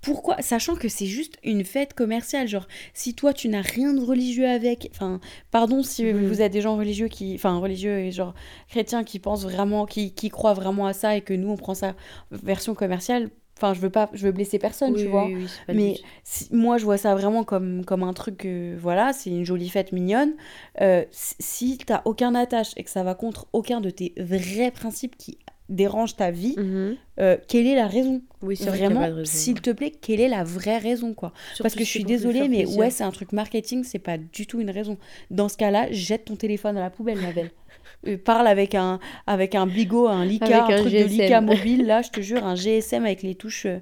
Pourquoi? 0.03 0.41
Sachant 0.41 0.77
que 0.77 0.89
c'est 0.89 1.07
juste 1.07 1.37
une 1.43 1.65
fête 1.65 1.95
commerciale. 1.95 2.47
Genre, 2.47 2.69
si 2.95 3.15
toi, 3.15 3.33
tu 3.33 3.49
n'as 3.49 3.63
rien 3.63 3.93
de 3.93 4.01
religieux 4.01 4.47
avec. 4.47 4.89
Enfin, 4.93 5.21
pardon 5.51 5.83
si 5.83 6.05
Mhm. 6.05 6.27
vous 6.29 6.43
êtes 6.43 6.53
des 6.53 6.61
gens 6.61 6.77
religieux 6.77 7.09
qui. 7.09 7.35
Enfin, 7.35 7.59
religieux 7.59 7.99
et 7.99 8.13
genre 8.13 8.35
chrétiens 8.69 9.03
qui 9.05 9.19
pensent 9.19 9.43
vraiment. 9.43 9.85
Qui, 9.87 10.13
qui 10.15 10.29
croient 10.29 10.55
vraiment 10.55 10.87
à 10.87 10.93
ça 10.93 11.17
et 11.17 11.23
que 11.23 11.35
nous, 11.35 11.49
on 11.49 11.57
prend 11.57 11.75
ça 11.75 11.97
version 12.31 12.75
commerciale. 12.75 13.31
Enfin, 13.57 13.73
je 13.75 13.81
veux 13.81 13.91
pas. 13.91 14.11
Je 14.13 14.27
veux 14.27 14.33
blesser 14.33 14.59
personne, 14.59 14.93
oui, 14.95 15.03
tu 15.03 15.09
vois. 15.09 15.27
oui, 15.27 15.35
oui, 15.69 15.75
Mais 15.75 15.95
si- 16.25 16.49
moi, 16.55 16.77
je 16.79 16.85
vois 16.85 16.99
ça 16.99 17.15
vraiment 17.15 17.43
comme, 17.43 17.85
comme 17.85 18.03
un 18.03 18.13
truc, 18.13 18.45
euh, 18.45 18.77
voilà, 18.79 19.13
c'est 19.13 19.31
une 19.31 19.45
jolie 19.45 19.71
fête 19.71 19.93
mignonne. 19.93 20.35
Euh, 20.83 21.05
si- 21.11 21.79
t'as 21.79 22.03
aucun 22.05 22.35
attache 22.35 22.73
et 22.77 22.85
que 22.85 22.91
ça 22.91 23.03
va 23.03 23.15
contre 23.15 23.47
aucun 23.55 23.81
de 23.81 23.89
tes 23.91 24.13
vrais 24.19 24.71
principes 24.71 25.17
qui 25.17 25.39
dérangent 25.69 26.15
ta 26.17 26.31
vie, 26.31 26.55
Mhm. 26.59 26.97
euh, 27.19 27.37
quelle 27.49 27.67
est 27.67 27.75
la 27.75 27.89
raison? 27.89 28.23
Oui, 28.41 28.57
c'est 28.57 28.67
Vraiment, 28.71 29.01
s'il 29.25 29.61
te 29.61 29.71
plaît, 29.71 29.91
quelle 29.91 30.21
est 30.21 30.29
la 30.29 30.45
vraie 30.45 30.79
raison, 30.79 31.13
quoi? 31.13 31.33
Parce 31.61 31.75
que 31.75 31.81
je 31.83 31.91
suis 31.91 32.05
désolée, 32.05 32.49
mais 32.49 32.59
plaisir. 32.59 32.79
ouais, 32.79 32.91
c'est 32.91 33.03
un 33.05 33.11
truc 33.11 33.33
marketing, 33.33 33.83
c'est 33.83 33.99
pas 33.99 34.17
du 34.19 34.47
tout 34.47 34.61
une 34.61 34.71
raison. 34.71 34.97
Dans 35.33 35.49
ce 35.49 35.57
cas-là, 35.57 35.89
jette 35.91 36.27
ton 36.27 36.37
téléphone 36.37 36.77
à 36.77 36.81
la 36.81 36.91
poubelle, 36.91 37.19
ma 37.21 37.33
belle. 37.33 37.51
Euh, 38.07 38.17
parle 38.19 38.47
avec 38.47 38.75
un, 38.75 38.99
avec 39.27 39.55
un 39.55 39.67
bigot, 39.67 40.09
un 40.09 40.25
Lika, 40.25 40.67
un, 40.67 40.69
un 40.79 40.81
truc 40.81 40.93
de. 40.93 41.05
Lika 41.05 41.41
mobile, 41.41 41.87
là, 41.87 42.03
je 42.03 42.11
te 42.11 42.21
jure, 42.21 42.45
un 42.45 42.55
GSM 42.55 43.05
avec 43.05 43.23
les 43.23 43.35
touches. 43.35 43.67
euh, 43.67 43.79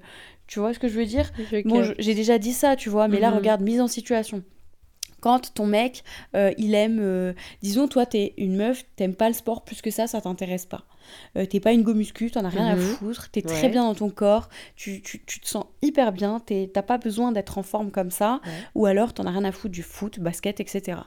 tu 0.47 0.59
vois 0.61 0.75
ce 0.75 0.79
que 0.79 0.89
je 0.89 0.95
veux 0.99 1.07
dire? 1.07 1.31
Je 1.39 1.69
Bon, 1.69 1.83
j'ai 1.99 2.15
déjà 2.15 2.39
dit 2.39 2.53
ça, 2.53 2.77
tu 2.77 2.91
vois, 2.91 3.09
mais 3.09 3.19
là, 3.21 3.31
Mhm. 3.31 3.37
regarde, 3.37 3.61
mise 3.63 3.81
en 3.81 3.89
situation. 3.89 4.43
Quand 5.21 5.55
ton 5.55 5.65
mec, 5.67 6.05
euh, 6.37 6.53
il 6.59 6.75
aime, 6.75 6.99
euh, 7.01 7.33
disons, 7.63 7.89
toi, 7.89 8.05
t'es 8.05 8.35
une 8.37 8.57
meuf, 8.57 8.85
t'aimes 8.97 9.15
pas 9.15 9.29
le 9.29 9.35
sport 9.35 9.65
plus 9.65 9.81
que 9.81 9.91
ça, 9.91 10.07
ça 10.07 10.21
t'intéresse 10.21 10.67
pas. 10.67 10.83
Euh, 11.39 11.47
t'es 11.47 11.61
pas 11.61 11.73
une 11.73 11.83
go 11.83 11.95
muscu, 11.95 12.31
t'en 12.31 12.45
as 12.45 12.51
rien 12.51 12.67
à 12.67 12.77
Mhm. 12.77 12.83
foutre, 12.83 13.31
t'es 13.31 13.41
très 13.41 13.69
bien 13.71 13.85
dans 13.85 13.95
ton 13.95 14.11
corps, 14.11 14.51
tu, 14.77 15.01
tu, 15.01 15.25
tu 15.25 15.41
te 15.41 15.49
sens 15.49 15.65
hyper 15.81 16.13
bien, 16.13 16.41
t'as 16.41 16.83
pas 16.83 16.99
besoin 16.99 17.33
d'être 17.33 17.57
en 17.57 17.63
forme 17.63 17.91
comme 17.91 18.11
ça, 18.11 18.41
Ouais. 18.45 18.51
ou 18.75 18.85
alors 18.87 19.15
t'en 19.15 19.25
as 19.25 19.31
rien 19.31 19.45
à 19.45 19.53
foutre 19.53 19.73
du 19.73 19.83
foot, 19.83 20.21
basket, 20.21 20.61
etc. 20.61 20.99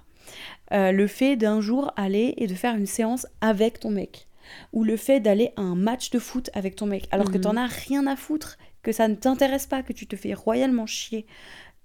Euh, 0.74 0.92
le 0.92 1.08
fait 1.08 1.36
d'un 1.38 1.62
jour 1.62 1.92
aller 1.96 2.34
et 2.38 2.48
de 2.48 2.54
faire 2.54 2.76
une 2.76 2.86
séance 2.88 3.26
avec 3.42 3.80
ton 3.80 3.90
mec, 3.92 4.28
ou 4.74 4.84
le 4.84 4.98
fait 4.98 5.20
d'aller 5.20 5.52
à 5.56 5.62
un 5.62 5.76
match 5.76 6.10
de 6.10 6.20
foot 6.20 6.50
avec 6.54 6.76
ton 6.76 6.86
mec, 6.86 7.08
alors 7.12 7.32
que 7.32 7.38
Mhm. 7.38 7.42
t'en 7.44 7.56
as 7.58 7.68
rien 7.68 8.06
à 8.08 8.16
foutre, 8.16 8.58
que 8.84 8.92
ça 8.92 9.08
ne 9.08 9.16
t'intéresse 9.16 9.66
pas, 9.68 9.82
que 9.84 9.94
tu 9.94 10.08
te 10.08 10.16
fais 10.16 10.34
royalement 10.34 10.86
chier, 10.86 11.26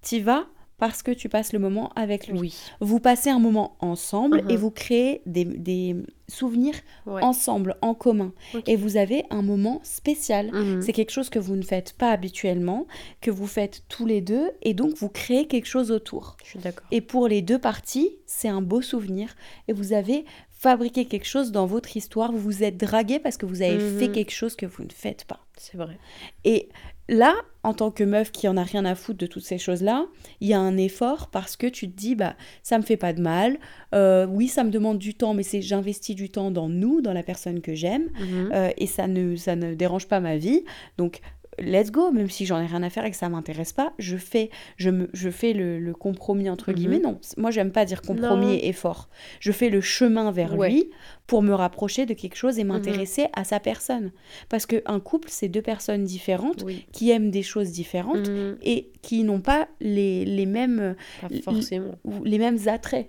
t'y 0.01 0.21
vas 0.21 0.47
parce 0.83 1.05
que 1.05 1.13
tu 1.13 1.29
passes 1.29 1.53
le 1.53 1.61
moment 1.61 1.91
avec 1.95 2.27
lui. 2.27 2.37
Oui. 2.41 2.55
Vous 2.81 2.99
passez 2.99 3.31
un 3.31 3.39
moment 3.39 3.77
ensemble 3.79 4.43
Mhm. 4.43 4.51
et 4.51 4.57
vous 4.57 4.73
créez 4.73 5.23
des, 5.27 5.45
des 5.45 5.95
souvenirs 6.27 6.75
Ouais. 7.07 7.23
ensemble, 7.23 7.77
en 7.83 7.95
commun. 7.95 8.33
Et 8.67 8.75
vous 8.75 8.97
avez 8.97 9.23
un 9.31 9.43
moment 9.43 9.79
spécial. 9.85 10.51
Mhm. 10.53 10.83
C'est 10.83 10.93
quelque 10.93 11.13
chose 11.13 11.31
que 11.31 11.39
vous 11.39 11.55
ne 11.55 11.63
faites 11.63 11.93
pas 11.93 12.11
habituellement, 12.11 12.89
que 13.21 13.31
vous 13.31 13.47
faites 13.47 13.85
tous 13.89 14.07
les 14.07 14.21
deux, 14.21 14.51
et 14.63 14.75
donc 14.75 14.95
vous 14.97 15.09
créez 15.09 15.47
quelque 15.47 15.67
chose 15.67 15.93
autour. 15.93 16.37
Je 16.43 16.49
suis 16.51 16.59
d'accord. 16.59 16.85
Et 16.91 17.01
pour 17.01 17.29
les 17.29 17.43
deux 17.43 17.61
parties, 17.61 18.11
c'est 18.27 18.49
un 18.49 18.61
beau 18.61 18.83
souvenir. 18.83 19.37
Et 19.69 19.73
vous 19.73 19.93
avez 19.93 20.25
fabriqué 20.51 21.05
quelque 21.05 21.27
chose 21.27 21.53
dans 21.53 21.67
votre 21.67 21.97
histoire. 21.97 22.33
Vous 22.33 22.39
vous 22.39 22.63
êtes 22.65 22.77
dragué 22.77 23.21
parce 23.21 23.37
que 23.37 23.47
vous 23.47 23.63
avez 23.63 23.79
Mhm. 23.79 23.99
fait 24.01 24.09
quelque 24.11 24.33
chose 24.33 24.57
que 24.57 24.67
vous 24.67 24.83
ne 24.83 24.91
faites 24.93 25.25
pas. 25.27 25.39
C'est 25.57 25.77
vrai. 25.77 25.97
Et 26.45 26.69
là, 27.13 27.35
en 27.63 27.75
tant 27.75 27.93
que 27.93 28.03
meuf 28.03 28.33
qui 28.33 28.49
en 28.49 28.57
a 28.57 28.65
rien 28.65 28.85
à 28.85 28.95
foutre 28.97 29.19
de 29.19 29.27
toutes 29.27 29.45
ces 29.45 29.59
choses-là, 29.59 30.07
il 30.41 30.49
y 30.49 30.53
a 30.55 30.59
un 30.59 30.77
effort 30.77 31.29
parce 31.31 31.57
que 31.57 31.69
tu 31.69 31.89
te 31.89 31.97
dis, 31.97 32.17
bah, 32.17 32.35
ça 32.65 32.77
me 32.79 32.83
fait 32.83 32.97
pas 32.97 33.13
de 33.13 33.21
mal. 33.21 33.59
Euh, 33.95 34.27
oui, 34.27 34.49
ça 34.49 34.65
me 34.65 34.71
demande 34.71 34.99
du 34.99 35.15
temps, 35.15 35.33
mais 35.35 35.45
c'est 35.45 35.63
j'investis 35.63 36.17
du 36.17 36.29
temps 36.31 36.51
dans 36.51 36.69
nous, 36.69 37.01
dans 37.01 37.13
la 37.13 37.23
personne 37.23 37.61
que 37.61 37.75
j'aime, 37.75 38.09
Mhm. 38.19 38.51
euh, 38.53 38.71
et 38.77 38.87
ça 38.89 39.07
ne, 39.07 39.37
ça 39.37 39.55
ne 39.55 39.75
dérange 39.75 40.09
pas 40.09 40.19
ma 40.19 40.37
vie. 40.39 40.65
Donc, 40.99 41.21
let's 41.59 41.91
go, 41.91 42.11
même 42.11 42.31
si 42.31 42.47
j'en 42.47 42.61
ai 42.61 42.67
rien 42.67 42.83
à 42.83 42.91
faire 42.91 43.05
et 43.05 43.11
que 43.11 43.17
ça 43.17 43.29
m'intéresse 43.29 43.73
pas, 43.73 43.93
je 43.99 44.17
fais, 44.17 44.51
je 44.77 44.91
me, 44.91 45.09
je 45.13 45.29
fais 45.31 45.53
le, 45.53 45.79
le 45.79 45.95
compromis 45.95 46.49
entre 46.49 46.71
Mhm. 46.71 46.77
guillemets. 46.77 46.99
Non, 47.01 47.19
moi 47.37 47.51
j'aime 47.51 47.73
pas 47.73 47.85
dire 47.85 48.03
compromis 48.03 48.47
Non. 48.47 48.53
et 48.53 48.69
effort. 48.69 49.09
Je 49.41 49.53
fais 49.53 49.69
le 49.69 49.81
chemin 49.81 50.31
vers 50.33 50.57
Ouais. 50.57 50.71
lui 50.71 50.91
pour 51.27 51.43
me 51.43 51.53
rapprocher 51.55 52.07
de 52.07 52.15
quelque 52.15 52.37
chose 52.37 52.59
et 52.59 52.65
m'intéresser 52.65 53.27
à 53.35 53.45
sa 53.45 53.61
personne. 53.61 54.13
Parce 54.49 54.67
qu'un 54.67 55.01
couple, 55.01 55.29
c'est 55.31 55.49
deux 55.49 55.63
personnes 55.63 56.05
différentes 56.05 56.63
Oui. 56.65 56.87
qui 56.93 57.11
aiment 57.11 57.31
des 57.31 57.43
choses 57.43 57.71
différentes 57.71 58.29
Mhm. 58.29 58.57
et 58.63 58.91
qui 59.03 59.23
n'ont 59.25 59.41
pas 59.41 59.69
les, 59.81 60.25
les 60.25 60.47
mêmes 60.47 60.97
Pas 61.21 61.29
forcément. 61.43 61.95
les 62.25 62.39
mêmes 62.39 62.59
attraits. 62.67 63.09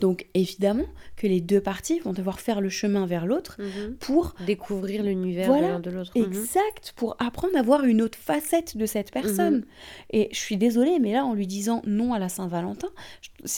Donc 0.00 0.26
évidemment 0.34 0.84
que 1.16 1.26
les 1.26 1.40
deux 1.40 1.60
parties 1.60 1.98
vont 2.00 2.12
devoir 2.12 2.38
faire 2.40 2.60
le 2.60 2.68
chemin 2.68 3.06
vers 3.06 3.26
l'autre 3.26 3.56
Mhm. 3.58 3.94
pour 3.98 4.34
Découvrir 4.46 5.02
l'univers 5.02 5.46
Voilà. 5.46 5.66
de 5.68 5.72
l'un 5.72 5.80
de 5.80 5.90
l'autre. 5.90 6.12
Mhm. 6.16 6.24
exact 6.24 6.92
pour 6.96 7.16
apprendre 7.18 7.56
à 7.56 7.62
voir 7.62 7.84
une 7.84 8.00
autre 8.02 8.18
facette 8.18 8.76
de 8.76 8.86
cette 8.86 9.10
personne. 9.10 9.56
Mhm. 9.56 9.64
Et 10.12 10.28
je 10.32 10.38
suis 10.38 10.56
désolée, 10.56 10.98
mais 11.00 11.12
là 11.12 11.24
en 11.24 11.34
lui 11.34 11.46
disant 11.46 11.82
non 11.86 12.12
à 12.12 12.18
la 12.18 12.28
Saint-Valentin, 12.28 12.88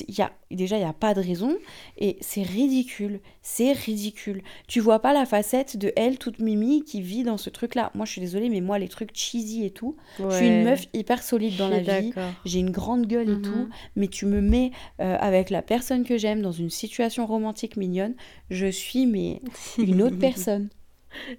y 0.09 0.23
a 0.23 0.33
déjà 0.51 0.77
il 0.77 0.83
y 0.83 0.85
a 0.85 0.93
pas 0.93 1.15
de 1.15 1.21
raison 1.21 1.57
et 1.99 2.17
c'est 2.21 2.43
ridicule, 2.43 3.21
c'est 3.43 3.73
ridicule. 3.73 4.43
Tu 4.67 4.81
vois 4.81 5.01
pas 5.01 5.13
la 5.13 5.27
facette 5.27 5.77
de 5.77 5.93
elle 5.97 6.19
toute 6.19 6.39
mimi 6.39 6.85
qui 6.85 7.01
vit 7.03 7.23
dans 7.23 7.37
ce 7.37 7.51
truc-là. 7.51 7.91
Moi 7.95 8.07
je 8.07 8.13
suis 8.13 8.21
désolée, 8.21 8.49
mais 8.49 8.61
moi 8.61 8.79
les 8.79 8.89
trucs 8.89 9.11
cheesy 9.17 9.65
et 9.65 9.71
tout, 9.71 9.97
je 10.19 10.31
suis 10.37 10.47
une 10.47 10.53
Ouais. 10.53 10.65
meuf 10.65 10.87
hyper 10.95 11.23
solide 11.23 11.57
dans 11.57 11.69
la 11.69 11.81
vie. 11.81 12.13
J'ai 12.45 12.59
une 12.61 12.71
grande 12.71 13.07
gueule 13.07 13.29
et 13.31 13.43
tout, 13.43 13.69
mais 13.97 14.09
tu 14.09 14.27
me 14.27 14.41
mets 14.41 14.71
euh, 15.01 15.17
avec 15.21 15.51
la 15.51 15.63
personne 15.63 16.05
que 16.05 16.17
j'aime 16.17 16.30
dans 16.37 16.53
une 16.53 16.71
situation 16.71 17.27
romantique 17.27 17.77
mignonne, 17.77 18.15
je 18.51 18.67
suis 18.67 19.07
mais 19.07 19.41
une 19.79 20.03
autre 20.03 20.19
personne. 20.21 20.69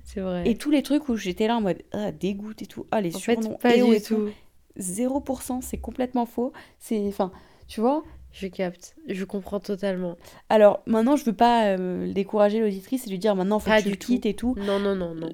C'est 0.04 0.20
vrai. 0.20 0.44
Et 0.50 0.58
tous 0.58 0.72
les 0.72 0.84
trucs 0.84 1.08
où 1.10 1.16
j'étais 1.16 1.48
là 1.48 1.58
en 1.58 1.62
mode 1.62 1.82
ah, 1.94 2.12
dégoûte 2.12 2.62
et 2.62 2.66
tout, 2.66 2.86
ah 2.92 3.02
les 3.02 3.16
en 3.16 3.20
fait, 3.20 3.42
surnoms 3.42 3.58
pas 3.58 3.76
du 3.76 3.94
et 3.94 4.02
tout, 4.02 4.30
tout. 4.78 4.82
0%, 4.82 5.62
c'est 5.62 5.78
complètement 5.78 6.26
faux. 6.26 6.52
C'est 6.80 7.08
enfin, 7.08 7.32
tu 7.68 7.80
vois? 7.82 8.04
Je 8.32 8.48
capte. 8.48 8.96
Je 9.08 9.26
comprends 9.26 9.60
totalement. 9.60 10.16
Alors 10.50 10.82
maintenant, 10.86 11.18
je 11.18 11.26
veux 11.26 11.34
pas 11.34 11.66
euh, 11.66 12.12
décourager 12.14 12.62
l'auditrice 12.62 13.06
et 13.06 13.10
lui 13.10 13.20
dire 13.20 13.36
maintenant 13.36 13.60
faut 13.60 13.70
Pas 13.70 13.80
que 13.80 13.84
tu 13.84 13.90
du 13.90 13.96
le 13.96 13.98
quittes 13.98 14.26
et 14.26 14.34
tout. 14.34 14.56
Non, 14.58 14.80
non, 14.80 14.96
non, 14.96 15.14
non. 15.14 15.30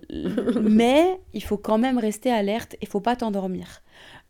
Mais 0.62 1.20
il 1.34 1.44
faut 1.44 1.58
quand 1.58 1.78
même 1.78 2.00
rester 2.00 2.32
alerte 2.32 2.76
et 2.82 2.86
faut 2.88 3.02
pas 3.02 3.16
t'endormir. 3.16 3.84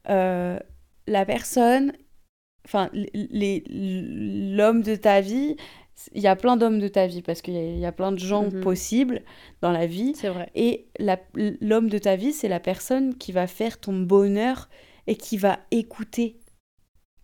Euh, 0.10 0.60
la 1.08 1.26
personne, 1.26 1.94
enfin 2.67 2.89
l'homme 2.93 4.82
de 4.82 4.95
ta 4.95 5.21
vie, 5.21 5.56
il 6.13 6.21
y 6.21 6.27
a 6.27 6.36
plein 6.36 6.58
d'hommes 6.58 6.80
de 6.80 6.88
ta 6.88 7.08
vie 7.08 7.21
parce 7.21 7.41
qu'il 7.41 7.56
y, 7.56 7.58
a- 7.58 7.63
il 7.71 7.80
y 7.80 7.86
a 7.86 7.91
plein 7.91 8.12
de 8.12 8.19
gens 8.19 8.43
Mhm. 8.51 8.62
possibles 8.62 9.21
dans 9.62 9.71
la 9.71 9.88
vie. 9.88 10.13
C'est 10.15 10.30
vrai. 10.30 10.51
Et 10.53 10.88
l'homme 11.60 11.89
de 11.89 11.97
ta 11.97 12.15
vie, 12.15 12.34
c'est 12.34 12.47
la 12.49 12.60
personne 12.60 13.15
qui 13.17 13.32
va 13.32 13.47
faire 13.47 13.80
ton 13.80 13.93
bonheur 13.99 14.69
et 15.08 15.15
qui 15.15 15.38
va 15.38 15.60
écouter. 15.71 16.38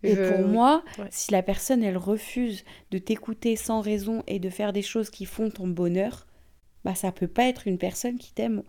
Et 0.02 0.16
pour 0.16 0.38
moi, 0.40 0.84
Ouais. 0.98 1.06
si 1.10 1.30
la 1.32 1.42
personne, 1.42 1.82
elle 1.82 1.96
refuse 1.96 2.64
de 2.90 2.98
t'écouter 2.98 3.56
sans 3.56 3.80
raison 3.80 4.22
et 4.26 4.38
de 4.38 4.50
faire 4.50 4.72
des 4.74 4.82
choses 4.82 5.08
qui 5.08 5.24
font 5.24 5.50
ton 5.50 5.66
bonheur, 5.68 6.26
bah 6.84 6.94
ça 6.94 7.10
peut 7.12 7.28
pas 7.28 7.44
être 7.48 7.66
une 7.66 7.78
personne 7.78 8.18
qui 8.18 8.34
t'aime 8.34 8.62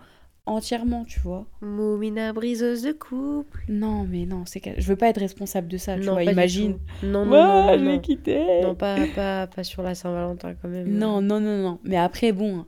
entièrement, 0.46 1.06
tu 1.06 1.20
vois. 1.20 1.48
Moumina 1.62 2.34
briseuse 2.34 2.84
de 2.84 2.92
couple. 2.92 3.64
Non, 3.68 4.06
mais 4.06 4.26
non, 4.26 4.46
c'est 4.46 4.60
que 4.60 4.70
je 4.78 4.88
veux 4.88 4.96
pas 4.96 5.08
être 5.10 5.20
responsable 5.20 5.68
de 5.68 5.78
ça, 5.78 5.96
tu 5.96 6.06
non, 6.06 6.14
vois. 6.14 6.24
Imagine. 6.24 6.78
Non, 7.04 7.26
non, 7.26 7.32
Ouais, 7.32 7.42
non, 7.42 7.66
non, 7.68 7.78
je 7.80 7.84
vais 7.86 7.94
non. 7.94 8.00
quitter. 8.00 8.62
Non, 8.62 8.76
pas, 8.76 9.08
pas, 9.16 9.48
pas 9.48 9.64
sur 9.64 9.82
la 9.84 9.96
Saint-Valentin 9.96 10.54
quand 10.56 10.70
même. 10.70 10.88
Non, 10.88 11.22
non, 11.22 11.40
non, 11.40 11.58
non. 11.62 11.80
Mais 11.84 11.98
après, 11.98 12.32
bon. 12.32 12.66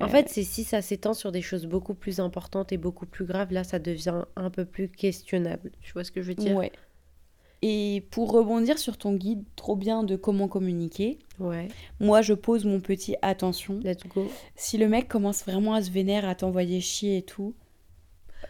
En 0.00 0.04
euh, 0.04 0.08
fait, 0.08 0.28
c'est 0.28 0.42
si 0.42 0.64
ça 0.64 0.82
s'étend 0.82 1.14
sur 1.14 1.32
des 1.32 1.42
choses 1.42 1.66
beaucoup 1.66 1.94
plus 1.94 2.20
importantes 2.20 2.72
et 2.72 2.76
beaucoup 2.76 3.06
plus 3.06 3.24
graves, 3.24 3.52
là, 3.52 3.64
ça 3.64 3.78
devient 3.78 4.24
un 4.36 4.50
peu 4.50 4.64
plus 4.64 4.88
questionnable. 4.88 5.70
Tu 5.80 5.92
vois 5.92 6.04
ce 6.04 6.12
que 6.12 6.20
je 6.22 6.28
veux 6.28 6.34
dire? 6.34 6.56
Ouais. 6.56 6.72
Et 7.60 8.06
pour 8.12 8.30
rebondir 8.30 8.78
sur 8.78 8.96
ton 8.96 9.14
guide 9.14 9.42
trop 9.56 9.74
bien 9.74 10.04
de 10.04 10.14
comment 10.16 10.46
communiquer, 10.46 11.18
Ouais. 11.40 11.68
moi 11.98 12.22
je 12.22 12.34
pose 12.34 12.64
mon 12.64 12.80
petit 12.80 13.16
attention. 13.22 13.80
Let's 13.82 14.06
go. 14.06 14.28
Si 14.54 14.78
le 14.78 14.88
mec 14.88 15.08
commence 15.08 15.44
vraiment 15.44 15.74
à 15.74 15.82
se 15.82 15.90
vénérer, 15.90 16.26
à 16.28 16.34
t'envoyer 16.36 16.80
chier 16.80 17.18
et 17.18 17.22
tout, 17.22 17.54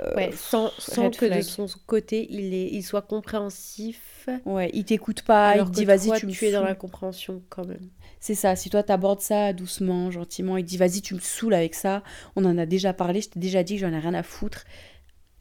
euh, 0.01 0.15
Ouais, 0.15 0.31
sans, 0.37 0.71
que 1.11 1.35
de 1.39 1.41
son 1.41 1.67
côté, 1.87 2.27
il, 2.31 2.53
est, 2.53 2.69
il 2.71 2.83
soit 2.83 3.01
compréhensif. 3.03 4.29
ouais, 4.45 4.71
il 4.75 4.85
t'écoute 4.85 5.23
pas, 5.23 5.49
alors 5.51 5.69
il 5.69 5.71
te 5.71 5.77
dit 5.77 5.85
vas-y 5.87 6.13
tu 6.19 6.27
me 6.27 6.33
tu 6.33 6.45
es 6.45 6.53
dans 6.53 6.63
la 6.63 6.75
compréhension 6.75 7.43
quand 7.49 7.67
même. 7.67 7.89
C'est 8.21 8.35
ça, 8.35 8.57
si 8.57 8.69
toi 8.69 8.83
t'abordes 8.83 9.21
ça 9.21 9.53
doucement, 9.55 10.11
gentiment, 10.11 10.57
il 10.59 10.65
te 10.65 10.69
dit 10.69 10.77
vas-y 10.77 11.01
tu 11.01 11.15
me 11.15 11.21
saoules 11.21 11.55
avec 11.55 11.75
ça, 11.75 12.03
on 12.37 12.45
en 12.45 12.59
a 12.59 12.67
déjà 12.67 12.93
parlé, 12.93 13.23
je 13.23 13.31
t'ai 13.31 13.41
déjà 13.41 13.63
dit 13.63 13.75
que 13.77 13.81
j'en 13.81 13.93
ai 13.93 13.99
rien 13.99 14.15
à 14.15 14.23
foutre. 14.23 14.65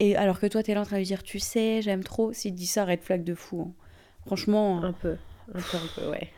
Et 0.00 0.16
alors 0.16 0.38
que 0.40 0.46
toi 0.46 0.62
t'es 0.62 0.74
là 0.74 0.80
en 0.80 0.84
train 0.84 0.96
de 0.96 1.00
lui 1.00 1.06
dire 1.06 1.22
tu 1.22 1.38
sais, 1.38 1.82
j'aime 1.82 2.04
trop, 2.04 2.32
s'il 2.32 2.52
te 2.52 2.56
dit 2.56 2.66
ça, 2.66 2.84
red 2.84 3.00
flag 3.02 3.24
de 3.24 3.34
fou. 3.34 3.62
hein. 3.62 3.72
Franchement, 4.26 4.82
Un 4.82 4.92
peu. 4.92 5.16
Un 5.54 5.60
peu, 5.60 5.76
un 5.76 5.88
peu, 5.94 6.10
ouais. 6.10 6.28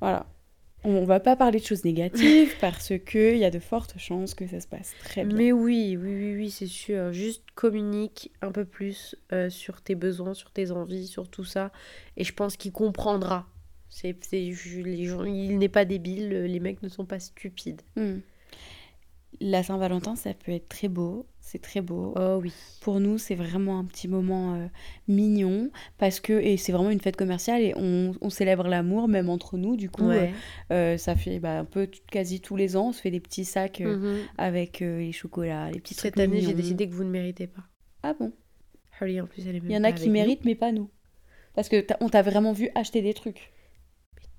Voilà. 0.00 0.26
On 0.84 1.04
va 1.04 1.18
pas 1.18 1.34
parler 1.34 1.58
de 1.58 1.64
choses 1.64 1.84
négatives 1.84 2.54
parce 2.60 2.92
que 3.04 3.32
il 3.32 3.38
y 3.38 3.44
a 3.44 3.50
de 3.50 3.58
fortes 3.58 3.98
chances 3.98 4.34
que 4.34 4.46
ça 4.46 4.60
se 4.60 4.68
passe 4.68 4.94
très 5.02 5.24
bien. 5.24 5.36
Mais 5.36 5.52
oui, 5.52 5.96
oui, 6.00 6.14
oui, 6.14 6.34
oui, 6.36 6.50
c'est 6.50 6.68
sûr. 6.68 7.12
Juste 7.12 7.42
communique 7.56 8.30
un 8.42 8.52
peu 8.52 8.64
plus 8.64 9.16
euh, 9.32 9.50
sur 9.50 9.82
tes 9.82 9.96
besoins, 9.96 10.34
sur 10.34 10.52
tes 10.52 10.70
envies, 10.70 11.08
sur 11.08 11.28
tout 11.28 11.44
ça. 11.44 11.72
Et 12.16 12.22
je 12.22 12.32
pense 12.32 12.56
qu'il 12.56 12.70
comprendra. 12.70 13.46
C'est, 13.90 14.14
les 14.30 15.04
gens, 15.06 15.24
il 15.24 15.58
n'est 15.58 15.68
pas 15.68 15.84
débile, 15.84 16.28
les 16.28 16.60
mecs 16.60 16.82
ne 16.82 16.88
sont 16.88 17.06
pas 17.06 17.18
stupides. 17.18 17.82
Hmm. 17.96 18.18
La 19.40 19.62
Saint-Valentin, 19.62 20.16
ça 20.16 20.34
peut 20.34 20.50
être 20.52 20.68
très 20.68 20.88
beau, 20.88 21.26
c'est 21.40 21.60
très 21.60 21.80
beau. 21.80 22.12
Oh 22.16 22.40
oui. 22.42 22.52
Pour 22.80 22.98
nous, 22.98 23.18
c'est 23.18 23.34
vraiment 23.36 23.78
un 23.78 23.84
petit 23.84 24.08
moment 24.08 24.54
euh, 24.54 24.66
mignon 25.06 25.70
parce 25.98 26.18
que 26.18 26.32
et 26.32 26.56
c'est 26.56 26.72
vraiment 26.72 26.90
une 26.90 26.98
fête 27.00 27.14
commerciale 27.16 27.62
et 27.62 27.72
on, 27.76 28.12
on 28.20 28.30
célèbre 28.30 28.66
l'amour 28.66 29.06
même 29.06 29.28
entre 29.28 29.56
nous. 29.56 29.76
Du 29.76 29.90
coup, 29.90 30.08
Ouais. 30.08 30.32
euh, 30.72 30.96
ça 30.96 31.14
fait 31.14 31.38
bah, 31.38 31.58
un 31.58 31.64
peu 31.64 31.88
quasi 32.10 32.40
tous 32.40 32.56
les 32.56 32.76
ans, 32.76 32.88
on 32.88 32.92
se 32.92 33.00
fait 33.00 33.10
des 33.12 33.20
petits 33.20 33.44
sacs 33.44 33.80
euh, 33.80 33.96
Mhm. 33.96 34.18
avec 34.38 34.82
euh, 34.82 34.98
les 34.98 35.12
chocolats, 35.12 35.70
les 35.70 35.78
petits 35.80 35.94
Cette 35.94 36.14
trucs 36.14 36.24
année, 36.24 36.40
j'ai 36.40 36.54
décidé 36.54 36.88
que 36.88 36.94
vous 36.94 37.04
ne 37.04 37.10
méritez 37.10 37.46
pas. 37.46 37.62
Ah 38.02 38.14
bon? 38.18 38.32
Harry, 39.00 39.20
en 39.20 39.26
plus, 39.26 39.46
elle 39.46 39.54
est 39.56 39.60
même 39.60 39.70
Il 39.70 39.74
y 39.74 39.78
en 39.78 39.84
a 39.84 39.92
qui 39.92 40.06
nous. 40.06 40.12
méritent, 40.14 40.44
mais 40.44 40.56
pas 40.56 40.72
nous. 40.72 40.88
Parce 41.54 41.68
que 41.68 41.86
on 42.00 42.08
t'a 42.08 42.22
vraiment 42.22 42.52
vu 42.52 42.70
acheter 42.74 43.02
des 43.02 43.14
trucs. 43.14 43.52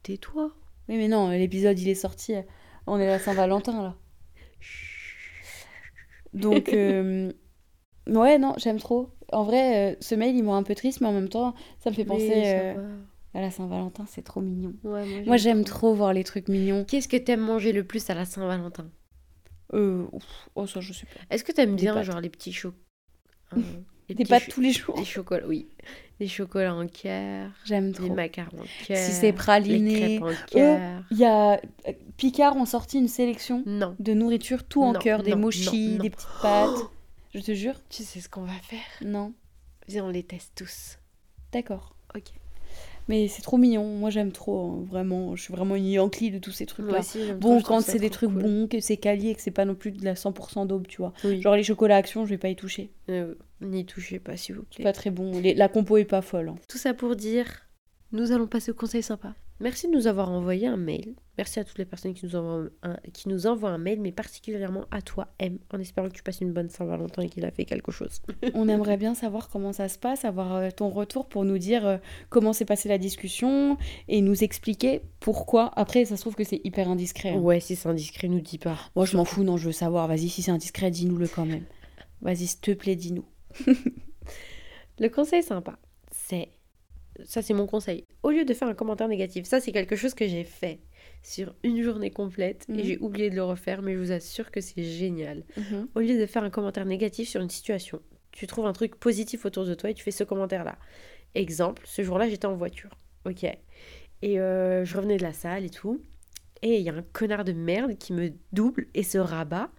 Tais-toi. 0.04 0.52
Oui, 0.90 0.98
mais 0.98 1.08
non, 1.08 1.30
l'épisode 1.30 1.80
il 1.80 1.88
est 1.88 1.96
sorti. 1.96 2.34
euh, 2.36 2.42
On 2.88 3.00
est 3.00 3.08
à 3.08 3.12
la 3.12 3.20
Saint-Valentin 3.20 3.82
là. 3.82 3.96
Donc, 6.34 6.70
euh, 6.74 7.32
ouais, 8.08 8.38
non, 8.38 8.54
j'aime 8.58 8.80
trop. 8.80 9.10
En 9.32 9.44
vrai, 9.44 9.94
euh, 9.94 9.96
ce 10.00 10.16
mail 10.16 10.36
il 10.36 10.46
rend 10.46 10.56
un 10.56 10.64
peu 10.64 10.76
triste, 10.76 11.02
mais 11.02 11.08
en 11.08 11.14
même 11.14 11.30
temps, 11.30 11.54
ça 11.80 11.90
me 11.90 11.96
fait 11.96 12.06
penser 12.06 12.44
euh, 12.46 12.98
à 13.34 13.42
la 13.42 13.52
Saint-Valentin, 13.52 14.06
c'est 14.08 14.24
trop 14.24 14.42
mignon. 14.42 14.74
Ouais, 14.84 15.24
Moi, 15.26 15.38
j'aime 15.38 15.64
trop 15.64 15.94
voir 15.94 16.14
les 16.14 16.24
trucs 16.24 16.48
mignons. 16.48 16.84
Qu'est-ce 16.86 17.08
que 17.08 17.18
t'aimes 17.18 17.42
manger 17.42 17.72
le 17.72 17.84
plus 17.84 18.10
à 18.10 18.16
la 18.16 18.26
Saint-Valentin? 18.26 18.90
Euh, 19.74 20.08
ouf, 20.12 20.50
oh, 20.56 20.66
ça, 20.66 20.80
je 20.80 20.94
sais 20.94 21.06
pas. 21.06 21.20
Est-ce 21.30 21.44
que 21.44 21.52
t'aimes 21.52 21.76
bien, 21.76 21.94
pâtes. 21.94 22.06
genre, 22.06 22.22
les 22.22 22.30
petits 22.30 22.54
chocs... 22.54 22.76
les 24.10 24.16
Des 24.16 24.26
pâtes 24.26 24.50
tous 24.50 24.62
les 24.62 24.74
jours. 24.74 24.98
Les 24.98 25.06
chocolats, 25.06 25.48
oui. 25.48 25.68
Les 26.20 26.28
chocolats 26.28 26.76
en 26.76 26.88
cœur. 26.88 27.50
J'aime 27.64 27.94
trop. 27.94 28.14
macarons 28.14 28.60
en 28.60 28.86
cœur. 28.86 28.98
Si 28.98 29.12
c'est 29.14 29.32
praliné. 29.32 30.20
crêpes 30.20 30.24
en 30.24 30.48
cœur. 30.48 31.04
Il 31.12 31.18
y 31.18 31.26
a 31.26 31.54
euh, 31.54 31.94
Picard 32.18 32.58
ont 32.58 32.66
sorti 32.66 32.98
une 32.98 33.08
sélection 33.08 33.64
Non. 33.66 33.96
de 34.00 34.14
nourriture 34.14 34.66
tout 34.66 34.84
en 34.84 34.94
cœur, 34.94 35.24
des 35.24 35.36
mochis, 35.36 35.98
des 35.98 36.10
petites 36.10 36.28
pâtes. 36.42 36.76
Je 37.34 37.40
te 37.40 37.54
jure 37.54 37.76
Tu 37.90 38.04
sais 38.04 38.20
ce 38.20 38.28
qu'on 38.28 38.44
va 38.44 38.54
faire? 38.64 38.80
Non. 39.02 39.34
Viens, 39.88 40.06
on 40.06 40.10
les 40.10 40.24
teste 40.24 40.52
tous. 40.56 40.98
D'accord. 41.54 41.96
Ok. 42.16 42.24
Mais 43.10 43.28
c'est 43.28 43.42
trop 43.42 43.58
mignon. 43.58 43.84
Moi, 43.84 44.10
j'aime 44.12 44.32
trop. 44.32 44.60
hein, 44.70 44.86
Vraiment. 44.88 45.36
Je 45.36 45.42
suis 45.44 45.52
vraiment 45.54 45.76
une 45.76 45.88
Yankee 45.88 46.32
de 46.32 46.38
tous 46.40 46.52
ces 46.52 46.66
trucs-là. 46.66 47.02
Bon, 47.42 47.62
quand 47.62 47.82
c'est 47.82 48.00
des 48.00 48.10
trucs 48.10 48.30
cool. 48.32 48.42
bons, 48.44 48.68
que 48.68 48.80
c'est 48.80 48.96
quali 48.98 49.30
et 49.32 49.36
que 49.36 49.42
c'est 49.42 49.52
pas 49.52 49.66
non 49.66 49.76
plus 49.76 49.92
de 49.92 50.06
la 50.06 50.14
100% 50.16 50.66
d'aube, 50.68 50.88
tu 50.88 50.98
vois. 50.98 51.12
Oui. 51.26 51.42
Genre 51.42 51.56
les 51.56 51.64
chocolats 51.64 51.98
Action, 51.98 52.24
je 52.26 52.30
vais 52.30 52.38
pas 52.38 52.50
y 52.50 52.56
toucher. 52.56 52.92
Euh, 53.10 53.34
N'y 53.62 53.86
touchez 53.86 54.20
pas, 54.20 54.38
s'il 54.38 54.56
vous 54.56 54.64
C'est 54.70 54.76
plaît. 54.78 54.84
pas 54.86 54.94
très 54.94 55.10
bon. 55.10 55.38
Les- 55.42 55.54
La 55.56 55.68
compo 55.68 55.98
est 55.98 56.06
pas 56.06 56.22
folle. 56.22 56.50
hein. 56.50 56.56
Tout 56.70 56.78
ça 56.78 56.94
pour 56.94 57.16
dire, 57.18 57.68
nous 58.14 58.32
allons 58.32 58.48
passer 58.48 58.72
au 58.72 58.76
conseil 58.76 59.04
sympa. 59.04 59.34
Merci 59.60 59.88
de 59.90 59.94
nous 59.94 60.08
avoir 60.08 60.30
envoyé 60.32 60.68
un 60.68 60.78
mail. 60.78 61.16
Merci 61.40 61.62
à 61.62 61.64
toutes 61.64 61.78
les 61.78 61.86
personnes 61.86 62.14
qui 62.14 62.26
nous 62.26 62.36
envoient 62.36 62.68
un, 62.84 62.98
qui 63.14 63.30
nous 63.30 63.48
envoient 63.48 63.70
un 63.70 63.78
mail, 63.78 64.02
mais 64.02 64.12
particulièrement 64.12 64.84
à 64.92 65.02
toi, 65.02 65.30
M, 65.40 65.58
en 65.74 65.80
espérant 65.80 66.10
que 66.10 66.14
tu 66.14 66.22
passes 66.22 66.42
une 66.42 66.52
bonne 66.52 66.70
Saint-Valentin 66.70 67.22
et 67.22 67.30
qu'il 67.30 67.46
a 67.46 67.52
fait 67.52 67.64
quelque 67.64 67.94
chose. 67.94 68.22
On 68.54 68.68
aimerait 68.68 68.98
bien 68.98 69.16
savoir 69.16 69.48
comment 69.48 69.72
ça 69.72 69.88
se 69.88 69.98
passe, 69.98 70.26
avoir 70.26 70.54
euh, 70.56 70.70
ton 70.70 70.90
retour 70.90 71.30
pour 71.30 71.46
nous 71.46 71.58
dire 71.58 71.88
euh, 71.88 71.98
comment 72.28 72.52
s'est 72.52 72.66
passée 72.66 72.90
la 72.90 72.98
discussion 72.98 73.78
et 74.10 74.20
nous 74.20 74.44
expliquer 74.44 75.00
pourquoi. 75.22 75.72
Après, 75.78 76.04
ça 76.04 76.18
se 76.18 76.22
trouve 76.24 76.36
que 76.36 76.44
c'est 76.44 76.60
hyper 76.66 76.90
indiscret. 76.90 77.30
hein. 77.30 77.38
Ouais, 77.40 77.62
si 77.62 77.78
c'est 77.78 77.88
indiscret, 77.88 78.28
nous 78.28 78.42
dis 78.42 78.58
pas. 78.58 78.78
Moi, 78.98 79.06
je 79.06 79.16
m'en 79.16 79.24
fous, 79.24 79.46
non, 79.46 79.56
je 79.56 79.68
veux 79.68 79.72
savoir. 79.72 80.10
Vas-y, 80.10 80.28
si 80.28 80.42
c'est 80.42 80.52
indiscret, 80.52 80.92
dis-nous-le 80.92 81.30
quand 81.30 81.46
même. 81.46 81.64
Vas-y, 82.22 82.48
s'il 82.48 82.60
te 82.60 82.72
plaît, 82.72 82.98
dis-nous. 82.98 83.24
Le 85.00 85.08
conseil 85.08 85.42
sympa, 85.42 85.80
c'est. 86.12 86.50
Ça, 87.24 87.42
c'est 87.42 87.54
mon 87.54 87.66
conseil. 87.66 88.04
Au 88.24 88.30
lieu 88.30 88.44
de 88.44 88.54
faire 88.54 88.68
un 88.68 88.74
commentaire 88.74 89.08
négatif, 89.08 89.46
ça, 89.46 89.62
c'est 89.62 89.72
quelque 89.72 89.96
chose 89.96 90.14
que 90.14 90.28
j'ai 90.28 90.44
fait 90.44 90.80
sur 91.22 91.54
une 91.64 91.82
journée 91.82 92.12
complète 92.12 92.66
Mhm. 92.70 92.80
et 92.80 92.84
j'ai 92.84 92.98
oublié 93.00 93.30
de 93.30 93.36
le 93.36 93.44
refaire, 93.44 93.82
mais 93.82 93.94
je 93.94 94.00
vous 94.00 94.12
assure 94.12 94.52
que 94.52 94.62
c'est 94.62 94.84
génial. 94.84 95.44
Mhm. 95.58 95.88
Au 95.96 96.00
lieu 96.00 96.18
de 96.20 96.26
faire 96.26 96.44
un 96.44 96.50
commentaire 96.50 96.86
négatif 96.86 97.28
sur 97.30 97.42
une 97.42 97.50
situation, 97.50 98.02
tu 98.32 98.48
trouves 98.48 98.66
un 98.66 98.74
truc 98.74 98.96
positif 98.96 99.46
autour 99.46 99.66
de 99.66 99.74
toi 99.74 99.90
et 99.90 99.94
tu 99.94 100.04
fais 100.04 100.12
ce 100.12 100.24
commentaire-là. 100.24 100.78
Exemple, 101.36 101.84
ce 101.86 102.02
jour-là, 102.04 102.30
j'étais 102.30 102.46
en 102.48 102.56
voiture. 102.56 102.92
Ok. 103.26 103.44
Et 104.22 104.40
euh, 104.40 104.86
je 104.86 104.98
revenais 104.98 105.18
de 105.18 105.24
la 105.24 105.34
salle 105.34 105.66
et 105.66 105.70
tout. 105.70 106.02
Et 106.62 106.78
il 106.78 106.82
y 106.82 106.90
a 106.90 106.94
un 106.94 107.02
connard 107.14 107.44
de 107.46 107.54
merde 107.54 107.98
qui 107.98 108.12
me 108.14 108.32
double 108.52 108.88
et 108.94 109.04
se 109.04 109.18
rabat 109.18 109.70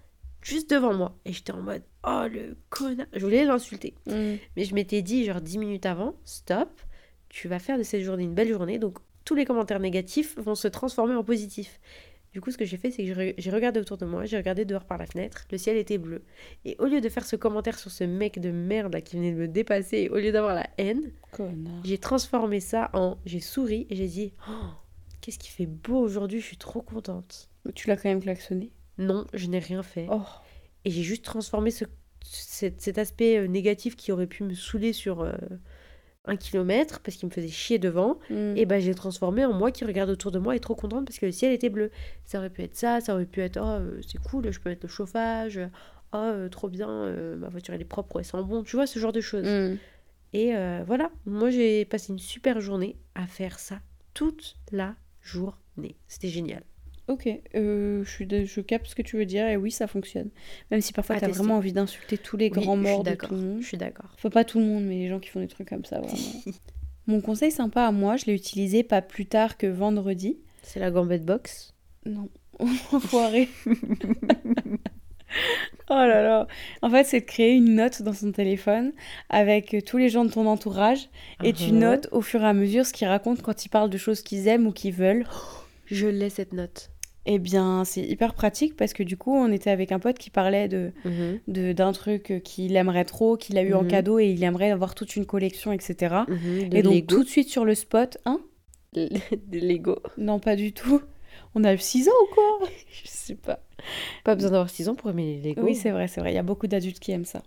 juste 0.43 0.71
devant 0.71 0.95
moi. 0.95 1.19
Et 1.25 1.33
j'étais 1.33 1.53
en 1.53 1.61
mode, 1.63 1.83
oh 2.07 2.25
le 2.31 2.57
connard. 2.71 3.07
Je 3.13 3.21
voulais 3.21 3.45
l'insulter. 3.45 3.95
Mhm. 4.07 4.39
Mais 4.57 4.65
je 4.65 4.75
m'étais 4.75 5.03
dit, 5.03 5.25
genre 5.25 5.41
10 5.41 5.59
minutes 5.59 5.87
avant, 5.87 6.15
stop, 6.25 6.69
tu 7.29 7.49
vas 7.49 7.59
faire 7.59 7.77
de 7.79 7.83
cette 7.83 8.03
journée 8.03 8.25
une 8.25 8.35
belle 8.35 8.49
journée. 8.49 8.79
Donc 8.79 8.99
tous 9.25 9.35
les 9.35 9.45
commentaires 9.45 9.81
négatifs 9.81 10.37
vont 10.39 10.55
se 10.55 10.69
transformer 10.69 11.15
en 11.15 11.25
positifs. 11.25 11.81
Du 12.33 12.41
coup, 12.41 12.53
ce 12.53 12.59
que 12.59 12.65
j'ai 12.65 12.77
fait, 12.77 12.93
c'est 12.93 13.03
que 13.03 13.09
j'ai 13.09 13.15
re- 13.15 13.35
j'ai 13.39 13.51
regardé 13.51 13.81
autour 13.81 13.97
de 13.99 14.07
moi, 14.07 14.25
j'ai 14.25 14.37
regardé 14.37 14.65
dehors 14.65 14.85
par 14.85 14.99
la 14.99 15.07
fenêtre, 15.07 15.47
le 15.51 15.59
ciel 15.59 15.77
était 15.77 15.99
bleu. 15.99 16.23
Et 16.65 16.77
au 16.79 16.85
lieu 16.87 17.01
de 17.01 17.09
faire 17.09 17.27
ce 17.27 17.35
commentaire 17.35 17.77
sur 17.77 17.91
ce 17.91 18.05
mec 18.05 18.39
de 18.39 18.53
merde 18.53 18.93
là 18.93 19.01
qui 19.01 19.17
venait 19.17 19.33
de 19.33 19.37
me 19.37 19.49
dépasser, 19.49 20.09
au 20.11 20.17
lieu 20.17 20.31
d'avoir 20.31 20.55
la 20.55 20.69
haine, 20.79 21.11
j'ai 21.85 21.99
transformé 21.99 22.61
ça 22.61 22.89
en. 22.93 23.19
J'ai 23.27 23.41
souri 23.41 23.87
et 23.91 23.97
j'ai 23.97 24.07
dit 24.07 24.33
Oh, 24.49 24.53
Qu'est-ce 25.21 25.41
qui 25.41 25.51
fait 25.51 25.67
beau 25.67 25.99
aujourd'hui, 25.99 26.41
je 26.41 26.47
suis 26.47 26.57
trop 26.57 26.83
contente. 26.83 27.51
Tu 27.75 27.89
l'as 27.89 27.97
quand 27.97 28.09
même 28.09 28.23
klaxonné? 28.23 28.71
Non, 28.97 29.27
je 29.35 29.47
n'ai 29.49 29.59
rien 29.59 29.83
fait. 29.83 30.07
Oh. 30.09 30.23
Et 30.85 30.91
j'ai 30.91 31.03
juste 31.03 31.25
transformé 31.25 31.71
ce, 31.73 31.85
cet, 32.23 32.81
cet 32.81 32.97
aspect 32.99 33.39
euh, 33.39 33.49
négatif 33.49 33.97
qui 33.97 34.13
aurait 34.13 34.27
pu 34.29 34.45
me 34.45 34.55
saouler 34.55 34.93
sur 34.93 35.21
euh, 35.23 35.33
un 36.27 36.37
kilomètre 36.37 37.01
parce 37.01 37.17
qu'il 37.17 37.29
me 37.29 37.33
faisait 37.33 37.49
chier 37.49 37.79
devant. 37.79 38.19
Mhm. 38.31 38.57
Et 38.57 38.67
ben 38.67 38.81
j'ai 38.81 38.95
transformé 38.95 39.45
en 39.45 39.53
moi 39.53 39.71
qui 39.71 39.85
regarde 39.85 40.11
autour 40.11 40.31
de 40.31 40.39
moi 40.39 40.57
et 40.57 40.61
trop 40.61 40.75
contente 40.75 41.07
parce 41.07 41.19
que 41.19 41.27
le 41.27 41.33
ciel 41.33 41.53
était 41.53 41.71
bleu. 41.71 41.91
Ça 42.25 42.39
aurait 42.39 42.51
pu 42.51 42.63
être 42.63 42.77
ça, 42.77 43.01
ça 43.01 43.15
aurait 43.15 43.27
pu 43.27 43.41
être 43.41 43.59
oh 43.61 43.67
euh, 43.67 44.01
c'est 44.07 44.23
cool, 44.23 44.51
je 44.51 44.61
peux 44.61 44.69
mettre 44.69 44.85
le 44.85 44.89
chauffage, 44.89 45.61
oh 46.13 46.17
euh, 46.17 46.49
trop 46.49 46.69
bien, 46.69 46.91
euh, 46.91 47.37
ma 47.37 47.49
voiture 47.49 47.75
elle 47.75 47.81
est 47.81 47.85
propre, 47.85 48.19
elle 48.19 48.25
sent 48.25 48.43
bon, 48.45 48.63
tu 48.63 48.77
vois 48.77 48.87
ce 48.87 48.99
genre 48.99 49.13
de 49.13 49.21
choses. 49.21 49.47
Mhm. 49.47 49.79
Et 50.33 50.55
euh, 50.55 50.85
voilà, 50.87 51.11
moi 51.27 51.51
j'ai 51.51 51.85
passé 51.85 52.13
une 52.13 52.19
super 52.19 52.61
journée 52.61 52.97
à 53.15 53.27
faire 53.27 53.59
ça 53.59 53.81
toute 54.15 54.57
la 54.71 54.95
journée. 55.21 55.97
C'était 56.07 56.29
génial. 56.29 56.63
Ok, 57.11 57.29
euh, 57.57 58.05
je, 58.05 58.09
suis 58.11 58.27
de- 58.27 58.45
je 58.45 58.61
capte 58.61 58.87
ce 58.87 58.95
que 58.95 59.03
tu 59.03 59.17
veux 59.17 59.25
dire 59.27 59.47
et 59.49 59.57
oui, 59.57 59.73
ça 59.73 59.87
fonctionne. 59.89 60.31
Même 60.71 60.81
si 60.81 60.93
parfois 60.93 61.17
t'as 61.17 61.27
tester. 61.27 61.39
vraiment 61.43 61.57
envie 61.57 61.73
d'insulter 61.73 62.17
tous 62.17 62.37
les 62.37 62.47
Oui, 62.55 62.63
grands 62.63 62.77
morts 62.77 63.03
de 63.03 63.15
tout 63.17 63.35
le 63.35 63.41
monde. 63.41 63.61
Je 63.63 63.67
suis 63.67 63.77
d'accord. 63.77 64.11
Enfin, 64.15 64.31
pas 64.31 64.45
tout 64.45 64.61
le 64.61 64.65
monde, 64.65 64.85
mais 64.85 64.95
les 64.97 65.09
gens 65.09 65.19
qui 65.19 65.29
font 65.29 65.41
des 65.41 65.49
trucs 65.49 65.69
comme 65.69 65.85
ça, 65.85 66.01
vraiment. 66.01 66.17
Mon 67.09 67.21
conseil 67.21 67.51
sympa 67.51 67.83
à 67.83 67.91
moi, 67.91 68.17
je 68.17 68.27
l'ai 68.27 68.35
utilisé 68.35 68.85
pas 68.85 69.03
plus 69.03 69.27
tard 69.27 69.57
que 69.59 69.67
vendredi. 69.67 70.39
C'est 70.63 70.79
la 70.79 70.93
gambette 70.93 71.25
box? 71.25 71.75
Non, 72.07 72.29
enfoiré. 72.93 73.49
oh 75.89 75.95
là 75.95 76.23
là. 76.23 76.47
En 76.83 76.91
fait, 76.91 77.05
c'est 77.05 77.21
de 77.21 77.25
créer 77.27 77.55
une 77.55 77.75
note 77.75 78.03
dans 78.03 78.13
son 78.13 78.31
téléphone 78.33 78.93
avec 79.29 79.77
tous 79.85 79.97
les 79.99 80.09
gens 80.09 80.25
de 80.25 80.31
ton 80.31 80.47
entourage 80.47 81.09
et 81.43 81.53
tu 81.53 81.73
Mhm. 81.73 81.79
notes 81.79 82.09
au 82.13 82.21
fur 82.21 82.43
et 82.43 82.47
à 82.47 82.53
mesure 82.53 82.87
ce 82.87 82.93
qu'ils 82.93 83.09
racontent 83.09 83.43
quand 83.43 83.65
ils 83.65 83.69
parlent 83.69 83.91
de 83.91 83.99
choses 83.99 84.23
qu'ils 84.23 84.47
aiment 84.47 84.67
ou 84.69 84.73
qu'ils 84.73 84.95
veulent. 84.95 85.25
Je 85.87 86.07
l'ai 86.07 86.31
cette 86.31 86.53
note. 86.53 86.91
Eh 87.27 87.39
bien, 87.39 87.85
c'est 87.85 88.01
hyper 88.03 88.33
pratique 88.35 88.77
parce 88.77 88.93
que 88.95 89.03
du 89.03 89.17
coup, 89.17 89.35
on 89.35 89.53
était 89.53 89.71
avec 89.71 89.93
un 89.93 89.99
pote 89.99 90.19
qui 90.19 90.31
parlait 90.31 90.69
de 90.69 90.91
de- 91.49 91.73
d'un 91.73 91.93
truc 91.93 92.41
qu'il 92.45 92.75
aimerait 92.77 93.05
trop, 93.05 93.37
qu'il 93.37 93.59
a 93.59 93.63
eu 93.63 93.75
en 93.75 93.83
Mhm. 93.83 93.89
cadeau 93.89 94.19
et 94.19 94.27
il 94.31 94.43
aimerait 94.43 94.71
avoir 94.71 94.95
toute 94.95 95.17
une 95.17 95.27
collection, 95.27 95.71
etc. 95.73 96.25
Mhm, 96.29 96.69
Et 96.73 96.83
donc 96.83 96.95
Lego. 96.95 97.07
tout 97.17 97.25
de 97.25 97.29
suite 97.29 97.49
sur 97.51 97.65
le 97.65 97.75
spot, 97.75 98.17
hein 98.25 98.41
de 98.95 99.59
Lego. 99.59 99.99
Non, 100.17 100.39
pas 100.41 100.57
du 100.57 100.73
tout. 100.73 101.01
On 101.55 101.63
a 101.65 101.75
eu 101.75 101.79
6 101.79 102.09
ans 102.09 102.13
ou 102.31 102.35
quoi? 102.35 102.69
Je 102.91 103.03
sais 103.09 103.35
pas. 103.35 103.61
Pas 104.25 104.35
besoin 104.35 104.51
d'avoir 104.53 104.71
6 104.71 104.89
ans 104.89 104.95
pour 104.95 105.11
aimer 105.11 105.41
les 105.43 105.51
Lego. 105.51 105.63
Oui, 105.63 105.75
c'est 105.75 105.91
vrai, 105.91 106.09
c'est 106.09 106.21
vrai. 106.21 106.33
Il 106.33 106.37
y 106.37 106.39
a 106.39 106.43
beaucoup 106.43 106.67
d'adultes 106.67 107.01
qui 107.01 107.13
aiment 107.13 107.25
ça. 107.25 107.43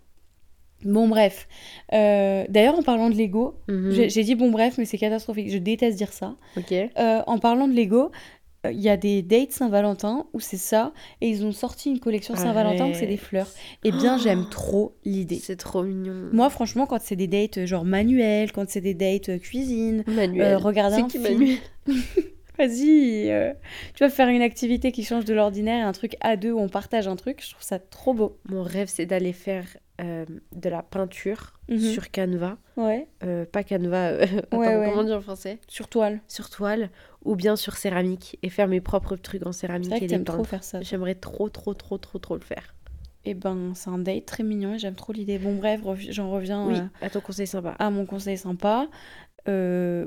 Bon, 0.84 1.08
bref. 1.08 1.48
Euh, 1.92 2.44
D'ailleurs, 2.48 2.78
en 2.78 2.82
parlant 2.82 3.08
de 3.10 3.14
Lego, 3.16 3.54
Mhm. 3.68 4.08
j'ai 4.08 4.22
dit 4.22 4.34
bon, 4.34 4.50
bref, 4.50 4.76
mais 4.78 4.84
c'est 4.84 4.98
catastrophique. 4.98 5.50
Je 5.50 5.58
déteste 5.58 5.96
dire 5.96 6.12
ça. 6.12 6.36
Ok. 6.56 6.72
Euh, 6.72 6.88
en 7.26 7.38
parlant 7.38 7.66
de 7.68 7.72
Lego, 7.74 8.10
il 8.72 8.80
y 8.80 8.88
a 8.88 8.96
des 8.96 9.22
dates 9.22 9.52
Saint-Valentin 9.52 10.26
où 10.32 10.40
c'est 10.40 10.56
ça. 10.56 10.92
Et 11.20 11.28
ils 11.28 11.44
ont 11.44 11.52
sorti 11.52 11.90
une 11.90 12.00
collection 12.00 12.34
Saint-Valentin 12.36 12.86
où 12.88 12.94
c'est 12.94 13.06
des 13.06 13.16
fleurs. 13.16 13.48
Eh 13.84 13.92
bien, 13.92 14.18
j'aime 14.18 14.48
trop 14.50 14.94
l'idée. 15.04 15.40
C'est 15.42 15.56
trop 15.56 15.82
mignon. 15.82 16.30
Moi, 16.32 16.50
franchement, 16.50 16.86
quand 16.86 17.00
c'est 17.00 17.16
des 17.16 17.26
dates 17.28 17.58
euh, 17.58 17.66
genre 17.66 17.84
manuels, 17.84 18.52
quand 18.52 18.68
c'est 18.68 18.80
des 18.80 18.94
dates 18.94 19.28
euh, 19.28 19.38
cuisine, 19.38 20.04
Manuel. 20.06 20.54
euh, 20.54 20.58
regarder 20.58 20.96
un 20.96 21.08
qui 21.08 21.18
film. 21.18 21.38
Manuel 21.38 21.58
Vas-y, 22.56 23.30
euh, 23.30 23.52
tu 23.96 24.04
vas 24.04 24.10
faire 24.10 24.28
une 24.28 24.40
activité 24.42 24.92
qui 24.92 25.02
change 25.02 25.24
de 25.24 25.34
l'ordinaire, 25.34 25.88
un 25.88 25.92
truc 25.92 26.14
à 26.20 26.36
deux 26.36 26.52
où 26.52 26.60
on 26.60 26.68
partage 26.68 27.08
un 27.08 27.16
truc, 27.16 27.42
je 27.44 27.50
trouve 27.50 27.64
ça 27.64 27.80
trop 27.80 28.14
beau. 28.14 28.38
Mon 28.48 28.62
rêve, 28.62 28.86
c'est 28.88 29.06
d'aller 29.06 29.32
faire 29.32 29.66
euh, 30.00 30.24
de 30.52 30.68
la 30.68 30.82
peinture 30.82 31.52
Mhm. 31.68 31.78
sur 31.78 32.10
Canva. 32.10 32.58
Ouais, 32.76 33.08
Euh, 33.22 33.46
pas 33.46 33.62
Canva, 33.64 34.08
euh, 34.10 34.20
attends, 34.38 34.58
Ouais, 34.58 34.76
ouais. 34.76 34.90
comment 34.90 35.04
dire 35.04 35.16
en 35.16 35.20
français? 35.20 35.58
Sur 35.68 35.88
toile. 35.88 36.20
Sur 36.28 36.50
toile 36.50 36.90
ou 37.24 37.36
bien 37.36 37.56
sur 37.56 37.76
céramique 37.76 38.38
et 38.42 38.50
faire 38.50 38.68
mes 38.68 38.80
propres 38.80 39.16
trucs 39.16 39.46
en 39.46 39.52
céramique 39.52 39.90
vrai 39.90 40.00
que 40.00 40.04
les 40.06 40.24
trop 40.24 40.44
faire 40.44 40.64
ça. 40.64 40.82
J'aimerais 40.82 41.14
trop, 41.14 41.48
trop, 41.48 41.72
trop, 41.74 41.96
trop, 41.98 42.18
trop 42.18 42.34
le 42.34 42.40
faire. 42.42 42.74
Et 43.24 43.32
ben, 43.34 43.72
c'est 43.74 43.88
un 43.88 43.96
date 43.98 44.26
très 44.26 44.42
mignon 44.42 44.74
et 44.74 44.78
j'aime 44.78 44.94
trop 44.96 45.12
l'idée. 45.14 45.38
Bon, 45.38 45.54
bref, 45.54 45.80
j'en 46.10 46.30
reviens 46.30 46.66
Oui, 46.66 46.78
à 47.00 47.08
ton 47.08 47.20
conseil 47.20 47.46
sympa. 47.46 47.70
à 47.78 47.88
mon 47.90 48.04
conseil 48.04 48.36
sympa. 48.36 48.88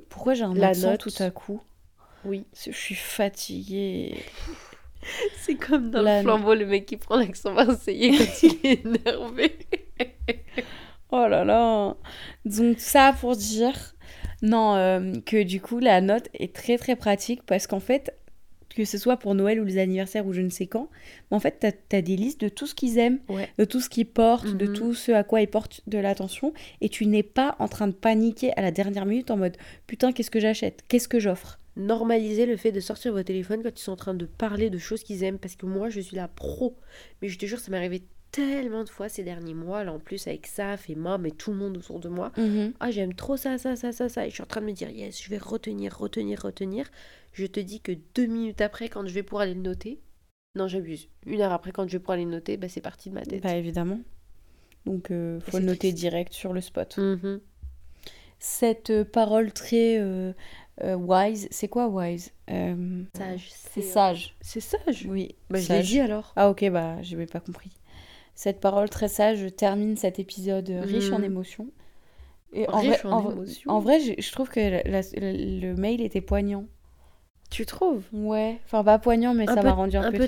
Pourquoi 0.10 0.34
j'ai 0.36 0.44
un 0.44 0.54
La 0.54 0.68
accent 0.70 0.92
note. 0.92 1.00
tout 1.00 1.24
à 1.24 1.32
coup? 1.32 1.62
Oui. 2.26 2.46
Je 2.66 2.72
suis 2.72 2.94
fatiguée. 2.96 4.16
C'est 5.41 5.56
comme 5.56 5.89
dans 5.91 6.02
le 6.02 6.22
flambeau, 6.22 6.54
le 6.54 6.66
mec 6.66 6.86
qui 6.86 6.98
prend 6.98 7.18
l'accent 7.18 7.52
marseillais 7.54 8.12
quand 8.18 8.43
il 8.43 8.60
est 8.70 8.86
énervé. 8.86 9.56
Oh 11.10 11.26
là 11.30 11.45
là 11.45 11.95
Donc 12.43 12.80
ça 12.80 13.16
pour 13.18 13.38
dire, 13.38 13.95
non, 14.41 14.76
euh, 14.76 15.14
que 15.26 15.41
du 15.41 15.62
coup 15.62 15.80
la 15.80 16.02
note 16.02 16.28
est 16.34 16.54
très 16.54 16.78
très 16.78 16.98
pratique 16.98 17.43
parce 17.45 17.66
qu'en 17.66 17.80
fait, 17.80 18.14
que 18.76 18.84
ce 18.84 18.98
soit 18.98 19.16
pour 19.16 19.34
Noël 19.34 19.62
ou 19.62 19.64
les 19.64 19.78
anniversaires 19.78 20.28
ou 20.28 20.34
je 20.34 20.41
ne 20.41 20.50
sais 20.50 20.68
quand, 20.68 20.89
mais 21.32 21.38
en 21.38 21.39
fait 21.39 21.60
t'as 21.62 21.98
as 21.98 22.02
des 22.02 22.18
listes 22.18 22.41
de 22.41 22.50
tout 22.50 22.68
ce 22.68 22.76
qu'ils 22.76 22.98
aiment, 22.98 23.20
Ouais. 23.30 23.48
de 23.58 23.64
tout 23.64 23.80
ce 23.80 23.88
qu'ils 23.89 24.06
portent, 24.06 24.58
de 24.58 24.68
Mhm. 24.68 24.74
tout 24.74 24.93
ce 24.93 25.14
à 25.14 25.24
quoi 25.24 25.39
ils 25.39 25.48
portent 25.48 25.80
de 25.88 25.98
l'attention 25.98 26.54
et 26.82 26.89
tu 26.89 27.06
n'es 27.06 27.24
pas 27.24 27.56
en 27.60 27.70
train 27.70 27.88
de 27.88 27.93
paniquer 27.93 28.52
à 28.58 28.62
la 28.62 28.72
dernière 28.72 29.06
minute 29.06 29.32
en 29.32 29.38
mode 29.38 29.56
putain 29.88 30.12
qu'est-ce 30.12 30.30
que 30.30 30.41
j'achète, 30.41 30.84
qu'est-ce 30.89 31.08
que 31.08 31.20
j'offre? 31.22 31.58
Normaliser 31.78 32.46
le 32.46 32.58
fait 32.58 32.72
de 32.72 32.80
sortir 32.80 33.14
votre 33.14 33.28
téléphone 33.28 33.62
quand 33.64 33.80
ils 33.80 33.84
sont 33.84 33.92
en 33.92 33.98
train 33.98 34.14
de 34.14 34.26
parler 34.26 34.70
de 34.70 34.78
choses 34.78 35.04
qu'ils 35.04 35.24
aiment 35.24 35.40
parce 35.40 35.56
que 35.56 35.66
moi 35.66 35.90
je 35.90 36.02
suis 36.02 36.16
la 36.16 36.28
pro. 36.28 36.76
Mais 37.22 37.30
je 37.30 37.38
te 37.38 37.46
jure, 37.46 37.60
ça 37.60 37.72
m'est 37.72 37.78
arrivé 37.78 38.04
tellement 38.32 38.84
de 38.84 38.90
fois 38.90 39.10
ces 39.10 39.24
derniers 39.24 39.54
mois, 39.54 39.84
là 39.84 39.94
en 39.94 40.00
plus 40.00 40.28
avec 40.28 40.48
Saf 40.48 40.90
et 40.90 40.96
Mom 40.96 41.26
et 41.26 41.32
tout 41.32 41.52
le 41.52 41.58
monde 41.58 41.78
autour 41.78 42.00
de 42.00 42.10
moi. 42.10 42.32
Ah, 42.80 42.92
j'aime 42.92 43.14
trop 43.14 43.38
ça, 43.38 43.58
ça, 43.58 43.76
ça, 43.76 43.92
ça, 43.92 44.10
ça. 44.10 44.26
Et 44.26 44.30
je 44.30 44.36
suis 44.36 44.44
en 44.44 44.48
train 44.48 44.62
de 44.62 44.66
me 44.66 44.74
dire, 44.74 44.90
yes, 44.90 45.22
je 45.22 45.30
vais 45.30 45.38
retenir, 45.38 45.98
retenir, 45.98 46.42
retenir. 46.42 46.90
Je 47.32 47.46
te 47.46 47.60
dis 47.60 47.80
que 47.80 47.92
deux 48.16 48.26
minutes 48.26 48.62
après, 48.62 48.90
quand 48.90 49.08
je 49.08 49.14
vais 49.14 49.24
pour 49.24 49.40
aller 49.40 49.54
le 49.54 49.62
noter, 49.62 50.02
non, 50.56 50.68
j'abuse. 50.68 51.08
Une 51.26 51.42
heure 51.42 51.52
après, 51.52 51.72
quand 51.72 51.88
je 51.88 51.94
vais 51.98 52.04
pour 52.04 52.14
aller 52.14 52.26
le 52.26 52.32
noter, 52.32 52.58
bah, 52.58 52.68
c'est 52.68 52.82
parti 52.82 53.10
de 53.10 53.14
ma 53.14 53.24
tête. 53.24 53.44
Bah 53.44 53.56
évidemment. 53.56 54.00
Donc 54.86 55.12
euh, 55.12 55.40
faut 55.42 55.60
le 55.60 55.66
noter 55.66 55.90
triste. 55.90 55.98
direct 55.98 56.34
sur 56.34 56.54
le 56.54 56.62
spot. 56.62 56.98
Mhm. 56.98 57.40
Cette 58.40 58.90
euh, 58.90 59.04
parole 59.04 59.52
très 59.52 60.00
euh, 60.00 60.34
euh, 60.84 60.96
wise, 60.96 61.48
c'est 61.52 61.68
quoi 61.68 61.88
wise? 61.88 62.32
Euh, 62.50 63.04
Sage. 63.16 63.50
C'est 63.52 63.82
sage. 63.82 64.36
C'est 64.42 64.60
sage? 64.60 65.06
Oui. 65.10 65.36
Bah, 65.50 65.58
je 65.60 65.64
l'ai 65.70 65.78
sage. 65.80 65.88
dit 65.88 66.00
alors. 66.00 66.34
Ah 66.36 66.50
ok, 66.50 66.70
bah 66.70 67.02
j'avais 67.02 67.26
pas 67.26 67.40
compris. 67.40 67.72
Cette 68.36 68.60
parole 68.60 68.90
très 68.90 69.08
sage 69.08 69.46
termine 69.56 69.96
cet 69.98 70.20
épisode 70.20 70.70
riche 70.70 71.12
en 71.12 71.18
Mhm. 71.20 71.24
émotions. 71.26 71.68
Et 72.54 72.66
Riche 72.68 73.02
vrai, 73.04 73.12
en 73.12 73.32
émotions. 73.32 73.72
en 73.72 73.80
vrai, 73.80 74.00
je, 74.00 74.14
je 74.22 74.32
trouve 74.32 74.50
que 74.50 74.60
la- 74.60 74.84
la- 74.84 75.02
le 75.16 75.74
mail 75.76 76.02
était 76.02 76.22
poignant. 76.22 76.66
Tu 77.50 77.66
trouves? 77.66 78.04
Ouais, 78.14 78.60
enfin 78.66 78.84
pas 78.84 79.00
poignant, 79.00 79.34
mais 79.34 79.50
Un 79.50 79.56
ça 79.56 79.62
m'a 79.64 79.74
rendu 79.74 79.98
un, 79.98 80.04
Un 80.04 80.12
peu, 80.12 80.28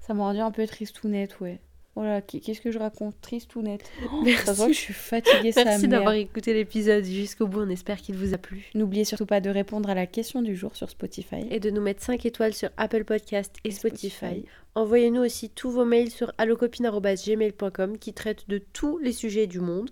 Ça 0.00 0.14
m'a 0.14 0.24
rendu 0.24 0.40
un 0.40 0.50
peu 0.50 0.66
tristounette, 0.66 1.40
ouais. 1.40 1.60
Voilà, 1.96 2.20
qu'est-ce 2.22 2.60
que 2.60 2.72
je 2.72 2.78
raconte? 2.78 3.14
Tristounette. 3.20 3.88
Oh, 4.12 4.22
Merci. 4.24 4.46
Ça 4.46 4.52
se 4.52 4.56
voit 4.58 4.66
que 4.66 4.72
je 4.72 4.78
suis 4.80 4.92
fatiguée, 4.94 5.52
Merci 5.56 5.86
d'avoir 5.86 6.14
écouté 6.14 6.52
l'épisode 6.52 7.04
jusqu'au 7.04 7.46
bout. 7.46 7.60
On 7.60 7.68
espère 7.68 7.98
qu'il 7.98 8.16
vous 8.16 8.34
a 8.34 8.38
plu. 8.38 8.66
N'oubliez 8.74 9.04
surtout 9.04 9.26
pas 9.26 9.40
de 9.40 9.48
répondre 9.50 9.88
à 9.88 9.94
la 9.94 10.06
question 10.06 10.42
du 10.42 10.56
jour 10.56 10.74
sur 10.74 10.90
Spotify. 10.90 11.46
Et 11.50 11.60
de 11.60 11.70
nous 11.70 11.80
mettre 11.80 12.02
5 12.02 12.26
étoiles 12.26 12.52
sur 12.54 12.70
Apple 12.76 13.04
Podcast 13.04 13.54
et 13.64 13.68
Et 13.68 13.70
Spotify. 13.70 14.08
Spotify. 14.08 14.44
Envoyez-nous 14.74 15.20
aussi 15.22 15.50
tous 15.50 15.70
vos 15.70 15.84
mails 15.84 16.10
sur 16.10 16.32
allocopine.gmail.com 16.38 17.98
qui 17.98 18.12
traitent 18.12 18.48
de 18.48 18.58
tous 18.58 18.98
les 18.98 19.12
sujets 19.12 19.46
du 19.46 19.60
monde. 19.60 19.90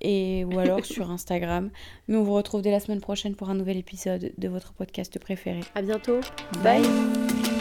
et 0.00 0.44
ou 0.46 0.58
alors 0.58 0.84
sur 0.86 1.10
Instagram. 1.10 1.70
Nous 2.08 2.18
on 2.18 2.22
vous 2.24 2.32
retrouve 2.34 2.62
dès 2.62 2.70
la 2.70 2.80
semaine 2.80 3.00
prochaine 3.02 3.34
pour 3.36 3.50
un 3.50 3.54
nouvel 3.54 3.76
épisode 3.76 4.32
de 4.38 4.48
votre 4.48 4.72
podcast 4.72 5.18
préféré. 5.18 5.60
À 5.74 5.82
bientôt. 5.82 6.18
Bye. 6.64 7.51